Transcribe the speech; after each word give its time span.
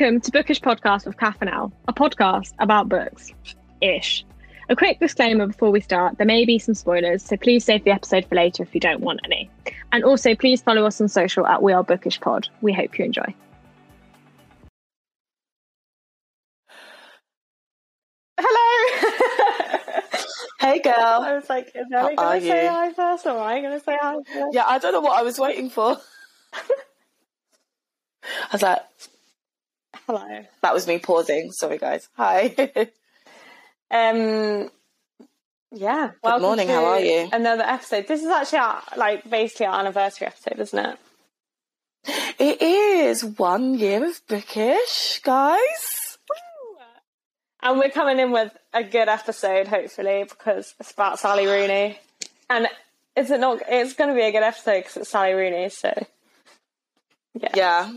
Welcome 0.00 0.20
to 0.22 0.30
Bookish 0.30 0.62
Podcast 0.62 1.04
with 1.04 1.18
Kath 1.18 1.36
and 1.42 1.50
Elle, 1.50 1.70
a 1.86 1.92
podcast 1.92 2.54
about 2.58 2.88
books. 2.88 3.34
Ish. 3.82 4.24
A 4.70 4.76
quick 4.76 4.98
disclaimer 4.98 5.46
before 5.46 5.70
we 5.70 5.82
start 5.82 6.16
there 6.16 6.26
may 6.26 6.46
be 6.46 6.58
some 6.58 6.74
spoilers, 6.74 7.22
so 7.22 7.36
please 7.36 7.66
save 7.66 7.84
the 7.84 7.90
episode 7.90 8.24
for 8.24 8.34
later 8.34 8.62
if 8.62 8.74
you 8.74 8.80
don't 8.80 9.02
want 9.02 9.20
any. 9.24 9.50
And 9.92 10.02
also, 10.02 10.34
please 10.34 10.62
follow 10.62 10.86
us 10.86 11.02
on 11.02 11.08
social 11.08 11.46
at 11.46 11.62
We 11.62 11.74
Are 11.74 11.84
Bookish 11.84 12.18
Pod. 12.18 12.48
We 12.62 12.72
hope 12.72 12.98
you 12.98 13.04
enjoy. 13.04 13.34
Hello. 18.38 20.00
Hey 20.60 20.80
girl. 20.80 20.94
I 20.96 21.34
was 21.34 21.50
like, 21.50 21.72
is 21.74 21.86
Ellie 21.92 22.16
going 22.16 22.40
to 22.40 22.46
say 22.46 22.64
you? 22.64 22.70
hi 22.70 22.92
first 22.94 23.26
or 23.26 23.32
am 23.32 23.42
I 23.42 23.60
going 23.60 23.78
to 23.78 23.84
say 23.84 23.98
hi 24.00 24.14
first? 24.14 24.54
Yeah, 24.54 24.64
I 24.66 24.78
don't 24.78 24.94
know 24.94 25.00
what 25.00 25.18
I 25.18 25.22
was 25.22 25.38
waiting 25.38 25.68
for. 25.68 25.98
I 26.54 26.68
was 28.50 28.62
like, 28.62 28.80
Hello. 30.10 30.44
that 30.62 30.74
was 30.74 30.88
me 30.88 30.98
pausing. 30.98 31.52
Sorry, 31.52 31.78
guys. 31.78 32.08
Hi. 32.16 32.54
Um, 33.92 34.70
yeah. 35.72 36.12
Good 36.22 36.42
morning, 36.42 36.68
how 36.68 36.84
are 36.84 37.00
you? 37.00 37.28
Another 37.32 37.64
episode. 37.64 38.06
This 38.06 38.22
is 38.22 38.28
actually 38.28 38.60
our, 38.60 38.80
like 38.96 39.28
basically 39.28 39.66
our 39.66 39.80
anniversary 39.80 40.28
episode, 40.28 40.60
isn't 40.60 40.78
it? 40.78 40.98
it 42.38 42.62
is 42.62 43.24
one 43.24 43.74
year 43.74 44.08
of 44.08 44.20
bookish, 44.28 45.20
guys. 45.24 46.18
And 47.60 47.80
we're 47.80 47.90
coming 47.90 48.20
in 48.20 48.30
with 48.30 48.56
a 48.72 48.84
good 48.84 49.08
episode, 49.08 49.66
hopefully, 49.66 50.24
because 50.28 50.72
it's 50.78 50.92
about 50.92 51.18
Sally 51.18 51.46
Rooney. 51.48 51.98
And 52.48 52.68
is 53.16 53.32
it 53.32 53.40
not? 53.40 53.60
It's 53.68 53.94
going 53.94 54.10
to 54.10 54.14
be 54.14 54.22
a 54.22 54.30
good 54.30 54.44
episode 54.44 54.82
because 54.82 54.98
it's 54.98 55.10
Sally 55.10 55.32
Rooney. 55.32 55.68
So 55.68 55.92
yeah. 57.34 57.50
Yeah, 57.56 57.92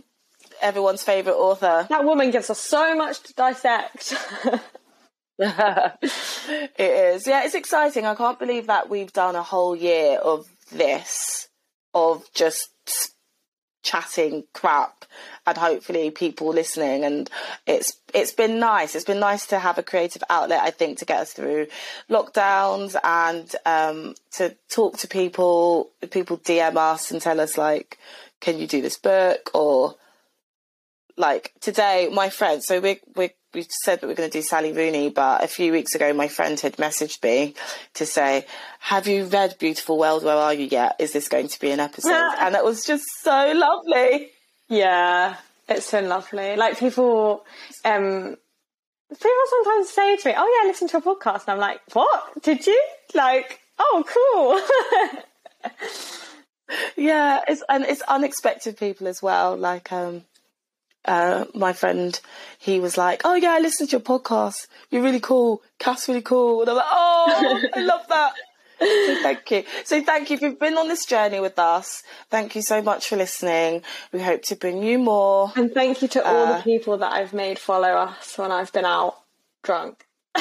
everyone's 0.61 1.03
favourite 1.03 1.37
author. 1.37 1.85
that 1.89 2.05
woman 2.05 2.31
gives 2.31 2.49
us 2.49 2.59
so 2.59 2.95
much 2.95 3.21
to 3.23 3.33
dissect. 3.33 4.13
it 5.39 6.73
is. 6.77 7.27
Yeah, 7.27 7.43
it's 7.45 7.55
exciting. 7.55 8.05
I 8.05 8.15
can't 8.15 8.39
believe 8.39 8.67
that 8.67 8.89
we've 8.89 9.13
done 9.13 9.35
a 9.35 9.43
whole 9.43 9.75
year 9.75 10.17
of 10.19 10.47
this, 10.71 11.47
of 11.93 12.23
just 12.33 12.69
chatting 13.83 14.45
crap 14.53 15.03
and 15.45 15.57
hopefully 15.57 16.09
people 16.09 16.47
listening 16.47 17.03
and 17.03 17.29
it's 17.67 17.99
it's 18.13 18.31
been 18.31 18.57
nice 18.57 18.95
it's 18.95 19.03
been 19.03 19.19
nice 19.19 19.45
to 19.45 19.59
have 19.59 19.77
a 19.77 19.83
creative 19.83 20.23
outlet 20.29 20.61
i 20.61 20.71
think 20.71 20.97
to 20.97 21.05
get 21.05 21.19
us 21.19 21.33
through 21.33 21.67
lockdowns 22.09 22.95
and 23.03 23.53
um 23.65 24.15
to 24.31 24.55
talk 24.69 24.97
to 24.97 25.05
people 25.05 25.91
people 26.11 26.38
dm 26.38 26.77
us 26.77 27.11
and 27.11 27.21
tell 27.21 27.41
us 27.41 27.57
like 27.57 27.99
can 28.39 28.57
you 28.57 28.67
do 28.67 28.81
this 28.81 28.97
book 28.97 29.51
or 29.53 29.95
like 31.17 31.53
today 31.61 32.09
my 32.11 32.30
friend 32.30 32.64
so 32.64 32.80
we 32.80 33.00
we 33.16 33.31
we 33.53 33.66
said 33.83 34.02
that 34.02 34.08
we 34.08 34.14
are 34.14 34.16
going 34.16 34.30
to 34.30 34.38
do 34.38 34.42
Sally 34.42 34.72
Rooney, 34.73 35.09
but 35.09 35.44
a 35.44 35.47
few 35.47 35.72
weeks 35.72 35.94
ago 35.94 36.11
my 36.14 36.28
friend 36.28 36.59
had 36.59 36.78
messaged 36.78 37.22
me 37.23 37.53
to 37.94 38.06
say, 38.06 38.45
"Have 38.80 39.08
you 39.08 39.25
read 39.25 39.58
Beautiful 39.59 39.97
World? 39.97 40.23
Where 40.23 40.36
are 40.36 40.53
you 40.53 40.66
yet? 40.66 40.95
Is 41.00 41.14
this 41.14 41.30
going 41.30 41.47
to 41.50 41.59
be 41.59 41.72
an 41.72 41.80
episode?" 41.80 42.09
and 42.39 42.56
it 42.56 42.64
was 42.64 42.86
just 42.86 43.06
so 43.22 43.53
lovely. 43.56 44.31
Yeah, 44.69 45.36
it's 45.69 45.86
so 45.86 46.02
lovely. 46.02 46.56
Like 46.56 46.80
people, 46.80 47.45
um, 47.86 48.36
people 49.09 49.31
sometimes 49.50 49.89
say 49.89 50.17
to 50.17 50.30
me, 50.30 50.36
"Oh 50.36 50.61
yeah, 50.61 50.66
I 50.66 50.67
listened 50.67 50.89
to 50.91 50.97
a 50.97 51.02
podcast," 51.02 51.41
and 51.47 51.50
I'm 51.50 51.59
like, 51.59 51.81
"What? 51.94 52.41
Did 52.41 52.66
you?" 52.66 52.81
Like, 53.14 53.59
"Oh, 53.78 54.03
cool." 55.61 55.69
Yeah, 56.95 57.41
it's 57.47 57.64
and 57.69 57.84
it's 57.86 58.02
unexpected 58.02 58.78
people 58.78 59.08
as 59.08 59.22
well. 59.22 59.56
Like 59.56 59.91
um, 59.91 60.23
uh, 61.06 61.46
my 61.53 61.74
friend, 61.74 62.19
he 62.59 62.80
was 62.80 62.97
like, 62.97 63.22
"Oh 63.25 63.36
yeah, 63.36 63.52
I 63.53 63.59
listened 63.59 63.90
to 63.90 63.96
your 63.97 64.02
podcast. 64.02 64.68
You're 64.90 65.03
really 65.03 65.19
cool. 65.19 65.62
Kath 65.80 66.08
really 66.08 66.22
cool." 66.22 66.62
And 66.62 66.69
I'm 66.69 66.75
like, 66.78 66.86
"Oh, 66.90 67.62
I 67.75 67.80
love 67.81 68.08
that." 68.09 68.34
So 68.80 69.16
thank 69.22 69.50
you. 69.52 69.64
So 69.86 70.02
thank 70.03 70.30
you 70.30 70.36
if 70.36 70.41
you've 70.41 70.59
been 70.59 70.78
on 70.78 70.88
this 70.90 71.06
journey 71.06 71.40
with 71.40 71.58
us. 71.58 72.03
Thank 72.30 72.53
you 72.56 72.62
so 72.62 72.81
much 72.81 73.08
for 73.08 73.16
listening. 73.16 73.81
We 74.12 74.22
hope 74.22 74.41
to 74.44 74.56
bring 74.58 74.84
you 74.84 75.00
more. 75.00 75.53
and 75.56 75.72
thank 75.74 76.02
you 76.02 76.08
to 76.09 76.25
all 76.25 76.47
Uh, 76.47 76.58
the 76.58 76.64
people 76.64 76.97
that 76.97 77.14
I've 77.14 77.31
made 77.34 77.59
follow 77.59 77.90
us 77.94 78.38
when 78.38 78.52
I've 78.52 78.74
been 78.74 78.84
out 78.85 79.16
drunk. 79.62 80.06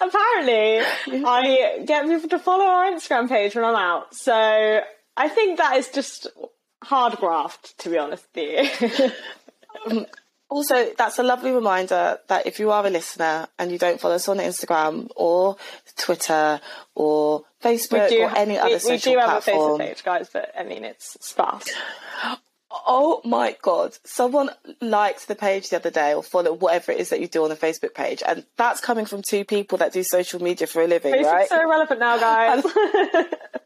Apparently, 0.00 0.80
I 1.24 1.82
get 1.84 2.06
people 2.06 2.28
to 2.30 2.38
follow 2.38 2.64
our 2.64 2.90
Instagram 2.90 3.28
page 3.28 3.54
when 3.54 3.64
I'm 3.64 3.74
out. 3.76 4.14
So 4.14 4.80
I 5.16 5.28
think 5.28 5.58
that 5.58 5.76
is 5.76 5.88
just 5.88 6.28
hard 6.82 7.16
graft, 7.18 7.78
to 7.78 7.90
be 7.90 7.98
honest 7.98 8.26
with 8.34 9.12
you. 9.86 10.06
Also, 10.50 10.92
that's 10.96 11.18
a 11.18 11.22
lovely 11.22 11.50
reminder 11.50 12.18
that 12.28 12.46
if 12.46 12.58
you 12.58 12.70
are 12.70 12.86
a 12.86 12.88
listener 12.88 13.48
and 13.58 13.70
you 13.70 13.76
don't 13.76 14.00
follow 14.00 14.14
us 14.14 14.28
on 14.28 14.38
Instagram 14.38 15.10
or 15.14 15.56
Twitter 15.98 16.58
or 16.94 17.44
Facebook 17.62 18.10
or 18.12 18.34
any 18.34 18.52
we, 18.52 18.58
other 18.58 18.72
we 18.72 18.78
social 18.78 19.12
do 19.12 19.18
have 19.18 19.28
a 19.28 19.42
platform, 19.42 19.78
Facebook 19.78 19.86
page, 19.86 20.04
guys, 20.04 20.30
but 20.32 20.50
I 20.58 20.64
mean 20.64 20.84
it's 20.84 21.18
sparse. 21.20 21.68
Oh 22.86 23.20
my 23.24 23.56
god! 23.62 23.96
Someone 24.04 24.50
liked 24.80 25.28
the 25.28 25.34
page 25.34 25.70
the 25.70 25.76
other 25.76 25.90
day, 25.90 26.14
or 26.14 26.22
followed 26.22 26.60
whatever 26.60 26.92
it 26.92 27.00
is 27.00 27.10
that 27.10 27.20
you 27.20 27.26
do 27.26 27.42
on 27.44 27.50
the 27.50 27.56
Facebook 27.56 27.94
page, 27.94 28.22
and 28.26 28.44
that's 28.56 28.80
coming 28.80 29.06
from 29.06 29.22
two 29.22 29.44
people 29.44 29.78
that 29.78 29.92
do 29.92 30.02
social 30.02 30.42
media 30.42 30.66
for 30.66 30.82
a 30.82 30.86
living, 30.86 31.14
Facebook's 31.14 31.26
right? 31.26 31.48
so 31.48 31.68
relevant 31.68 32.00
now, 32.00 32.18
guys. 32.18 32.64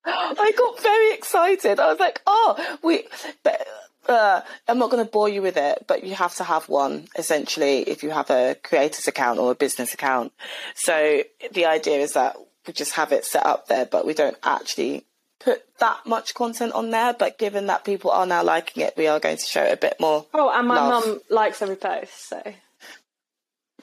I 0.04 0.52
got 0.56 0.82
very 0.82 1.14
excited. 1.14 1.78
I 1.78 1.90
was 1.90 2.00
like, 2.00 2.20
"Oh, 2.26 2.78
we." 2.82 3.06
But, 3.42 3.66
uh, 4.08 4.40
I'm 4.66 4.78
not 4.78 4.90
going 4.90 5.04
to 5.04 5.10
bore 5.10 5.28
you 5.28 5.42
with 5.42 5.56
it, 5.56 5.84
but 5.86 6.04
you 6.04 6.14
have 6.14 6.34
to 6.36 6.44
have 6.44 6.68
one 6.68 7.08
essentially 7.16 7.80
if 7.80 8.02
you 8.02 8.10
have 8.10 8.30
a 8.30 8.56
creator's 8.62 9.06
account 9.06 9.38
or 9.38 9.52
a 9.52 9.54
business 9.54 9.92
account. 9.92 10.32
So 10.74 11.22
the 11.52 11.66
idea 11.66 11.98
is 11.98 12.14
that 12.14 12.36
we 12.66 12.72
just 12.72 12.92
have 12.92 13.12
it 13.12 13.26
set 13.26 13.44
up 13.44 13.66
there, 13.68 13.84
but 13.84 14.06
we 14.06 14.14
don't 14.14 14.38
actually 14.42 15.04
put 15.40 15.62
that 15.78 16.06
much 16.06 16.34
content 16.34 16.72
on 16.72 16.90
there. 16.90 17.12
But 17.12 17.38
given 17.38 17.66
that 17.66 17.84
people 17.84 18.10
are 18.10 18.26
now 18.26 18.42
liking 18.42 18.82
it, 18.82 18.94
we 18.96 19.08
are 19.08 19.20
going 19.20 19.36
to 19.36 19.44
show 19.44 19.64
it 19.64 19.74
a 19.74 19.76
bit 19.76 20.00
more. 20.00 20.26
oh, 20.32 20.50
and 20.50 20.66
my 20.66 20.76
Love. 20.76 21.06
mum 21.06 21.20
likes 21.28 21.60
every 21.60 21.76
post, 21.76 22.28
so 22.28 22.42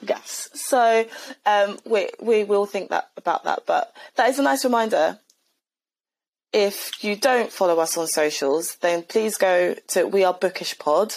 Yes. 0.02 0.50
So 0.54 1.06
um, 1.46 1.78
we 1.84 2.08
we 2.20 2.44
will 2.44 2.66
think 2.66 2.90
that 2.90 3.08
about 3.16 3.44
that, 3.44 3.62
but 3.66 3.94
that 4.16 4.28
is 4.28 4.38
a 4.38 4.42
nice 4.42 4.64
reminder. 4.64 5.18
If 6.52 7.04
you 7.04 7.16
don't 7.16 7.52
follow 7.52 7.78
us 7.80 7.96
on 7.98 8.06
socials, 8.06 8.76
then 8.76 9.02
please 9.02 9.36
go 9.36 9.74
to 9.88 10.04
We 10.04 10.24
Are 10.24 10.34
Bookish 10.34 10.78
Pod. 10.78 11.14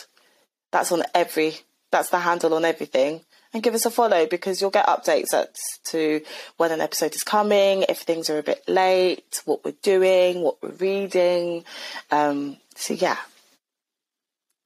That's 0.72 0.91
on 0.91 1.03
every. 1.13 1.56
That's 1.91 2.09
the 2.09 2.19
handle 2.19 2.53
on 2.53 2.66
everything, 2.66 3.22
and 3.53 3.63
give 3.63 3.73
us 3.73 3.85
a 3.85 3.91
follow 3.91 4.28
because 4.28 4.62
you'll 4.62 4.69
get 4.69 4.85
updates 4.85 5.34
as 5.34 5.47
to 5.85 6.22
when 6.57 6.72
an 6.72 6.81
episode 6.81 7.16
is 7.16 7.23
coming, 7.23 7.84
if 7.89 8.00
things 8.01 8.29
are 8.29 8.38
a 8.38 8.44
bit 8.44 8.63
late, 8.68 9.41
what 9.45 9.66
we're 9.66 9.73
doing, 9.81 10.41
what 10.41 10.62
we're 10.62 10.69
reading. 10.69 11.63
Um, 12.12 12.57
so 12.75 12.94
yeah, 12.94 13.18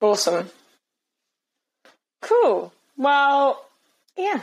awesome. 0.02 0.50
Cool. 2.22 2.74
Well, 2.98 3.66
yeah. 4.18 4.42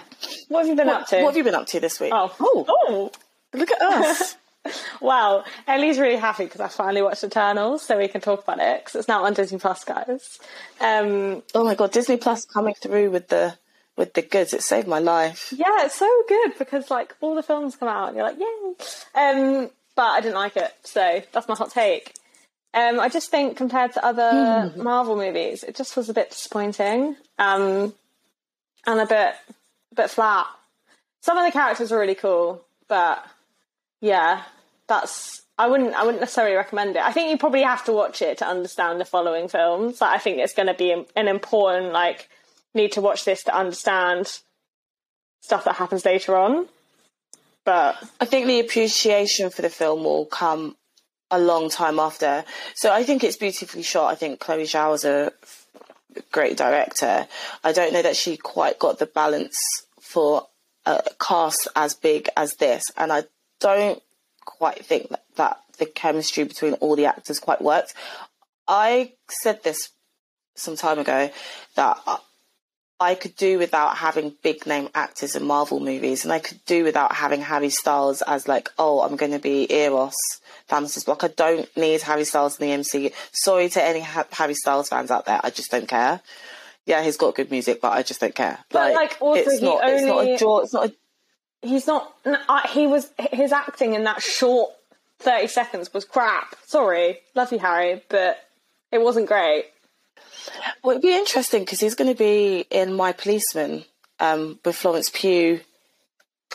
What 0.48 0.60
have 0.60 0.68
you 0.68 0.76
been 0.76 0.88
up 0.88 1.06
to? 1.08 1.22
what 1.22 1.30
have 1.30 1.36
you 1.36 1.44
been 1.44 1.54
up 1.54 1.66
to 1.68 1.80
this 1.80 2.00
week? 2.00 2.12
Oh, 2.14 2.34
oh, 2.40 2.64
oh. 2.68 3.12
look 3.52 3.70
at 3.70 3.82
us. 3.82 4.36
Well, 5.00 5.44
Ellie's 5.66 5.98
really 5.98 6.18
happy 6.18 6.44
because 6.44 6.60
I 6.60 6.68
finally 6.68 7.00
watched 7.00 7.24
Eternals, 7.24 7.82
so 7.82 7.96
we 7.96 8.08
can 8.08 8.20
talk 8.20 8.42
about 8.42 8.58
it 8.60 8.80
because 8.84 8.96
it's 8.98 9.08
now 9.08 9.24
on 9.24 9.32
Disney 9.32 9.58
Plus, 9.58 9.82
guys. 9.84 10.38
Um, 10.80 11.42
Oh 11.54 11.64
my 11.64 11.74
god, 11.74 11.92
Disney 11.92 12.18
Plus 12.18 12.44
coming 12.44 12.74
through 12.74 13.10
with 13.10 13.28
the 13.28 13.56
with 13.96 14.12
the 14.12 14.20
goods. 14.22 14.52
It 14.52 14.62
saved 14.62 14.86
my 14.86 14.98
life. 14.98 15.52
yeah, 15.56 15.84
it's 15.86 15.94
so 15.94 16.22
good 16.28 16.58
because 16.58 16.90
like 16.90 17.16
all 17.22 17.34
the 17.34 17.42
films 17.42 17.76
come 17.76 17.88
out 17.88 18.08
and 18.08 18.16
you're 18.16 18.26
like, 18.26 18.38
yay. 18.38 18.74
Um, 19.14 19.70
but 19.96 20.04
I 20.04 20.20
didn't 20.20 20.34
like 20.34 20.56
it, 20.56 20.72
so 20.82 21.22
that's 21.32 21.48
my 21.48 21.54
hot 21.54 21.70
take. 21.70 22.14
Um, 22.74 23.00
I 23.00 23.08
just 23.08 23.30
think 23.30 23.56
compared 23.56 23.94
to 23.94 24.04
other 24.04 24.72
Marvel 24.76 25.16
movies, 25.16 25.64
it 25.64 25.74
just 25.74 25.96
was 25.96 26.08
a 26.10 26.14
bit 26.14 26.30
disappointing 26.30 27.16
um, 27.38 27.94
and 28.86 29.00
a 29.00 29.06
bit 29.06 29.34
a 29.92 29.94
bit 29.94 30.10
flat. 30.10 30.46
Some 31.22 31.38
of 31.38 31.44
the 31.46 31.50
characters 31.52 31.90
were 31.90 31.98
really 31.98 32.14
cool, 32.14 32.62
but 32.86 33.24
yeah, 34.00 34.42
that's 34.88 35.42
I 35.58 35.68
wouldn't 35.68 35.94
I 35.94 36.04
wouldn't 36.04 36.20
necessarily 36.20 36.56
recommend 36.56 36.96
it. 36.96 37.02
I 37.02 37.12
think 37.12 37.30
you 37.30 37.38
probably 37.38 37.62
have 37.62 37.84
to 37.84 37.92
watch 37.92 38.22
it 38.22 38.38
to 38.38 38.46
understand 38.46 39.00
the 39.00 39.04
following 39.04 39.48
films. 39.48 40.00
Like, 40.00 40.16
I 40.16 40.18
think 40.18 40.38
it's 40.38 40.54
going 40.54 40.68
to 40.68 40.74
be 40.74 40.92
an 41.16 41.28
important 41.28 41.92
like 41.92 42.28
need 42.74 42.92
to 42.92 43.00
watch 43.00 43.24
this 43.24 43.42
to 43.44 43.54
understand 43.56 44.40
stuff 45.42 45.64
that 45.64 45.76
happens 45.76 46.04
later 46.04 46.36
on. 46.36 46.66
But 47.64 47.96
I 48.20 48.24
think 48.24 48.46
the 48.46 48.60
appreciation 48.60 49.50
for 49.50 49.62
the 49.62 49.68
film 49.68 50.04
will 50.04 50.24
come 50.24 50.76
a 51.30 51.38
long 51.38 51.68
time 51.70 51.98
after. 51.98 52.44
So 52.74 52.92
I 52.92 53.04
think 53.04 53.22
it's 53.22 53.36
beautifully 53.36 53.82
shot. 53.82 54.10
I 54.10 54.14
think 54.14 54.40
Chloe 54.40 54.64
Zhao 54.64 54.94
is 54.94 55.04
a 55.04 55.32
great 56.32 56.56
director. 56.56 57.26
I 57.62 57.72
don't 57.72 57.92
know 57.92 58.02
that 58.02 58.16
she 58.16 58.36
quite 58.36 58.78
got 58.78 58.98
the 58.98 59.06
balance 59.06 59.58
for 60.00 60.46
a 60.86 61.02
cast 61.20 61.68
as 61.76 61.94
big 61.94 62.28
as 62.36 62.54
this, 62.54 62.82
and 62.96 63.12
I 63.12 63.24
don't 63.60 64.02
quite 64.44 64.84
think 64.84 65.08
that, 65.10 65.24
that 65.36 65.60
the 65.78 65.86
chemistry 65.86 66.44
between 66.44 66.74
all 66.74 66.96
the 66.96 67.06
actors 67.06 67.40
quite 67.40 67.62
worked. 67.62 67.94
I 68.66 69.12
said 69.28 69.62
this 69.62 69.90
some 70.54 70.76
time 70.76 70.98
ago 70.98 71.30
that 71.76 71.98
I, 73.00 73.14
could 73.14 73.34
do 73.34 73.58
without 73.58 73.96
having 73.96 74.34
big 74.42 74.66
name 74.66 74.90
actors 74.94 75.34
in 75.34 75.44
Marvel 75.44 75.80
movies, 75.80 76.24
and 76.24 76.32
I 76.32 76.38
could 76.38 76.62
do 76.66 76.84
without 76.84 77.14
having 77.14 77.40
Harry 77.40 77.70
Styles 77.70 78.22
as 78.22 78.46
like, 78.46 78.68
oh, 78.78 79.00
I'm 79.00 79.16
going 79.16 79.32
to 79.32 79.38
be 79.38 79.72
Eros, 79.72 80.14
Thanos' 80.68 81.04
block. 81.06 81.24
I 81.24 81.28
don't 81.28 81.74
need 81.76 82.02
Harry 82.02 82.24
Styles 82.24 82.58
in 82.60 82.68
the 82.68 82.76
MCU. 82.76 83.12
Sorry 83.32 83.68
to 83.70 83.82
any 83.82 84.00
ha- 84.00 84.26
Harry 84.32 84.54
Styles 84.54 84.90
fans 84.90 85.10
out 85.10 85.24
there, 85.24 85.40
I 85.42 85.50
just 85.50 85.70
don't 85.70 85.88
care. 85.88 86.20
Yeah, 86.84 87.02
he's 87.02 87.16
got 87.16 87.34
good 87.34 87.50
music, 87.50 87.80
but 87.80 87.92
I 87.92 88.02
just 88.02 88.20
don't 88.20 88.34
care. 88.34 88.58
But, 88.68 88.94
like, 88.94 89.16
also 89.20 89.40
it's 89.40 89.62
not, 89.62 89.80
it's 89.84 90.04
not 90.04 90.26
a 90.26 90.36
draw. 90.36 90.58
It's 90.60 90.74
not 90.74 90.86
a 90.86 90.94
He's 91.62 91.86
not. 91.86 92.12
He 92.70 92.86
was. 92.86 93.10
His 93.32 93.52
acting 93.52 93.94
in 93.94 94.04
that 94.04 94.22
short 94.22 94.70
thirty 95.18 95.46
seconds 95.46 95.92
was 95.92 96.04
crap. 96.04 96.54
Sorry, 96.66 97.18
love 97.34 97.52
you, 97.52 97.58
Harry, 97.58 98.02
but 98.08 98.38
it 98.90 99.00
wasn't 99.00 99.26
great. 99.26 99.66
Well, 100.82 100.92
it'd 100.92 101.02
be 101.02 101.14
interesting 101.14 101.62
because 101.62 101.80
he's 101.80 101.94
going 101.94 102.10
to 102.10 102.16
be 102.18 102.64
in 102.70 102.94
My 102.94 103.12
Policeman 103.12 103.84
um, 104.20 104.58
with 104.64 104.76
Florence 104.76 105.10
Pugh 105.12 105.60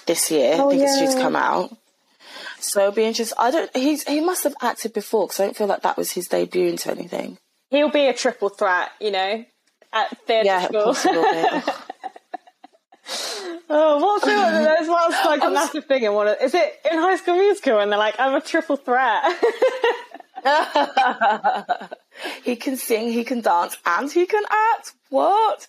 this 0.08 0.32
year. 0.32 0.56
Oh, 0.58 0.68
I 0.68 0.72
think 0.72 0.84
it's 0.84 1.00
due 1.00 1.08
to 1.12 1.22
come 1.22 1.36
out. 1.36 1.76
So 2.60 2.82
it'll 2.82 2.92
be 2.94 3.04
interesting. 3.06 3.38
I 3.40 3.52
don't. 3.52 3.76
He's 3.78 4.04
he 4.04 4.22
must 4.22 4.44
have 4.44 4.56
acted 4.62 4.94
before 4.94 5.28
because 5.28 5.40
I 5.40 5.46
don't 5.46 5.56
feel 5.58 5.68
like 5.68 5.84
that 5.84 5.98
was 5.98 6.12
his 6.12 6.28
debut 6.28 6.68
into 6.68 6.90
anything. 6.90 7.38
He'll 7.70 7.92
be 7.92 8.08
a 8.08 8.14
triple 8.14 8.50
threat, 8.50 8.90
you 9.00 9.12
know, 9.12 9.46
at 9.94 10.18
theatre 10.26 10.46
Yeah, 10.46 10.66
school. 10.66 10.94
oh, 13.70 14.00
what's 14.00 14.26
it? 14.26 14.30
There's 14.30 14.88
what's 14.88 15.26
like 15.26 15.44
a 15.44 15.50
massive 15.50 15.86
thing 15.86 16.04
in 16.04 16.14
one. 16.14 16.28
Of, 16.28 16.38
is 16.42 16.54
it 16.54 16.82
in 16.92 16.98
High 16.98 17.18
School 17.18 17.36
Musical? 17.36 17.80
And 17.80 17.92
they're 17.92 18.00
like, 18.00 18.20
I'm 18.20 18.36
a 18.36 18.42
triple 18.42 18.78
threat. 18.78 19.24
he 22.44 22.56
can 22.56 22.78
sing, 22.78 23.12
he 23.12 23.24
can 23.24 23.42
dance, 23.42 23.78
and 23.86 24.12
he 24.12 24.26
can 24.26 24.44
act. 24.74 24.94
What? 25.10 25.68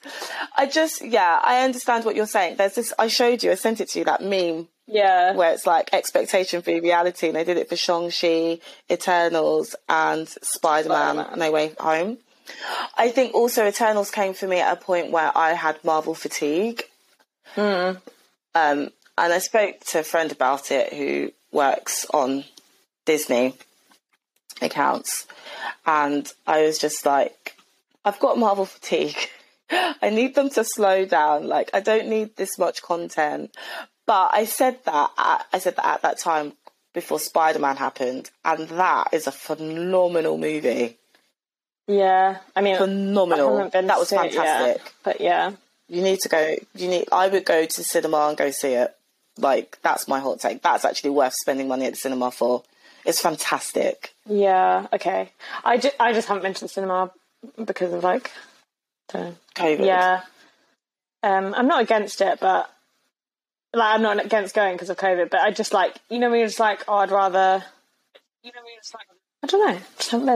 I 0.57 0.67
just 0.67 1.05
yeah, 1.05 1.41
I 1.43 1.65
understand 1.65 2.05
what 2.05 2.17
you're 2.17 2.27
saying. 2.27 2.57
There's 2.57 2.75
this. 2.75 2.93
I 2.99 3.09
showed 3.09 3.43
you. 3.43 3.51
I 3.51 3.55
sent 3.55 3.81
it 3.81 3.89
to 3.91 3.99
you. 4.01 4.05
That 4.05 4.23
meme 4.23 4.69
yeah. 4.87 5.35
where 5.35 5.53
it's 5.53 5.67
like 5.67 5.91
expectation 5.93 6.63
for 6.63 6.71
reality, 6.71 7.29
and 7.29 7.37
they 7.37 7.45
did 7.45 7.57
it 7.57 7.69
for 7.69 7.77
Shang-Chi, 7.77 8.59
Eternals, 8.91 9.77
and 9.89 10.29
Spider-Man, 10.29 11.15
Spider-Man. 11.17 11.39
No 11.39 11.53
Way 11.53 11.73
Home. 11.79 12.19
I 12.97 13.11
think 13.11 13.35
also 13.35 13.67
Eternals 13.67 14.11
came 14.11 14.35
for 14.35 14.47
me 14.47 14.61
at 14.61 14.73
a 14.73 14.81
point 14.81 15.11
where 15.11 15.37
I 15.37 15.53
had 15.53 15.83
Marvel 15.85 16.15
fatigue. 16.15 16.85
Um, 17.57 17.99
and 19.19 19.33
I 19.33 19.39
spoke 19.39 19.81
to 19.89 20.01
a 20.01 20.03
friend 20.05 20.33
about 20.33 20.71
it 20.71 20.93
who 20.93 21.33
works 21.53 22.07
on 22.13 22.45
Disney 23.05 23.55
accounts, 24.61 25.27
and 25.85 26.31
I 26.47 26.63
was 26.63 26.79
just 26.79 27.05
like, 27.07 27.57
I've 28.05 28.19
got 28.19 28.39
Marvel 28.39 28.67
fatigue. 28.67 29.17
I 29.71 30.11
need 30.11 30.35
them 30.35 30.51
to 30.51 30.65
slow 30.65 31.05
down. 31.05 31.49
Like, 31.49 31.71
I 31.75 31.81
don't 31.81 32.09
need 32.09 32.37
this 32.37 32.59
much 32.59 32.83
content. 32.83 33.55
But 34.07 34.31
I 34.33 34.45
said 34.45 34.79
that 34.85 35.11
at, 35.19 35.47
I 35.53 35.59
said 35.59 35.77
that 35.77 35.85
at 35.85 36.03
that 36.03 36.19
time 36.19 36.53
before 36.95 37.19
Spider 37.19 37.59
Man 37.59 37.77
happened, 37.77 38.31
and 38.45 38.69
that 38.69 39.09
is 39.13 39.27
a 39.27 39.33
phenomenal 39.33 40.39
movie. 40.39 40.97
Yeah. 41.87 42.39
I 42.55 42.63
mean, 42.63 42.77
Phenomenal. 42.79 43.59
haven't 43.59 43.87
That 43.87 43.99
was 43.99 44.09
see 44.09 44.17
it 44.17 44.33
yet, 44.35 44.45
fantastic. 44.45 44.95
but 45.03 45.21
yeah. 45.21 45.53
You 45.89 46.03
need 46.03 46.21
to 46.21 46.29
go. 46.29 46.57
You 46.75 46.89
need. 46.89 47.09
I 47.13 47.29
would 47.29 47.45
go 47.45 47.65
to 47.65 47.85
cinema 47.85 48.29
and 48.29 48.37
go 48.37 48.51
see 48.51 48.73
it. 48.73 48.95
Like 49.39 49.79
that's 49.83 50.09
my 50.09 50.19
hot 50.19 50.41
take. 50.41 50.63
That's 50.63 50.85
actually 50.85 51.11
worth 51.11 51.35
spending 51.35 51.69
money 51.69 51.87
at 51.87 51.93
the 51.93 51.99
cinema 51.99 52.31
for. 52.31 52.63
It's 53.05 53.21
fantastic. 53.21 54.15
Yeah, 54.29 54.89
okay. 54.93 55.31
I, 55.65 55.77
ju- 55.79 55.91
I 56.01 56.13
just 56.13 56.27
haven't 56.27 56.43
been 56.43 56.55
to 56.55 56.61
the 56.63 56.69
cinema 56.69 57.13
because 57.65 57.93
of 57.93 58.03
like. 58.03 58.33
COVID. 59.09 59.87
Yeah. 59.87 60.23
Um, 61.23 61.55
I'm 61.57 61.69
not 61.69 61.83
against 61.83 62.21
it, 62.21 62.41
but 62.41 62.69
like 63.73 63.95
I'm 63.95 64.03
not 64.03 64.25
against 64.25 64.55
going 64.55 64.75
because 64.75 64.91
of 64.91 64.97
COVID. 64.97 65.31
But 65.31 65.41
I 65.41 65.53
just 65.53 65.73
like 65.73 65.97
you 66.11 66.19
know 66.19 66.31
when 66.31 66.41
you're 66.41 66.49
just 66.49 66.59
like 66.59 66.83
oh 66.89 66.97
I'd 66.97 67.13
rather. 67.13 67.63
You 68.43 68.51
know 68.53 68.61
when 68.63 68.73
you're 68.73 68.81
just 68.81 68.95
like 68.95 69.07
I 69.43 69.47
don't 69.47 69.69
know. 69.69 69.79
Just 69.97 70.11
haven't 70.11 70.27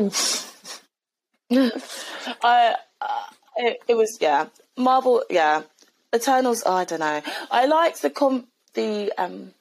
been. 1.50 1.72
I. 2.42 2.76
Uh, 3.00 3.22
it, 3.56 3.78
it 3.88 3.94
was 3.96 4.18
yeah. 4.20 4.46
Marvel. 4.80 5.22
Yeah. 5.30 5.62
Eternals. 6.14 6.62
Oh, 6.66 6.72
I 6.74 6.84
don't 6.84 7.00
know. 7.00 7.22
I 7.50 7.66
liked 7.66 8.02
the 8.02 8.10
com 8.10 8.46
the 8.74 9.12
um 9.18 9.52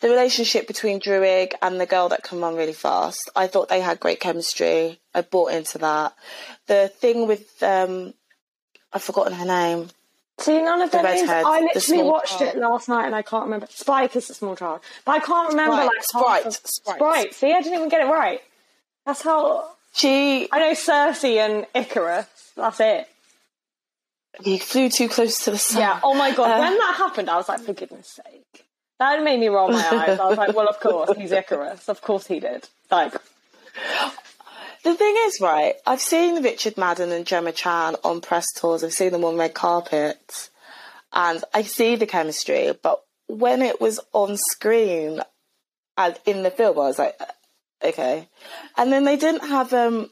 the 0.00 0.08
relationship 0.08 0.66
between 0.68 1.00
Druig 1.00 1.54
and 1.60 1.80
the 1.80 1.86
girl 1.86 2.08
that 2.10 2.22
can 2.22 2.40
run 2.40 2.54
really 2.56 2.72
fast. 2.72 3.30
I 3.34 3.46
thought 3.48 3.68
they 3.68 3.80
had 3.80 3.98
great 3.98 4.20
chemistry. 4.20 5.00
I 5.14 5.22
bought 5.22 5.52
into 5.52 5.78
that. 5.78 6.14
The 6.66 6.88
thing 6.88 7.26
with 7.26 7.60
um, 7.62 8.14
I've 8.92 9.02
forgotten 9.02 9.32
her 9.32 9.44
name. 9.46 9.88
See, 10.38 10.62
none 10.62 10.82
of 10.82 10.92
The 10.92 10.98
them 10.98 11.06
I 11.44 11.60
literally 11.74 12.04
watched 12.04 12.38
child. 12.38 12.54
it 12.54 12.58
last 12.60 12.88
night 12.88 13.06
and 13.06 13.14
I 13.14 13.22
can't 13.22 13.44
remember. 13.44 13.66
Spike 13.70 14.14
is 14.14 14.30
a 14.30 14.34
small 14.34 14.54
child, 14.54 14.80
but 15.04 15.12
I 15.12 15.18
can't 15.18 15.48
remember 15.48 15.72
Sprite, 15.74 15.86
like 15.88 16.04
Sprite, 16.04 16.46
of- 16.46 16.54
Sprite. 16.54 16.96
Sprite. 16.96 17.34
See, 17.34 17.52
I 17.52 17.60
didn't 17.60 17.74
even 17.74 17.88
get 17.88 18.02
it 18.02 18.10
right. 18.10 18.40
That's 19.04 19.22
how 19.22 19.68
She 19.94 20.48
I 20.52 20.60
know 20.60 20.72
Sersi 20.74 21.38
and 21.38 21.66
Icarus. 21.74 22.26
That's 22.56 22.78
it. 22.78 23.08
He 24.42 24.58
flew 24.58 24.88
too 24.88 25.08
close 25.08 25.44
to 25.44 25.50
the 25.50 25.58
sun. 25.58 25.80
Yeah. 25.80 26.00
Oh 26.02 26.14
my 26.14 26.34
god. 26.34 26.50
Uh, 26.50 26.60
when 26.60 26.78
that 26.78 26.94
happened, 26.96 27.28
I 27.30 27.36
was 27.36 27.48
like, 27.48 27.60
for 27.60 27.72
goodness 27.72 28.18
sake. 28.24 28.64
That 28.98 29.22
made 29.22 29.38
me 29.38 29.48
roll 29.48 29.68
my 29.70 29.78
eyes. 29.78 30.18
I 30.18 30.26
was 30.26 30.38
like, 30.38 30.54
well, 30.56 30.68
of 30.68 30.80
course 30.80 31.16
he's 31.16 31.30
Icarus. 31.30 31.88
Of 31.88 32.00
course 32.00 32.26
he 32.26 32.40
did. 32.40 32.68
Like, 32.90 33.14
The 34.84 34.94
thing 34.94 35.14
is, 35.26 35.40
right, 35.40 35.74
I've 35.86 36.00
seen 36.00 36.42
Richard 36.42 36.78
Madden 36.78 37.12
and 37.12 37.26
Gemma 37.26 37.52
Chan 37.52 37.96
on 38.04 38.20
press 38.20 38.46
tours, 38.56 38.84
I've 38.84 38.92
seen 38.92 39.12
them 39.12 39.24
on 39.24 39.36
red 39.36 39.54
carpets, 39.54 40.50
and 41.12 41.42
I 41.52 41.62
see 41.62 41.96
the 41.96 42.06
chemistry, 42.06 42.72
but 42.80 43.02
when 43.26 43.60
it 43.60 43.80
was 43.80 44.00
on 44.12 44.36
screen 44.36 45.20
and 45.96 46.18
in 46.24 46.42
the 46.42 46.50
film, 46.50 46.78
I 46.78 46.82
was 46.82 46.98
like, 46.98 47.16
uh, 47.20 47.24
okay. 47.84 48.28
And 48.76 48.92
then 48.92 49.04
they 49.04 49.16
didn't 49.16 49.48
have 49.48 49.72
um 49.72 50.10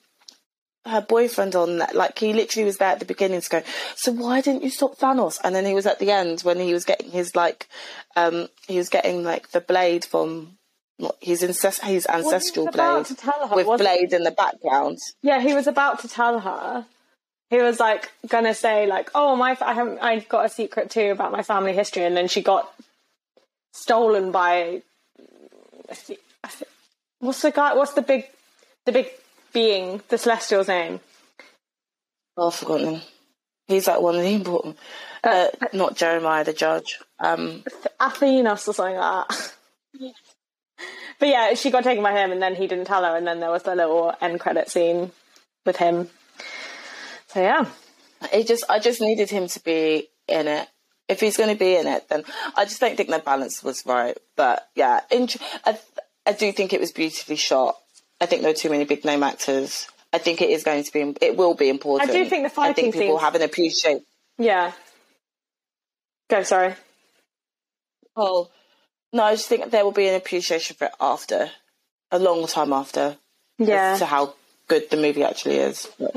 her 0.87 1.01
boyfriend 1.01 1.55
on 1.55 1.79
that. 1.79 1.95
Like, 1.95 2.19
he 2.19 2.33
literally 2.33 2.65
was 2.65 2.79
there 2.79 2.89
at 2.89 2.99
the 3.01 3.05
beginning 3.05 3.41
to 3.41 3.49
go, 3.49 3.63
so 3.95 4.13
why 4.13 4.41
didn't 4.41 4.63
you 4.63 4.71
stop 4.71 4.99
Thanos? 4.99 5.39
And 5.43 5.55
then 5.55 5.67
he 5.67 5.75
was 5.75 5.87
at 5.87 5.99
the 5.99 6.11
end 6.11 6.41
when 6.41 6.59
he 6.59 6.73
was 6.73 6.85
getting 6.85 7.11
his, 7.11 7.35
like, 7.37 7.69
um, 8.17 8.49
he 8.67 8.79
was 8.79 8.89
getting, 8.89 9.25
like, 9.25 9.51
the 9.51 9.61
blade 9.61 10.05
from. 10.05 10.59
His, 11.21 11.43
incest- 11.43 11.85
his 11.85 12.07
ancestral 12.07 12.69
about 12.69 13.07
blade 13.07 13.21
her, 13.21 13.55
with 13.55 13.67
blade 13.79 14.15
in 14.15 14.23
the 14.23 14.31
background. 14.31 14.97
yeah, 15.21 15.41
he 15.43 15.53
was 15.53 15.67
about 15.67 15.99
to 15.99 16.09
tell 16.09 16.41
her. 16.41 16.87
He 17.51 17.59
was 17.59 17.79
like 17.79 18.11
gonna 18.27 18.55
say 18.55 18.87
like, 18.87 19.11
oh 19.15 19.37
my, 19.37 19.59
I 19.61 19.75
haven't, 19.75 19.99
I 19.99 20.21
got 20.21 20.47
a 20.47 20.49
secret 20.49 20.89
too 20.89 21.11
about 21.11 21.33
my 21.33 21.43
family 21.43 21.75
history, 21.75 22.05
and 22.05 22.17
then 22.17 22.29
she 22.29 22.41
got 22.41 22.73
stolen 23.75 24.33
by. 24.33 24.81
What's 27.19 27.43
the 27.43 27.51
guy? 27.51 27.75
What's 27.75 27.93
the 27.93 28.01
big, 28.01 28.25
the 28.87 28.93
big 28.93 29.11
being, 29.57 30.03
the 30.11 30.19
Celestial's 30.19 30.69
name? 30.69 31.01
Oh, 32.37 32.49
I've 32.49 32.55
forgotten. 32.55 33.01
He's 33.67 33.87
like 33.87 34.03
one 34.03 34.17
of 34.17 34.21
the 34.21 34.29
important. 34.29 34.77
Uh, 35.25 35.47
not 35.73 35.97
Jeremiah 35.97 36.45
the 36.45 36.53
judge. 36.53 36.99
Um, 37.19 37.65
Athenos 37.99 38.69
or 38.69 38.75
something 38.75 38.97
like 38.97 39.29
that. 39.29 39.55
but 41.19 41.29
yeah, 41.29 41.55
she 41.55 41.71
got 41.71 41.85
taken 41.85 42.03
by 42.03 42.13
him, 42.13 42.33
and 42.33 42.43
then 42.43 42.55
he 42.55 42.67
didn't 42.67 42.85
tell 42.85 43.03
her, 43.03 43.17
and 43.17 43.27
then 43.27 43.41
there 43.41 43.51
was 43.51 43.63
the 43.63 43.75
little 43.75 44.13
end 44.21 44.41
credit 44.41 44.69
scene 44.69 45.11
with 45.65 45.79
him. 45.79 46.11
So 47.29 47.41
yeah, 47.41 47.65
it 48.35 48.47
just, 48.47 48.65
I 48.69 48.79
just 48.79 49.01
needed 49.01 49.31
him 49.31 49.49
to 49.49 49.61
be 49.61 50.09
in 50.29 50.49
it. 50.49 50.69
If 51.09 51.21
he's 51.21 51.39
going 51.39 51.51
to 51.51 51.59
be 51.59 51.77
in 51.77 51.87
it, 51.87 52.11
then 52.11 52.25
I 52.59 52.67
just 52.67 52.81
don't 52.81 52.95
think 52.95 53.09
the 53.09 53.21
balance 53.21 53.65
was 53.65 53.87
right. 53.87 54.19
But 54.37 54.69
yeah, 54.75 55.01
int- 55.11 55.39
I, 55.65 55.79
I 56.27 56.33
do 56.33 56.53
think 56.53 56.75
it 56.75 56.81
was 56.81 56.93
beautifully 56.93 57.37
shot. 57.37 57.77
I 58.21 58.27
think 58.27 58.43
there 58.43 58.51
are 58.51 58.55
too 58.55 58.71
many 58.71 58.85
big 58.85 59.05
name 59.05 59.23
actors. 59.23 59.87
I 60.13 60.19
think 60.19 60.41
it 60.41 60.51
is 60.51 60.65
going 60.65 60.85
to 60.85 60.93
be, 60.93 61.15
it 61.21 61.37
will 61.37 61.55
be 61.55 61.69
important. 61.69 62.11
I 62.11 62.13
do 62.13 62.25
think 62.29 62.45
the 62.45 62.51
fighting. 62.51 62.75
Scene. 62.77 62.89
I 62.89 62.93
think 62.93 62.95
people 62.95 63.17
scenes- 63.19 63.21
have 63.23 63.35
an 63.35 63.43
appreciate. 63.43 64.03
yeah. 64.39 64.73
Go, 66.29 66.43
sorry. 66.43 66.75
Oh, 68.17 68.49
no, 69.13 69.23
I 69.25 69.35
just 69.35 69.47
think 69.49 69.71
there 69.71 69.85
will 69.85 69.93
be 69.93 70.09
an 70.09 70.15
appreciation 70.15 70.75
for 70.77 70.87
it 70.87 70.93
after, 71.01 71.51
a 72.11 72.19
long 72.19 72.47
time 72.47 72.73
after. 72.73 73.17
Yeah, 73.59 73.97
to 73.99 74.07
how 74.07 74.35
good 74.69 74.91
the 74.91 74.97
movie 74.97 75.23
actually 75.25 75.57
is. 75.59 75.89
But- 75.99 76.15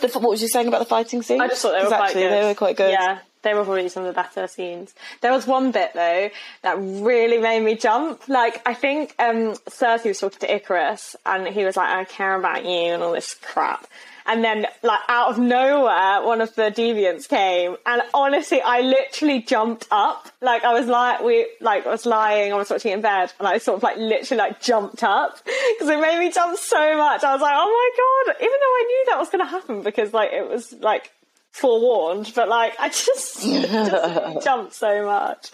The, 0.00 0.08
what 0.18 0.30
was 0.30 0.40
you 0.42 0.48
saying 0.48 0.66
about 0.68 0.78
the 0.80 0.84
fighting 0.86 1.20
scene? 1.22 1.40
I 1.40 1.48
just 1.48 1.60
thought 1.62 1.72
they 1.72 1.78
were 1.78 1.82
'Cause 1.84 1.90
quite 1.92 2.04
actually 2.06 2.22
good. 2.22 2.32
they 2.32 2.44
were 2.48 2.54
quite 2.54 2.76
good. 2.76 2.90
Yeah, 2.90 3.18
they 3.44 3.54
were 3.54 3.64
probably 3.64 3.88
some 3.88 4.04
of 4.04 4.14
the 4.14 4.20
better 4.20 4.46
scenes. 4.48 4.94
There 5.20 5.32
was 5.32 5.46
one 5.46 5.70
bit 5.70 5.92
though 5.94 6.30
that 6.62 6.76
really 6.78 7.38
made 7.38 7.62
me 7.62 7.76
jump. 7.76 8.28
Like 8.28 8.60
I 8.66 8.74
think 8.74 9.14
um 9.18 9.54
Sersi 9.68 10.06
was 10.06 10.18
talking 10.18 10.40
to 10.40 10.54
Icarus 10.54 11.14
and 11.24 11.46
he 11.46 11.64
was 11.64 11.76
like, 11.76 11.88
I 11.88 12.04
care 12.04 12.34
about 12.34 12.64
you 12.64 12.70
and 12.70 13.02
all 13.02 13.12
this 13.12 13.34
crap. 13.34 13.86
And 14.26 14.42
then 14.42 14.66
like 14.82 15.00
out 15.08 15.32
of 15.32 15.38
nowhere, 15.38 16.26
one 16.26 16.40
of 16.40 16.54
the 16.54 16.70
deviants 16.70 17.28
came 17.28 17.76
and 17.84 18.02
honestly 18.14 18.60
I 18.60 18.80
literally 18.80 19.42
jumped 19.42 19.86
up. 19.90 20.28
Like 20.40 20.64
I 20.64 20.72
was 20.72 20.86
like 20.86 21.20
we 21.22 21.46
like 21.60 21.86
I 21.86 21.90
was 21.90 22.06
lying, 22.06 22.52
I 22.52 22.56
was 22.56 22.70
watching 22.70 22.92
in 22.92 23.02
bed 23.02 23.32
and 23.38 23.46
I 23.46 23.58
sort 23.58 23.76
of 23.76 23.82
like 23.82 23.98
literally 23.98 24.38
like 24.38 24.62
jumped 24.62 25.02
up 25.02 25.38
because 25.44 25.88
it 25.88 26.00
made 26.00 26.18
me 26.18 26.30
jump 26.32 26.58
so 26.58 26.96
much. 26.96 27.22
I 27.22 27.32
was 27.34 27.42
like, 27.42 27.54
oh 27.54 28.24
my 28.26 28.32
god, 28.32 28.36
even 28.40 28.58
though 28.60 28.74
I 28.74 28.84
knew 28.86 29.04
that 29.08 29.18
was 29.18 29.28
gonna 29.28 29.46
happen 29.46 29.82
because 29.82 30.14
like 30.14 30.32
it 30.32 30.48
was 30.48 30.72
like 30.80 31.12
forewarned, 31.54 32.32
but 32.34 32.48
like 32.48 32.74
I 32.78 32.88
just, 32.88 33.42
just 33.42 34.44
jumped 34.44 34.74
so 34.74 35.06
much. 35.06 35.50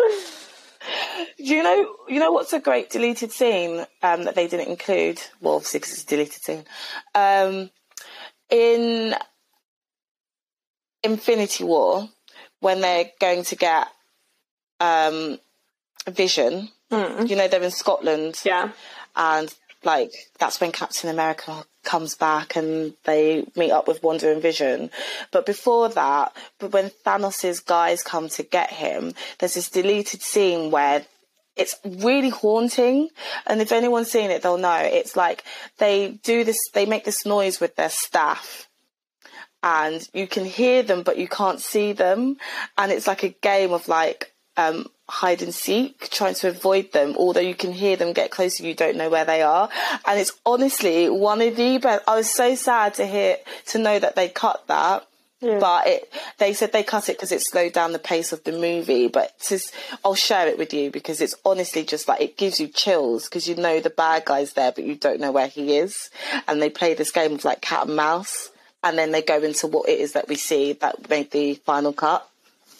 Do 1.36 1.44
you 1.44 1.62
know, 1.62 1.94
you 2.08 2.18
know 2.20 2.32
what's 2.32 2.54
a 2.54 2.58
great 2.58 2.88
deleted 2.90 3.32
scene 3.32 3.84
um, 4.02 4.24
that 4.24 4.34
they 4.34 4.48
didn't 4.48 4.68
include? 4.68 5.20
Well, 5.40 5.56
obviously 5.56 5.80
because 5.80 5.92
it's 5.92 6.02
a 6.04 6.06
deleted 6.06 6.42
scene. 6.42 6.64
Um, 7.14 7.70
in 8.48 9.14
Infinity 11.02 11.64
War, 11.64 12.08
when 12.60 12.80
they're 12.80 13.10
going 13.20 13.44
to 13.44 13.56
get 13.56 13.88
um, 14.80 15.38
Vision, 16.08 16.70
Mm. 16.90 17.30
you 17.30 17.36
know, 17.36 17.46
they're 17.46 17.62
in 17.62 17.70
Scotland, 17.70 18.40
Yeah. 18.44 18.72
and 19.14 19.54
like 19.84 20.10
that's 20.40 20.60
when 20.60 20.72
Captain 20.72 21.08
America 21.08 21.64
comes 21.82 22.14
back 22.14 22.56
and 22.56 22.94
they 23.04 23.44
meet 23.56 23.70
up 23.70 23.88
with 23.88 24.02
Wanda 24.02 24.30
and 24.30 24.42
Vision. 24.42 24.90
But 25.30 25.46
before 25.46 25.88
that, 25.90 26.36
but 26.58 26.72
when 26.72 26.90
Thanos's 26.90 27.60
guys 27.60 28.02
come 28.02 28.28
to 28.30 28.42
get 28.42 28.70
him, 28.70 29.14
there's 29.38 29.54
this 29.54 29.70
deleted 29.70 30.22
scene 30.22 30.70
where 30.70 31.04
it's 31.56 31.76
really 31.84 32.30
haunting. 32.30 33.08
And 33.46 33.60
if 33.60 33.72
anyone's 33.72 34.10
seen 34.10 34.30
it, 34.30 34.42
they'll 34.42 34.58
know. 34.58 34.80
It's 34.82 35.16
like 35.16 35.44
they 35.78 36.18
do 36.22 36.44
this, 36.44 36.58
they 36.72 36.86
make 36.86 37.04
this 37.04 37.26
noise 37.26 37.60
with 37.60 37.76
their 37.76 37.90
staff. 37.90 38.68
And 39.62 40.06
you 40.14 40.26
can 40.26 40.46
hear 40.46 40.82
them, 40.82 41.02
but 41.02 41.18
you 41.18 41.28
can't 41.28 41.60
see 41.60 41.92
them. 41.92 42.36
And 42.78 42.90
it's 42.90 43.06
like 43.06 43.24
a 43.24 43.28
game 43.28 43.72
of 43.72 43.88
like, 43.88 44.32
um, 44.56 44.86
hide 45.10 45.42
and 45.42 45.54
seek, 45.54 46.08
trying 46.10 46.34
to 46.34 46.48
avoid 46.48 46.92
them, 46.92 47.14
although 47.18 47.40
you 47.40 47.54
can 47.54 47.72
hear 47.72 47.96
them 47.96 48.12
get 48.12 48.30
closer, 48.30 48.62
you 48.62 48.74
don't 48.74 48.96
know 48.96 49.10
where 49.10 49.24
they 49.24 49.42
are. 49.42 49.68
And 50.06 50.18
it's 50.18 50.32
honestly 50.46 51.10
one 51.10 51.42
of 51.42 51.56
the 51.56 51.78
best. 51.78 52.04
I 52.08 52.16
was 52.16 52.30
so 52.30 52.54
sad 52.54 52.94
to 52.94 53.06
hear, 53.06 53.36
to 53.66 53.78
know 53.78 53.98
that 53.98 54.16
they 54.16 54.28
cut 54.28 54.66
that. 54.68 55.06
But 55.58 55.86
it, 55.86 56.12
they 56.36 56.52
said 56.52 56.72
they 56.72 56.82
cut 56.82 57.08
it 57.08 57.16
because 57.16 57.32
it 57.32 57.40
slowed 57.40 57.72
down 57.72 57.92
the 57.92 57.98
pace 57.98 58.30
of 58.32 58.44
the 58.44 58.52
movie. 58.52 59.08
But 59.08 59.32
just, 59.40 59.74
I'll 60.04 60.14
share 60.14 60.46
it 60.48 60.58
with 60.58 60.74
you 60.74 60.90
because 60.90 61.22
it's 61.22 61.34
honestly 61.46 61.82
just 61.82 62.08
like 62.08 62.20
it 62.20 62.36
gives 62.36 62.60
you 62.60 62.68
chills 62.68 63.24
because 63.24 63.48
you 63.48 63.56
know 63.56 63.80
the 63.80 63.88
bad 63.88 64.26
guy's 64.26 64.52
there, 64.52 64.70
but 64.70 64.84
you 64.84 64.96
don't 64.96 65.18
know 65.18 65.32
where 65.32 65.48
he 65.48 65.78
is. 65.78 66.10
And 66.46 66.60
they 66.60 66.68
play 66.68 66.92
this 66.92 67.10
game 67.10 67.32
of 67.32 67.44
like 67.46 67.62
cat 67.62 67.86
and 67.86 67.96
mouse, 67.96 68.50
and 68.84 68.98
then 68.98 69.12
they 69.12 69.22
go 69.22 69.38
into 69.38 69.66
what 69.66 69.88
it 69.88 69.98
is 69.98 70.12
that 70.12 70.28
we 70.28 70.36
see 70.36 70.74
that 70.74 71.08
made 71.08 71.30
the 71.30 71.54
final 71.54 71.94
cut. 71.94 72.29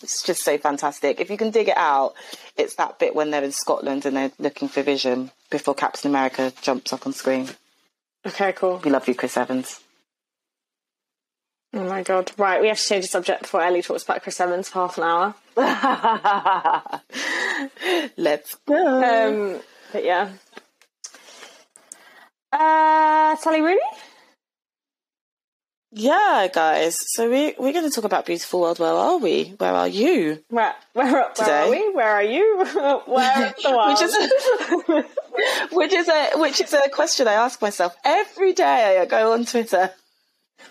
It's 0.03 0.23
just 0.23 0.43
so 0.43 0.57
fantastic. 0.59 1.21
If 1.21 1.31
you 1.31 1.37
can 1.37 1.51
dig 1.51 1.69
it 1.69 1.77
out, 1.77 2.15
it's 2.57 2.77
that 2.77 2.99
bit 2.99 3.15
when 3.15 3.31
they're 3.31 3.45
in 3.45 3.53
Scotland 3.53 4.07
and 4.07 4.17
they're 4.17 4.33
looking 4.39 4.69
for 4.69 4.83
Vision 4.83 5.31
before 5.51 5.75
Captain 5.75 6.11
America 6.11 6.53
jumps 6.63 6.93
up 6.93 7.07
on 7.07 7.13
screen. 7.13 7.49
Okay, 8.27 8.53
cool. 8.53 8.81
We 8.85 8.91
love 8.91 9.09
you, 9.09 9.15
Chris 9.15 9.37
Evans. 9.37 9.81
Oh 11.73 11.85
my 11.85 12.03
god. 12.03 12.33
Right, 12.37 12.61
we 12.61 12.69
have 12.69 12.79
to 12.79 12.85
change 12.85 13.05
the 13.05 13.09
subject 13.09 13.43
before 13.43 13.63
Ellie 13.63 13.83
talks 13.83 14.03
about 14.03 14.23
Chris 14.23 14.41
Evans 14.41 14.69
for 14.69 14.89
half 14.89 14.99
an 14.99 15.05
hour. 15.05 15.35
Let's 18.17 18.57
go. 18.67 19.55
Um, 19.55 19.61
but 19.93 20.05
yeah. 20.05 20.31
Uh, 22.53 23.37
Sally 23.37 23.61
Rooney? 23.61 23.79
Yeah, 25.93 26.49
guys. 26.53 26.97
So 27.15 27.29
we 27.31 27.55
we're 27.59 27.73
going 27.73 27.89
to 27.89 27.91
talk 27.91 28.05
about 28.05 28.27
Beautiful 28.27 28.61
World. 28.61 28.79
Where 28.79 28.93
are 28.93 29.19
we? 29.19 29.55
Where 29.59 29.75
are 29.75 29.89
you? 29.89 30.43
Where, 30.49 30.75
where, 30.93 31.13
where 31.13 31.31
Today. 31.35 31.67
are 31.67 31.71
we? 31.71 31.95
Where 31.95 32.11
are 32.11 32.23
you? 32.23 32.57
where 33.07 33.55
the 33.63 33.71
world? 33.71 33.91
Which 33.91 34.03
is 34.03 35.13
which 35.73 35.93
is 35.93 36.09
a 36.09 36.39
which 36.39 36.61
is 36.61 36.73
a 36.75 36.89
question 36.91 37.27
I 37.29 37.35
ask 37.35 37.61
myself 37.63 37.97
every 38.05 38.53
day. 38.53 38.99
I 39.01 39.07
go 39.07 39.33
on 39.33 39.45
Twitter. 39.45 39.91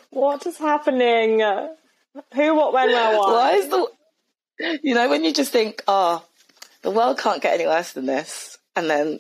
what 0.10 0.46
is 0.46 0.58
happening? 0.58 1.40
Who, 1.40 2.56
what, 2.56 2.74
when, 2.74 2.90
where, 2.90 3.18
why? 3.18 3.32
Why 3.32 3.52
is 3.54 3.68
the 3.70 3.88
you 4.84 4.94
know 4.96 5.10
when 5.10 5.24
you 5.24 5.34
just 5.34 5.52
think, 5.52 5.84
oh, 5.88 6.24
the 6.82 6.92
world 6.92 7.18
can't 7.18 7.42
get 7.42 7.54
any 7.56 7.66
worse 7.66 7.94
than 7.94 8.06
this, 8.06 8.58
and 8.76 8.90
then 8.90 9.20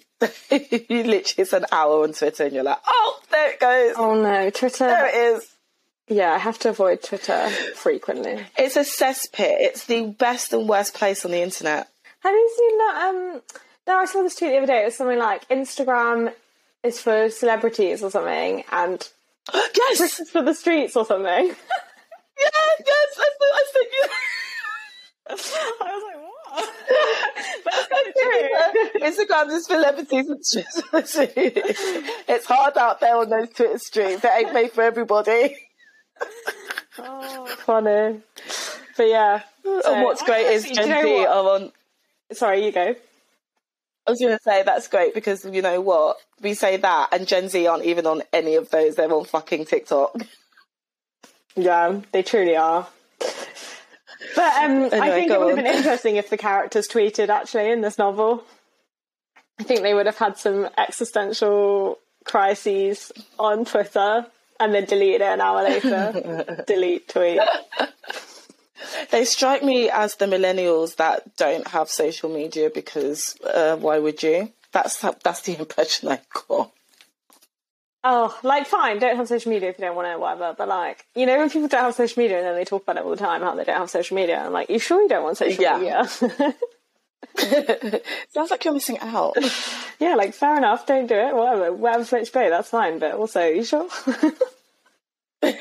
you 0.49 1.03
literally 1.03 1.21
it's 1.37 1.53
an 1.53 1.65
hour 1.71 2.03
on 2.03 2.13
Twitter 2.13 2.43
and 2.43 2.53
you're 2.53 2.63
like, 2.63 2.79
oh, 2.85 3.19
there 3.31 3.51
it 3.51 3.59
goes, 3.59 3.95
Oh 3.97 4.21
no, 4.21 4.49
Twitter. 4.49 4.85
there 4.85 5.07
it 5.07 5.35
is. 5.37 5.47
Yeah, 6.09 6.33
I 6.33 6.39
have 6.39 6.57
to 6.59 6.69
avoid 6.69 7.03
Twitter 7.03 7.49
frequently. 7.75 8.43
It's 8.57 8.75
a 8.75 8.79
cesspit. 8.79 9.57
It's 9.59 9.85
the 9.85 10.07
best 10.07 10.51
and 10.53 10.67
worst 10.67 10.95
place 10.95 11.23
on 11.23 11.31
the 11.31 11.41
internet. 11.41 11.87
Have 12.21 12.33
you 12.33 12.53
seen 12.57 12.77
that? 12.79 13.09
Um, 13.09 13.41
no, 13.87 13.97
I 13.97 14.05
saw 14.05 14.23
this 14.23 14.35
tweet 14.35 14.51
the 14.51 14.57
other 14.57 14.65
day. 14.65 14.81
It 14.81 14.85
was 14.85 14.95
something 14.95 15.19
like 15.19 15.47
Instagram 15.49 16.33
is 16.83 16.99
for 16.99 17.29
celebrities 17.29 18.01
or 18.01 18.09
something, 18.09 18.63
and 18.71 19.07
yes, 19.53 20.19
is 20.19 20.31
for 20.31 20.41
the 20.41 20.55
streets 20.55 20.95
or 20.95 21.05
something. 21.05 21.27
yes, 22.39 22.51
yes. 22.87 23.19
I 23.19 23.29
thought 23.37 23.53
I 23.53 23.83
you. 23.91 24.09
I 25.29 25.33
was 25.33 26.03
like, 26.07 26.21
what? 26.23 26.69
but 27.63 27.73
it's 27.75 27.87
kind 27.87 28.07
of 28.07 28.13
true. 28.95 29.25
Instagram 29.25 29.47
is 29.51 29.67
for 29.67 29.77
celebrities. 31.05 31.85
It's 32.27 32.45
hard 32.45 32.77
out 32.79 32.99
there 32.99 33.15
on 33.15 33.29
those 33.29 33.49
Twitter 33.49 33.77
streets. 33.77 34.23
It 34.23 34.31
ain't 34.35 34.53
made 34.53 34.71
for 34.71 34.81
everybody. 34.81 35.55
Oh, 36.97 37.45
funny. 37.45 38.19
But 38.97 39.07
yeah. 39.07 39.41
and 39.63 40.03
what's 40.03 40.23
great 40.23 40.47
is 40.47 40.69
Gen 40.69 41.03
Z 41.03 41.25
are 41.25 41.55
on. 41.55 41.71
Sorry, 42.33 42.65
you 42.65 42.71
go. 42.71 42.95
I 44.07 44.11
was 44.11 44.19
going 44.19 44.35
to 44.35 44.43
say 44.43 44.63
that's 44.63 44.87
great 44.87 45.13
because 45.13 45.45
you 45.45 45.61
know 45.61 45.81
what 45.81 46.17
we 46.41 46.53
say 46.53 46.77
that, 46.77 47.09
and 47.11 47.27
Gen 47.27 47.49
Z 47.49 47.65
aren't 47.67 47.85
even 47.85 48.05
on 48.05 48.23
any 48.33 48.55
of 48.55 48.69
those. 48.69 48.95
They're 48.95 49.11
on 49.13 49.25
fucking 49.25 49.65
TikTok. 49.65 50.15
Yeah, 51.55 52.01
they 52.11 52.23
truly 52.23 52.55
are. 52.55 52.87
But 54.35 54.53
um, 54.63 54.85
I 54.91 55.11
think 55.11 55.31
it 55.31 55.39
would 55.39 55.49
have 55.49 55.57
on. 55.57 55.63
been 55.63 55.75
interesting 55.75 56.15
if 56.17 56.29
the 56.29 56.37
characters 56.37 56.87
tweeted 56.87 57.29
actually 57.29 57.71
in 57.71 57.81
this 57.81 57.97
novel. 57.97 58.43
I 59.59 59.63
think 59.63 59.81
they 59.81 59.93
would 59.93 60.05
have 60.05 60.17
had 60.17 60.37
some 60.37 60.69
existential 60.77 61.99
crises 62.23 63.11
on 63.37 63.65
Twitter 63.65 64.25
and 64.59 64.73
then 64.73 64.85
deleted 64.85 65.21
it 65.21 65.25
an 65.25 65.41
hour 65.41 65.63
later. 65.63 66.63
Delete 66.67 67.07
tweet. 67.07 67.39
They 69.11 69.25
strike 69.25 69.63
me 69.63 69.89
as 69.89 70.15
the 70.15 70.25
millennials 70.25 70.95
that 70.97 71.35
don't 71.37 71.67
have 71.69 71.89
social 71.89 72.29
media 72.29 72.69
because 72.73 73.37
uh, 73.41 73.75
why 73.77 73.99
would 73.99 74.23
you? 74.23 74.51
That's 74.71 75.01
that's 75.23 75.41
the 75.41 75.55
impression 75.59 76.09
I 76.09 76.21
got. 76.47 76.71
Oh, 78.01 78.39
like 78.43 78.65
fine, 78.65 78.97
don't 78.99 79.17
have 79.17 79.27
social 79.27 79.51
media 79.51 79.69
if 79.69 79.77
you 79.77 79.83
don't 79.83 79.95
want 79.95 80.07
to, 80.07 80.17
whatever. 80.17 80.55
But 80.57 80.69
like, 80.69 81.05
you 81.15 81.25
know, 81.25 81.37
when 81.37 81.49
people 81.49 81.67
don't 81.67 81.81
have 81.81 81.95
social 81.95 82.21
media 82.23 82.37
and 82.37 82.45
then 82.47 82.55
they 82.55 82.63
talk 82.63 82.83
about 82.83 82.95
it 82.95 83.03
all 83.03 83.09
the 83.09 83.17
time, 83.17 83.41
how 83.41 83.53
they 83.55 83.65
don't 83.65 83.77
have 83.77 83.89
social 83.89 84.15
media, 84.15 84.39
I'm 84.39 84.53
like, 84.53 84.69
you 84.69 84.79
sure 84.79 85.01
you 85.01 85.09
don't 85.09 85.23
want 85.23 85.37
social 85.37 85.61
Yeah. 85.61 85.77
media? 85.77 86.55
Sounds 88.29 88.51
like 88.51 88.63
you're 88.65 88.73
missing 88.73 88.99
out. 88.99 89.35
yeah, 89.99 90.15
like 90.15 90.33
fair 90.33 90.57
enough, 90.57 90.85
don't 90.85 91.07
do 91.07 91.15
it, 91.15 91.33
whatever, 91.35 91.71
whatever 91.73 92.03
floats 92.05 92.33
your 92.33 92.43
boat, 92.43 92.49
that's 92.49 92.69
fine. 92.69 92.99
But 92.99 93.13
also, 93.13 93.45
you 93.45 93.63
sure? 93.63 93.87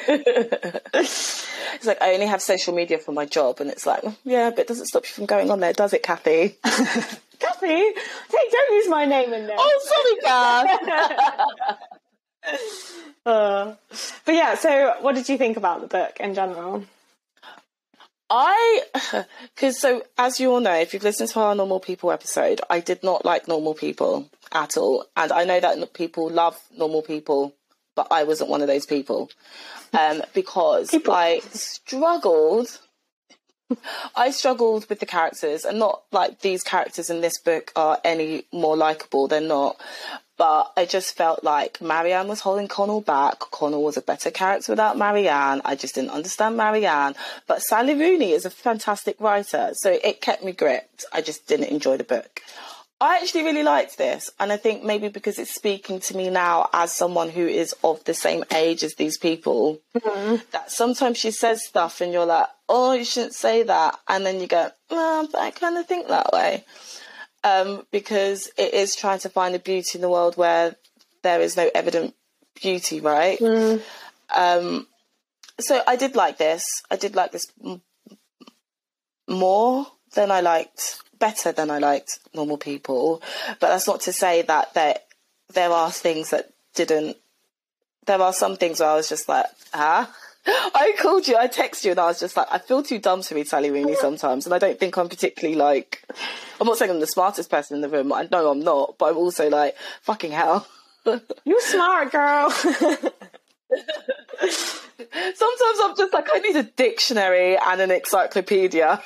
It's 1.75 1.87
like 1.87 2.03
I 2.03 2.15
only 2.15 2.27
have 2.27 2.43
social 2.43 2.75
media 2.75 2.99
for 2.99 3.13
my 3.13 3.25
job, 3.25 3.61
and 3.61 3.71
it's 3.71 3.87
like, 3.87 4.03
yeah, 4.25 4.51
but 4.51 4.59
it 4.61 4.67
doesn't 4.67 4.87
stop 4.87 5.05
you 5.05 5.11
from 5.11 5.27
going 5.27 5.51
on 5.51 5.61
there, 5.61 5.73
does 5.73 5.93
it, 5.93 6.03
Kathy? 6.03 6.57
Kathy, 6.65 7.67
hey, 7.67 7.95
don't 8.51 8.75
use 8.75 8.89
my 8.89 9.05
name 9.05 9.33
in 9.33 9.47
there. 9.47 9.57
oh, 9.57 9.81
sorry, 9.85 10.17
Kath. 10.25 11.79
Uh, 13.27 13.75
but 14.25 14.35
yeah, 14.35 14.55
so 14.55 14.95
what 15.03 15.15
did 15.15 15.29
you 15.29 15.37
think 15.37 15.59
about 15.59 15.83
the 15.83 15.87
book 15.87 16.17
in 16.19 16.35
general? 16.35 16.85
I, 18.31 18.83
because 19.55 19.81
so 19.81 20.03
as 20.17 20.39
you 20.41 20.53
all 20.53 20.61
know, 20.61 20.75
if 20.75 20.93
you've 20.93 21.03
listened 21.03 21.31
to 21.31 21.41
our 21.41 21.55
normal 21.55 21.81
people 21.81 22.13
episode, 22.13 22.61
I 22.69 22.81
did 22.81 23.03
not 23.03 23.25
like 23.25 23.49
normal 23.49 23.75
people 23.75 24.29
at 24.53 24.77
all, 24.77 25.07
and 25.17 25.33
I 25.33 25.45
know 25.45 25.61
that 25.61 25.95
people 25.95 26.29
love 26.29 26.59
normal 26.77 27.03
people, 27.03 27.55
but 27.95 28.09
I 28.11 28.25
wasn't 28.25 28.51
one 28.51 28.61
of 28.61 28.69
those 28.69 28.87
people, 28.87 29.31
um, 29.93 30.23
because 30.35 30.95
I 31.09 31.41
struggled. 31.51 32.81
I 34.17 34.31
struggled 34.31 34.89
with 34.89 34.99
the 34.99 35.07
characters, 35.07 35.67
and 35.67 35.79
not 35.79 36.03
like 36.11 36.41
these 36.41 36.63
characters 36.63 37.11
in 37.11 37.21
this 37.21 37.39
book 37.39 37.71
are 37.77 37.99
any 38.03 38.45
more 38.51 38.77
likable. 38.77 39.29
They're 39.29 39.43
not. 39.43 39.79
But 40.39 40.73
I 40.77 40.87
just 40.87 41.17
felt 41.17 41.43
like 41.43 41.81
Marianne 41.83 42.29
was 42.29 42.41
holding 42.41 42.69
Connell 42.69 43.01
back. 43.01 43.41
Connell 43.41 43.83
was 43.83 43.97
a 43.97 44.03
better 44.03 44.31
character 44.31 44.73
without 44.73 44.97
Marianne. 44.97 45.61
I 45.65 45.75
just 45.75 45.97
didn't 45.97 46.13
understand 46.13 46.57
Marianne. 46.57 47.17
But 47.49 47.61
Sally 47.61 47.95
Rooney 47.95 48.31
is 48.31 48.45
a 48.45 48.51
fantastic 48.51 49.21
writer, 49.21 49.71
so 49.75 49.91
it 49.91 50.21
kept 50.21 50.45
me 50.45 50.53
gripped. 50.53 51.05
I 51.13 51.23
just 51.23 51.49
didn't 51.49 51.67
enjoy 51.67 51.97
the 51.97 52.05
book. 52.05 52.41
I 53.01 53.19
actually 53.19 53.45
really 53.45 53.63
liked 53.63 53.97
this, 53.97 54.29
and 54.41 54.51
I 54.51 54.57
think 54.57 54.83
maybe 54.83 55.09
because 55.09 55.39
it's 55.39 55.55
speaking 55.55 56.01
to 56.01 56.17
me 56.17 56.31
now 56.31 56.69
as 56.73 56.93
someone 56.93 57.31
who 57.31 57.47
is 57.47 57.73
of 57.85 58.03
the 58.05 58.15
same 58.15 58.43
age 58.53 58.83
as 58.83 58.95
these 58.95 59.17
people, 59.17 59.79
mm-hmm. 59.97 60.37
that 60.51 60.73
sometimes 60.73 61.19
she 61.19 61.31
says 61.31 61.65
stuff 61.65 62.01
and 62.01 62.13
you're 62.13 62.27
like, 62.27 62.47
oh, 62.69 62.95
you 62.95 63.05
shouldn't 63.05 63.35
say 63.35 63.63
that. 63.63 63.99
And 64.09 64.27
then 64.27 64.41
you 64.41 64.49
go, 64.49 64.71
well, 64.91 65.29
but 65.31 65.41
I 65.41 65.53
kind 65.53 65.79
of 65.79 65.87
think 65.87 66.09
that 66.09 66.33
way. 66.33 66.65
Um, 67.45 67.87
because 67.93 68.51
it 68.59 68.75
is 68.75 68.97
trying 68.97 69.21
to 69.21 69.29
find 69.29 69.55
a 69.55 69.61
beauty 69.61 69.91
in 69.95 70.01
the 70.01 70.09
world 70.09 70.37
where 70.37 70.75
there 71.23 71.41
is 71.41 71.57
no 71.57 71.71
evident 71.75 72.15
beauty, 72.61 73.01
right? 73.01 73.39
Mm. 73.39 73.81
Um, 74.35 74.87
so 75.61 75.83
I 75.87 75.97
did 75.97 76.17
like 76.17 76.39
this. 76.39 76.65
I 76.91 76.97
did 76.97 77.15
like 77.15 77.33
this 77.33 77.47
m- 77.65 77.83
more 79.29 79.87
than 80.15 80.31
I 80.31 80.41
liked 80.41 81.03
better 81.19 81.53
than 81.53 81.71
I 81.71 81.79
liked 81.79 82.19
normal 82.35 82.59
people. 82.59 83.23
But 83.61 83.69
that's 83.69 83.87
not 83.87 84.01
to 84.03 84.13
say 84.13 84.43
that 84.43 84.75
there 84.75 84.99
there 85.55 85.71
are 85.71 85.91
things 85.91 86.31
that 86.31 86.51
didn't. 86.75 87.17
There 88.07 88.21
are 88.21 88.33
some 88.33 88.57
things 88.57 88.81
where 88.81 88.89
I 88.91 88.95
was 88.97 89.09
just 89.09 89.29
like, 89.29 89.47
ah. 89.75 90.13
I 90.75 90.95
called 90.99 91.29
you, 91.29 91.37
I 91.37 91.49
texted 91.49 91.85
you, 91.85 91.91
and 91.93 92.01
I 92.01 92.07
was 92.07 92.21
just 92.21 92.37
like, 92.37 92.47
I 92.51 92.59
feel 92.59 92.83
too 92.83 92.99
dumb 92.99 93.23
to 93.23 93.35
read 93.35 93.49
Sally 93.49 93.71
Rooney 93.71 93.95
sometimes, 93.97 94.47
and 94.47 94.55
I 94.55 94.59
don't 94.59 94.79
think 94.79 94.97
I'm 94.97 95.09
particularly 95.09 95.57
like. 95.57 96.03
I'm 96.61 96.67
not 96.67 96.79
saying 96.79 96.91
I'm 96.91 97.01
the 97.01 97.07
smartest 97.07 97.51
person 97.51 97.77
in 97.77 97.83
the 97.83 97.89
room. 97.89 98.13
I 98.13 98.29
know 98.31 98.51
I'm 98.51 98.61
not, 98.61 98.97
but 98.99 99.11
I'm 99.11 99.17
also 99.17 99.49
like, 99.49 99.77
fucking 100.03 100.33
hell. 100.33 100.67
You're 101.45 101.61
smart 101.61 102.11
girl. 102.13 102.51
Sometimes 102.51 103.13
I'm 105.83 105.97
just 105.97 106.13
like, 106.13 106.29
I 106.33 106.39
need 106.41 106.57
a 106.57 106.65
dictionary 106.65 107.57
and 107.57 107.81
an 107.81 107.91
encyclopedia 107.91 109.01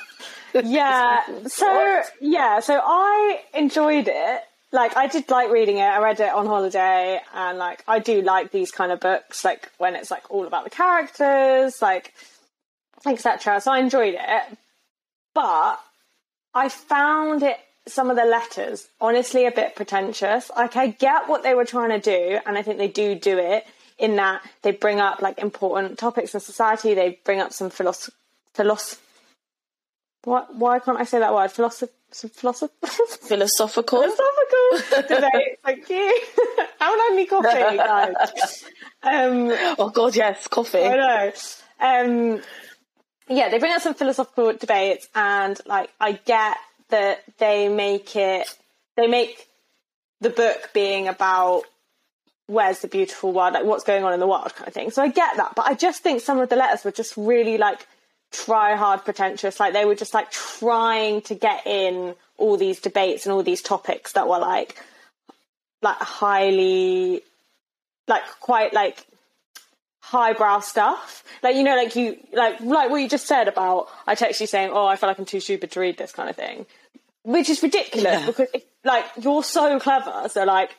yeah. 0.61 1.21
So 1.47 2.01
yeah. 2.21 2.59
So 2.59 2.79
I 2.83 3.41
enjoyed 3.53 4.07
it. 4.07 4.41
Like 4.73 4.97
I 4.97 5.05
did 5.07 5.29
like 5.29 5.51
reading 5.51 5.77
it. 5.77 5.83
I 5.83 5.99
read 6.01 6.19
it 6.19 6.33
on 6.33 6.47
holiday, 6.47 7.21
and 7.33 7.57
like 7.59 7.83
I 7.87 7.99
do 7.99 8.21
like 8.23 8.51
these 8.51 8.71
kind 8.71 8.91
of 8.91 8.99
books, 8.99 9.45
like 9.45 9.69
when 9.77 9.95
it's 9.95 10.09
like 10.09 10.29
all 10.31 10.47
about 10.47 10.63
the 10.63 10.71
characters, 10.71 11.79
like 11.79 12.11
etc. 13.05 13.61
So 13.61 13.71
I 13.71 13.79
enjoyed 13.79 14.15
it, 14.19 14.57
but 15.35 15.79
I 16.55 16.69
found 16.69 17.43
it 17.43 17.57
some 17.85 18.09
of 18.09 18.15
the 18.15 18.25
letters 18.25 18.87
honestly 18.99 19.45
a 19.45 19.51
bit 19.51 19.75
pretentious. 19.75 20.49
Like 20.55 20.75
I 20.75 20.87
get 20.87 21.29
what 21.29 21.43
they 21.43 21.53
were 21.53 21.65
trying 21.65 21.91
to 21.91 21.99
do, 21.99 22.39
and 22.45 22.57
I 22.57 22.63
think 22.63 22.79
they 22.79 22.87
do 22.87 23.13
do 23.13 23.37
it 23.37 23.65
in 23.99 24.15
that 24.15 24.41
they 24.63 24.71
bring 24.71 24.99
up 24.99 25.21
like 25.21 25.37
important 25.37 25.99
topics 25.99 26.33
in 26.33 26.39
society. 26.39 26.95
They 26.95 27.19
bring 27.23 27.39
up 27.39 27.53
some 27.53 27.69
philosoph- 27.69 28.09
philosoph- 28.55 28.99
why, 30.23 30.45
why 30.51 30.79
can't 30.79 30.99
I 30.99 31.03
say 31.03 31.19
that 31.19 31.31
word? 31.33 31.51
Philosoph- 31.51 31.51
philosoph- 31.51 31.89
philosophical. 32.33 32.89
Philosophical 32.89 33.97
debate. 35.07 35.59
Thank 35.63 35.89
you. 35.89 36.21
I 36.79 36.85
had 36.85 37.09
any 37.11 37.25
coffee, 37.25 37.77
guys. 37.77 38.63
Um, 39.01 39.51
oh 39.79 39.89
God, 39.93 40.15
yes, 40.15 40.47
coffee. 40.47 40.83
I 40.83 40.95
know. 40.95 41.31
Um, 41.79 42.41
yeah, 43.27 43.49
they 43.49 43.57
bring 43.59 43.73
up 43.73 43.81
some 43.81 43.93
philosophical 43.93 44.53
debates, 44.53 45.07
and 45.15 45.59
like 45.65 45.89
I 45.99 46.13
get 46.13 46.57
that 46.89 47.23
they 47.37 47.67
make 47.67 48.15
it. 48.15 48.47
They 48.95 49.07
make 49.07 49.47
the 50.21 50.29
book 50.29 50.69
being 50.73 51.07
about 51.07 51.63
where's 52.47 52.79
the 52.79 52.87
beautiful 52.87 53.31
world, 53.33 53.53
like 53.53 53.65
what's 53.65 53.83
going 53.83 54.03
on 54.03 54.13
in 54.13 54.19
the 54.19 54.27
world, 54.27 54.53
kind 54.55 54.67
of 54.67 54.73
thing. 54.73 54.91
So 54.91 55.01
I 55.01 55.07
get 55.07 55.37
that, 55.37 55.53
but 55.55 55.65
I 55.65 55.73
just 55.73 56.03
think 56.03 56.21
some 56.21 56.39
of 56.39 56.49
the 56.49 56.55
letters 56.55 56.83
were 56.83 56.91
just 56.91 57.15
really 57.17 57.57
like 57.57 57.87
try 58.33 58.75
hard 58.75 59.05
pretentious. 59.05 59.59
Like 59.59 59.73
they 59.73 59.85
were 59.85 59.95
just 59.95 60.13
like 60.13 60.31
trying 60.31 61.21
to 61.21 61.35
get 61.35 61.65
in 61.65 62.15
all 62.37 62.57
these 62.57 62.81
debates 62.81 63.25
and 63.25 63.33
all 63.33 63.43
these 63.43 63.61
topics 63.61 64.13
that 64.13 64.27
were 64.27 64.39
like 64.39 64.75
like 65.81 65.97
highly 65.97 67.21
like 68.07 68.23
quite 68.39 68.73
like 68.73 69.05
highbrow 70.01 70.59
stuff. 70.59 71.23
Like 71.41 71.55
you 71.55 71.63
know, 71.63 71.75
like 71.75 71.95
you 71.95 72.17
like 72.33 72.59
like 72.61 72.89
what 72.89 72.97
you 72.97 73.07
just 73.07 73.27
said 73.27 73.47
about 73.47 73.87
I 74.07 74.15
text 74.15 74.41
you 74.41 74.47
saying, 74.47 74.71
"Oh, 74.73 74.85
I 74.85 74.95
feel 74.95 75.09
like 75.09 75.19
I'm 75.19 75.25
too 75.25 75.39
stupid 75.39 75.71
to 75.71 75.79
read 75.79 75.97
this 75.97 76.11
kind 76.11 76.29
of 76.29 76.35
thing," 76.35 76.65
which 77.23 77.49
is 77.49 77.61
ridiculous 77.61 78.21
yeah. 78.21 78.25
because 78.25 78.47
if, 78.53 78.63
like 78.83 79.05
you're 79.21 79.43
so 79.43 79.79
clever, 79.79 80.27
so 80.29 80.43
like 80.43 80.75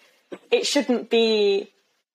it 0.51 0.67
shouldn't 0.67 1.11
be. 1.11 1.71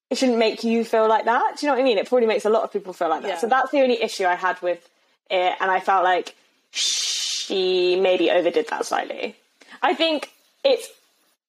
It 0.09 0.17
shouldn't 0.17 0.39
make 0.39 0.63
you 0.63 0.83
feel 0.83 1.07
like 1.07 1.25
that. 1.25 1.57
Do 1.57 1.67
you 1.67 1.71
know 1.71 1.75
what 1.75 1.81
I 1.81 1.83
mean? 1.83 1.99
It 1.99 2.09
probably 2.09 2.25
makes 2.25 2.43
a 2.43 2.49
lot 2.49 2.63
of 2.63 2.73
people 2.73 2.93
feel 2.93 3.09
like 3.09 3.21
that. 3.21 3.27
Yeah. 3.27 3.37
So 3.37 3.45
that's 3.45 3.69
the 3.69 3.81
only 3.81 4.01
issue 4.01 4.25
I 4.25 4.33
had 4.33 4.59
with 4.59 4.88
it, 5.29 5.55
and 5.59 5.71
I 5.71 5.79
felt 5.79 6.03
like 6.03 6.35
she 6.71 7.99
maybe 7.99 8.29
overdid 8.31 8.67
that 8.69 8.85
slightly. 8.85 9.35
I 9.81 9.93
think 9.93 10.31
it's 10.63 10.87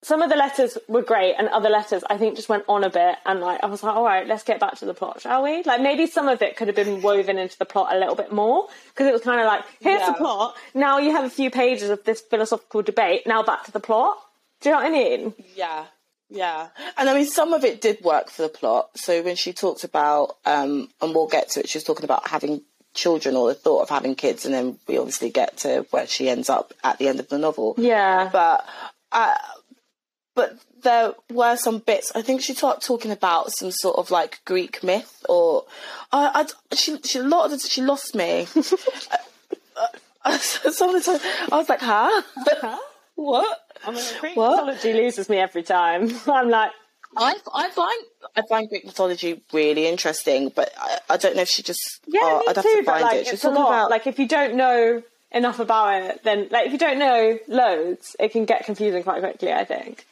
some 0.03 0.23
of 0.23 0.31
the 0.31 0.37
letters 0.37 0.79
were 0.89 1.03
great, 1.03 1.35
and 1.35 1.49
other 1.49 1.69
letters 1.69 2.03
I 2.09 2.17
think 2.17 2.37
just 2.37 2.49
went 2.49 2.65
on 2.69 2.85
a 2.85 2.91
bit, 2.91 3.17
and 3.27 3.41
like 3.41 3.63
I 3.63 3.67
was 3.67 3.83
like, 3.83 3.95
all 3.95 4.05
right, 4.05 4.27
let's 4.27 4.45
get 4.45 4.59
back 4.59 4.77
to 4.79 4.87
the 4.87 4.95
plot, 4.95 5.21
shall 5.21 5.43
we? 5.43 5.63
Like 5.63 5.81
maybe 5.81 6.07
some 6.07 6.29
of 6.29 6.41
it 6.41 6.57
could 6.57 6.69
have 6.69 6.77
been 6.77 7.03
woven 7.03 7.39
into 7.39 7.59
the 7.59 7.67
plot 7.67 7.95
a 7.95 7.99
little 7.99 8.15
bit 8.15 8.33
more 8.33 8.69
because 8.89 9.07
it 9.07 9.13
was 9.13 9.23
kind 9.23 9.41
of 9.41 9.47
like, 9.47 9.65
here's 9.81 10.01
yeah. 10.01 10.13
the 10.13 10.15
plot. 10.15 10.57
Now 10.75 10.99
you 10.99 11.13
have 11.13 11.25
a 11.25 11.31
few 11.31 11.51
pages 11.51 11.91
of 11.91 12.03
this 12.05 12.21
philosophical 12.21 12.83
debate. 12.83 13.27
Now 13.27 13.43
back 13.43 13.65
to 13.65 13.73
the 13.73 13.81
plot. 13.81 14.17
Do 14.61 14.69
you 14.69 14.75
know 14.75 14.83
what 14.83 14.89
I 14.89 14.91
mean? 14.91 15.35
Yeah. 15.55 15.85
Yeah, 16.33 16.69
and 16.97 17.11
I 17.11 17.15
mean, 17.15 17.27
some 17.27 17.53
of 17.53 17.65
it 17.65 17.81
did 17.81 18.03
work 18.03 18.31
for 18.31 18.43
the 18.43 18.49
plot. 18.49 18.91
So 18.95 19.21
when 19.21 19.35
she 19.35 19.53
talked 19.53 19.83
about, 19.83 20.37
um, 20.47 20.89
and 21.03 21.13
we'll 21.13 21.27
get 21.27 21.51
to 21.51 21.61
it, 21.61 21.69
she 21.69 21.79
was 21.79 21.83
talking 21.83 22.05
about 22.05 22.29
having 22.29 22.63
children 22.95 23.37
or 23.37 23.49
the 23.49 23.55
thought 23.55 23.83
of 23.83 23.89
having 23.89 24.15
kids, 24.15 24.45
and 24.45 24.55
then 24.55 24.79
we 24.87 24.99
obviously 24.99 25.31
get 25.31 25.59
to 25.59 25.87
where 25.91 26.07
she 26.07 26.29
ends 26.29 26.49
up 26.49 26.73
at 26.83 26.99
the 26.99 27.09
end 27.09 27.21
of 27.21 27.29
the 27.29 27.39
novel. 27.39 27.75
Yeah, 27.79 28.29
but 28.33 28.67
uh, 29.13 29.35
but 30.35 30.59
there 30.83 31.15
were 31.31 31.57
some 31.57 31.79
bits. 31.79 32.13
I 32.15 32.23
think 32.23 32.41
she 32.41 32.55
started 32.55 32.83
talking 32.83 33.11
about 33.11 33.53
some 33.53 33.71
sort 33.71 33.97
of 33.99 34.11
like 34.11 34.41
Greek 34.45 34.83
myth, 34.83 35.25
or 35.29 35.65
I, 36.13 36.47
I 36.71 36.75
she 36.75 36.99
she 37.03 37.19
a 37.19 37.23
lot 37.23 37.47
of 37.47 37.51
the, 37.53 37.59
she 37.59 37.83
lost 37.83 38.15
me. 38.15 38.47
uh, 40.25 40.39
some 40.39 40.95
of 40.95 41.05
the 41.05 41.19
time 41.19 41.21
I 41.53 41.57
was 41.57 41.69
like, 41.69 41.81
huh, 41.81 42.23
huh? 42.37 42.79
what? 43.15 43.59
I 43.85 43.91
mean, 43.93 44.05
Greek 44.21 44.37
what? 44.37 44.67
mythology 44.67 44.93
loses 44.93 45.29
me 45.29 45.39
every 45.39 45.63
time. 45.63 46.11
I'm 46.27 46.51
like, 46.51 46.73
I, 47.17 47.37
I 47.53 47.71
find 47.71 48.05
I 48.37 48.43
find 48.49 48.69
Greek 48.69 48.85
mythology 48.85 49.43
really 49.53 49.87
interesting, 49.87 50.53
but 50.55 50.73
I, 50.79 50.99
I 51.11 51.17
don't 51.17 51.35
know 51.35 51.43
if 51.43 51.49
she 51.49 51.63
just 51.63 52.01
yeah, 52.07 52.21
oh, 52.23 52.45
I'd 52.49 52.57
have 52.57 52.65
too, 52.65 52.77
to 52.77 52.85
find 52.85 53.03
like, 53.03 53.17
it. 53.17 53.27
She's 53.27 53.41
talking 53.41 53.57
about 53.57 53.91
like 53.91 54.07
if 54.07 54.19
you 54.19 54.29
don't 54.29 54.55
know 54.55 55.03
enough 55.33 55.59
about 55.59 56.03
it, 56.03 56.23
then 56.25 56.49
like 56.51 56.67
if 56.67 56.73
you 56.73 56.79
don't 56.79 56.99
know 56.99 57.39
loads, 57.49 58.15
it 58.21 58.31
can 58.33 58.45
get 58.45 58.65
confusing 58.65 59.03
quite 59.03 59.21
quickly. 59.21 59.53
I 59.53 59.65
think. 59.65 60.07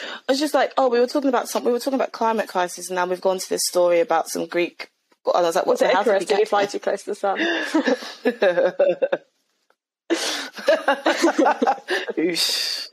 I 0.00 0.32
was 0.32 0.38
just 0.38 0.54
like, 0.54 0.72
oh, 0.76 0.88
we 0.88 1.00
were 1.00 1.08
talking 1.08 1.28
about 1.28 1.48
some, 1.48 1.64
we 1.64 1.72
were 1.72 1.80
talking 1.80 1.94
about 1.94 2.12
climate 2.12 2.48
crisis, 2.48 2.88
and 2.88 2.94
now 2.94 3.06
we've 3.06 3.20
gone 3.20 3.38
to 3.38 3.48
this 3.48 3.62
story 3.66 3.98
about 4.00 4.28
some 4.28 4.46
Greek. 4.46 4.90
And 5.26 5.36
I 5.36 5.42
was 5.42 5.56
like, 5.56 5.66
what's 5.66 5.82
it? 5.82 5.90
Icarus? 5.90 6.24
Did 6.24 6.38
he 6.38 6.44
fly 6.44 6.66
too 6.66 6.78
close 6.78 7.02
to 7.02 7.10
the 7.10 7.14
sun? 7.16 7.38
Oosh. 12.16 12.88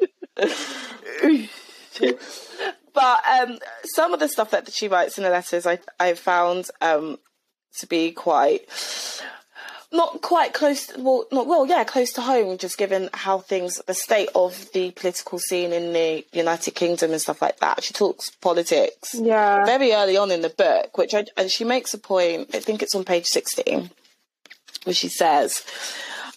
Oosh 1.21 1.49
but 2.93 3.19
um, 3.27 3.59
some 3.83 4.13
of 4.13 4.19
the 4.19 4.27
stuff 4.27 4.51
that 4.51 4.71
she 4.71 4.87
writes 4.87 5.17
in 5.17 5.23
the 5.23 5.29
letters, 5.29 5.65
I 5.65 5.79
I 5.99 6.13
found 6.13 6.69
um, 6.81 7.19
to 7.79 7.87
be 7.87 8.11
quite 8.11 8.69
not 9.91 10.21
quite 10.21 10.53
close. 10.53 10.87
To, 10.87 11.01
well, 11.01 11.25
not 11.31 11.47
well, 11.47 11.65
yeah, 11.65 11.83
close 11.83 12.11
to 12.13 12.21
home. 12.21 12.57
Just 12.57 12.77
given 12.77 13.09
how 13.13 13.39
things, 13.39 13.81
the 13.87 13.93
state 13.93 14.29
of 14.35 14.71
the 14.73 14.91
political 14.91 15.39
scene 15.39 15.73
in 15.73 15.93
the 15.93 16.25
United 16.33 16.71
Kingdom 16.71 17.11
and 17.11 17.21
stuff 17.21 17.41
like 17.41 17.59
that. 17.59 17.83
She 17.83 17.93
talks 17.93 18.29
politics, 18.29 19.15
yeah, 19.15 19.65
very 19.65 19.93
early 19.93 20.17
on 20.17 20.31
in 20.31 20.41
the 20.41 20.49
book, 20.49 20.97
which 20.97 21.13
I 21.13 21.25
and 21.37 21.49
she 21.49 21.63
makes 21.63 21.93
a 21.93 21.97
point. 21.97 22.53
I 22.53 22.59
think 22.59 22.83
it's 22.83 22.95
on 22.95 23.05
page 23.05 23.25
sixteen, 23.25 23.89
where 24.83 24.93
she 24.93 25.07
says, 25.07 25.63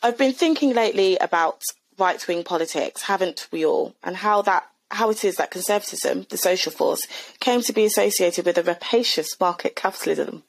"I've 0.03 0.18
been 0.18 0.33
thinking 0.33 0.75
lately 0.75 1.16
about." 1.18 1.62
Right 1.99 2.29
wing 2.29 2.44
politics, 2.44 3.03
haven't 3.03 3.49
we 3.51 3.66
all? 3.66 3.97
And 4.05 4.14
how 4.14 4.40
that 4.42 4.68
how 4.90 5.11
it 5.11 5.24
is 5.24 5.37
that 5.37 5.51
conservatism, 5.51 6.27
the 6.31 6.37
social 6.37 6.72
force, 6.72 7.07
came 7.40 7.61
to 7.62 7.72
be 7.72 7.85
associated 7.85 8.46
with 8.46 8.59
a 8.59 8.62
rapacious 8.62 9.38
market 9.38 9.77
capitalism. 9.77 10.42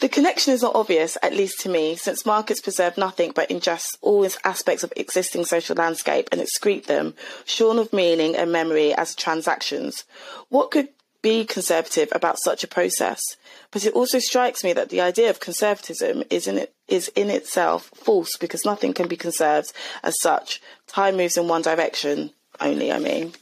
The 0.00 0.08
connection 0.08 0.52
is 0.52 0.62
not 0.62 0.74
obvious, 0.74 1.16
at 1.22 1.34
least 1.34 1.60
to 1.60 1.68
me, 1.68 1.94
since 1.94 2.26
markets 2.26 2.60
preserve 2.60 2.98
nothing 2.98 3.32
but 3.34 3.48
ingest 3.48 3.96
all 4.00 4.26
aspects 4.44 4.82
of 4.82 4.92
existing 4.96 5.44
social 5.44 5.76
landscape 5.76 6.28
and 6.32 6.40
excrete 6.40 6.86
them, 6.86 7.14
shorn 7.44 7.78
of 7.78 7.92
meaning 7.92 8.36
and 8.36 8.50
memory 8.50 8.92
as 8.92 9.14
transactions. 9.14 10.04
What 10.48 10.70
could 10.70 10.88
be 11.22 11.44
conservative 11.44 12.08
about 12.12 12.38
such 12.40 12.64
a 12.64 12.68
process? 12.68 13.22
But 13.70 13.86
it 13.86 13.94
also 13.94 14.18
strikes 14.18 14.62
me 14.62 14.72
that 14.72 14.90
the 14.90 15.00
idea 15.00 15.30
of 15.30 15.40
conservatism 15.40 16.24
is 16.28 16.46
in, 16.46 16.66
in 16.88 17.30
itself 17.30 17.90
false 17.94 18.36
because 18.36 18.64
nothing 18.64 18.92
can 18.92 19.08
be 19.08 19.16
conserved 19.16 19.72
as 20.02 20.20
such. 20.20 20.60
Time 20.86 21.16
moves 21.16 21.36
in 21.36 21.48
one 21.48 21.62
direction 21.62 22.32
only, 22.60 22.92
I 22.92 22.98
mean. 22.98 23.32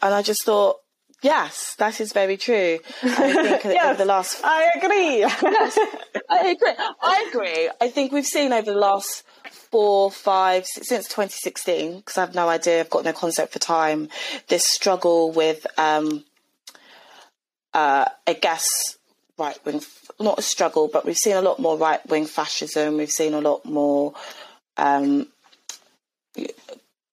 And 0.00 0.14
I 0.14 0.22
just 0.22 0.44
thought, 0.44 0.76
yes, 1.22 1.74
that 1.76 2.00
is 2.00 2.12
very 2.12 2.36
true. 2.36 2.78
I 3.02 3.58
think 3.58 3.64
Yes, 3.64 3.84
over 3.84 3.98
the 3.98 4.04
last 4.04 4.40
I 4.44 4.70
agree. 4.76 5.24
I 6.30 6.48
agree. 6.48 6.74
I 7.02 7.26
agree. 7.28 7.70
I 7.80 7.88
think 7.88 8.12
we've 8.12 8.26
seen 8.26 8.52
over 8.52 8.72
the 8.72 8.78
last 8.78 9.24
four, 9.70 10.10
five, 10.10 10.66
since 10.66 11.06
2016, 11.08 11.98
because 11.98 12.16
I 12.16 12.22
have 12.22 12.34
no 12.34 12.48
idea, 12.48 12.80
I've 12.80 12.90
got 12.90 13.04
no 13.04 13.12
concept 13.12 13.52
for 13.52 13.58
time, 13.58 14.08
this 14.48 14.66
struggle 14.66 15.32
with, 15.32 15.66
um, 15.76 16.24
uh, 17.74 18.06
I 18.26 18.32
guess, 18.32 18.96
right 19.38 19.58
wing, 19.64 19.82
not 20.18 20.38
a 20.38 20.42
struggle, 20.42 20.88
but 20.92 21.04
we've 21.04 21.16
seen 21.16 21.36
a 21.36 21.42
lot 21.42 21.58
more 21.58 21.76
right 21.76 22.04
wing 22.08 22.26
fascism. 22.26 22.96
We've 22.96 23.10
seen 23.10 23.34
a 23.34 23.40
lot 23.40 23.64
more 23.64 24.14
um, 24.76 25.28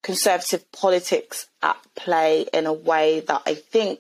conservative 0.02 0.72
politics 0.72 1.48
at 1.66 1.78
play 1.96 2.46
in 2.54 2.66
a 2.66 2.74
way 2.74 3.22
that 3.22 3.42
I 3.46 3.56
think 3.56 4.00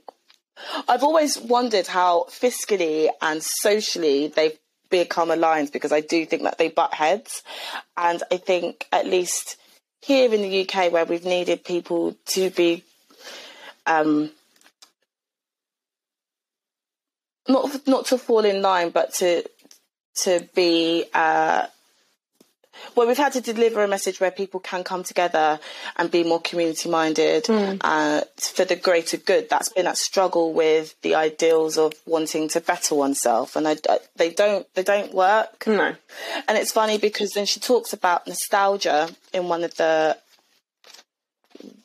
I've 0.88 1.04
always 1.04 1.38
wondered 1.38 1.88
how 1.88 2.28
fiscally 2.30 3.10
and 3.22 3.44
socially 3.44 4.28
they've 4.28 4.58
become 4.90 5.32
aligned 5.32 5.72
because 5.72 5.92
I 5.92 6.02
do 6.02 6.26
think 6.26 6.44
that 6.44 6.58
they 6.58 6.70
butt 6.70 6.94
heads. 6.94 7.44
And 7.98 8.22
I 8.32 8.38
think 8.38 8.88
at 8.92 9.06
least 9.06 9.58
here 10.02 10.34
in 10.34 10.42
the 10.42 10.62
UK 10.62 10.92
where 10.92 11.06
we've 11.06 11.26
needed 11.26 11.66
people 11.66 12.16
to 12.28 12.50
be 12.52 12.84
um 13.88 14.32
not 17.48 17.88
not 17.88 18.06
to 18.06 18.18
fall 18.18 18.46
in 18.46 18.62
line 18.62 18.90
but 18.92 19.14
to 19.14 19.44
to 20.16 20.48
be 20.54 21.06
uh 21.14 21.66
well, 22.96 23.08
we've 23.08 23.18
had 23.18 23.34
to 23.34 23.42
deliver 23.42 23.84
a 23.84 23.88
message 23.88 24.20
where 24.20 24.32
people 24.32 24.60
can 24.60 24.84
come 24.84 25.04
together 25.04 25.60
and 25.98 26.10
be 26.12 26.24
more 26.24 26.42
community 26.42 26.90
minded 26.90 27.46
uh, 27.50 28.22
for 28.38 28.66
the 28.66 28.76
greater 28.76 29.18
good. 29.18 29.50
That's 29.50 29.70
been 29.70 29.88
a 29.88 29.96
struggle 29.96 30.54
with 30.54 31.00
the 31.02 31.16
ideals 31.16 31.78
of 31.78 31.94
wanting 32.06 32.48
to 32.50 32.62
better 32.62 32.96
oneself, 32.96 33.56
and 33.56 33.68
I, 33.68 33.78
I- 33.90 34.00
they 34.16 34.32
don't 34.32 34.66
they 34.76 34.84
don't 34.84 35.14
work. 35.14 35.66
no. 35.68 35.96
And 36.48 36.58
it's 36.58 36.72
funny 36.72 36.98
because 36.98 37.32
then 37.32 37.46
she 37.46 37.60
talks 37.60 37.94
about 37.94 38.28
nostalgia 38.28 39.10
in 39.34 39.48
one 39.48 39.64
of 39.64 39.76
the 39.76 40.18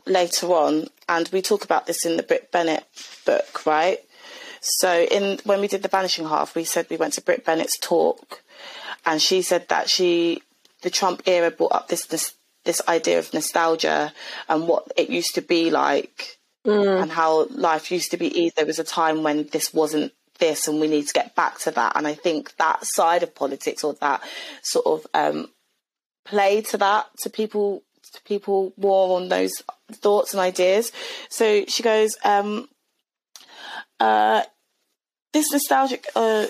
later 0.07 0.47
on, 0.49 0.89
and 1.09 1.29
we 1.33 1.43
talk 1.43 1.65
about 1.65 1.87
this 1.87 2.05
in 2.05 2.17
the 2.17 2.23
Brit 2.23 2.51
Bennett 2.53 2.85
book, 3.25 3.67
right? 3.67 3.99
So 4.61 5.05
in 5.11 5.39
when 5.45 5.61
we 5.61 5.69
did 5.69 5.83
the 5.83 5.89
Vanishing 5.89 6.29
Half, 6.29 6.55
we 6.55 6.65
said 6.65 6.87
we 6.91 6.97
went 6.97 7.15
to 7.15 7.23
Brit 7.23 7.45
Bennett's 7.45 7.79
talk, 7.79 8.43
and 9.07 9.21
she 9.23 9.43
said 9.43 9.69
that 9.69 9.89
she 9.89 10.43
the 10.83 10.91
Trump 10.91 11.23
era 11.27 11.51
brought 11.51 11.73
up 11.73 11.89
this 11.89 12.07
this 12.07 12.35
this 12.65 12.83
idea 12.89 13.19
of 13.19 13.33
nostalgia 13.33 14.13
and 14.49 14.69
what 14.69 14.87
it 14.97 15.09
used 15.09 15.35
to 15.35 15.41
be 15.41 15.71
like, 15.71 16.39
and 17.01 17.11
how 17.11 17.47
life 17.47 17.91
used 17.91 18.11
to 18.11 18.17
be 18.17 18.29
easy. 18.39 18.53
There 18.55 18.67
was 18.67 18.79
a 18.79 18.85
time 18.85 19.23
when 19.23 19.47
this 19.47 19.73
wasn't 19.73 20.13
this, 20.39 20.69
and 20.69 20.81
we 20.81 20.89
need 20.89 21.07
to 21.07 21.13
get 21.13 21.35
back 21.35 21.59
to 21.61 21.71
that. 21.71 21.97
And 21.97 22.07
I 22.07 22.15
think 22.15 22.57
that 22.57 22.85
side 22.85 23.23
of 23.23 23.35
politics 23.35 23.85
or 23.85 23.95
that 24.01 24.23
sort 24.63 24.87
of 24.87 25.07
um, 25.15 25.49
play 26.25 26.61
to 26.63 26.77
that 26.79 27.07
to 27.21 27.31
people 27.31 27.83
to 28.13 28.23
people 28.23 28.73
more 28.77 29.17
on 29.17 29.29
those 29.29 29.53
thoughts 29.93 30.35
and 30.35 30.41
ideas. 30.41 30.93
So 31.29 31.65
she 31.67 31.83
goes, 31.83 32.17
um, 32.25 32.69
uh, 34.01 34.43
this 35.33 35.53
nostalgic. 35.53 36.07
Uh, 36.17 36.47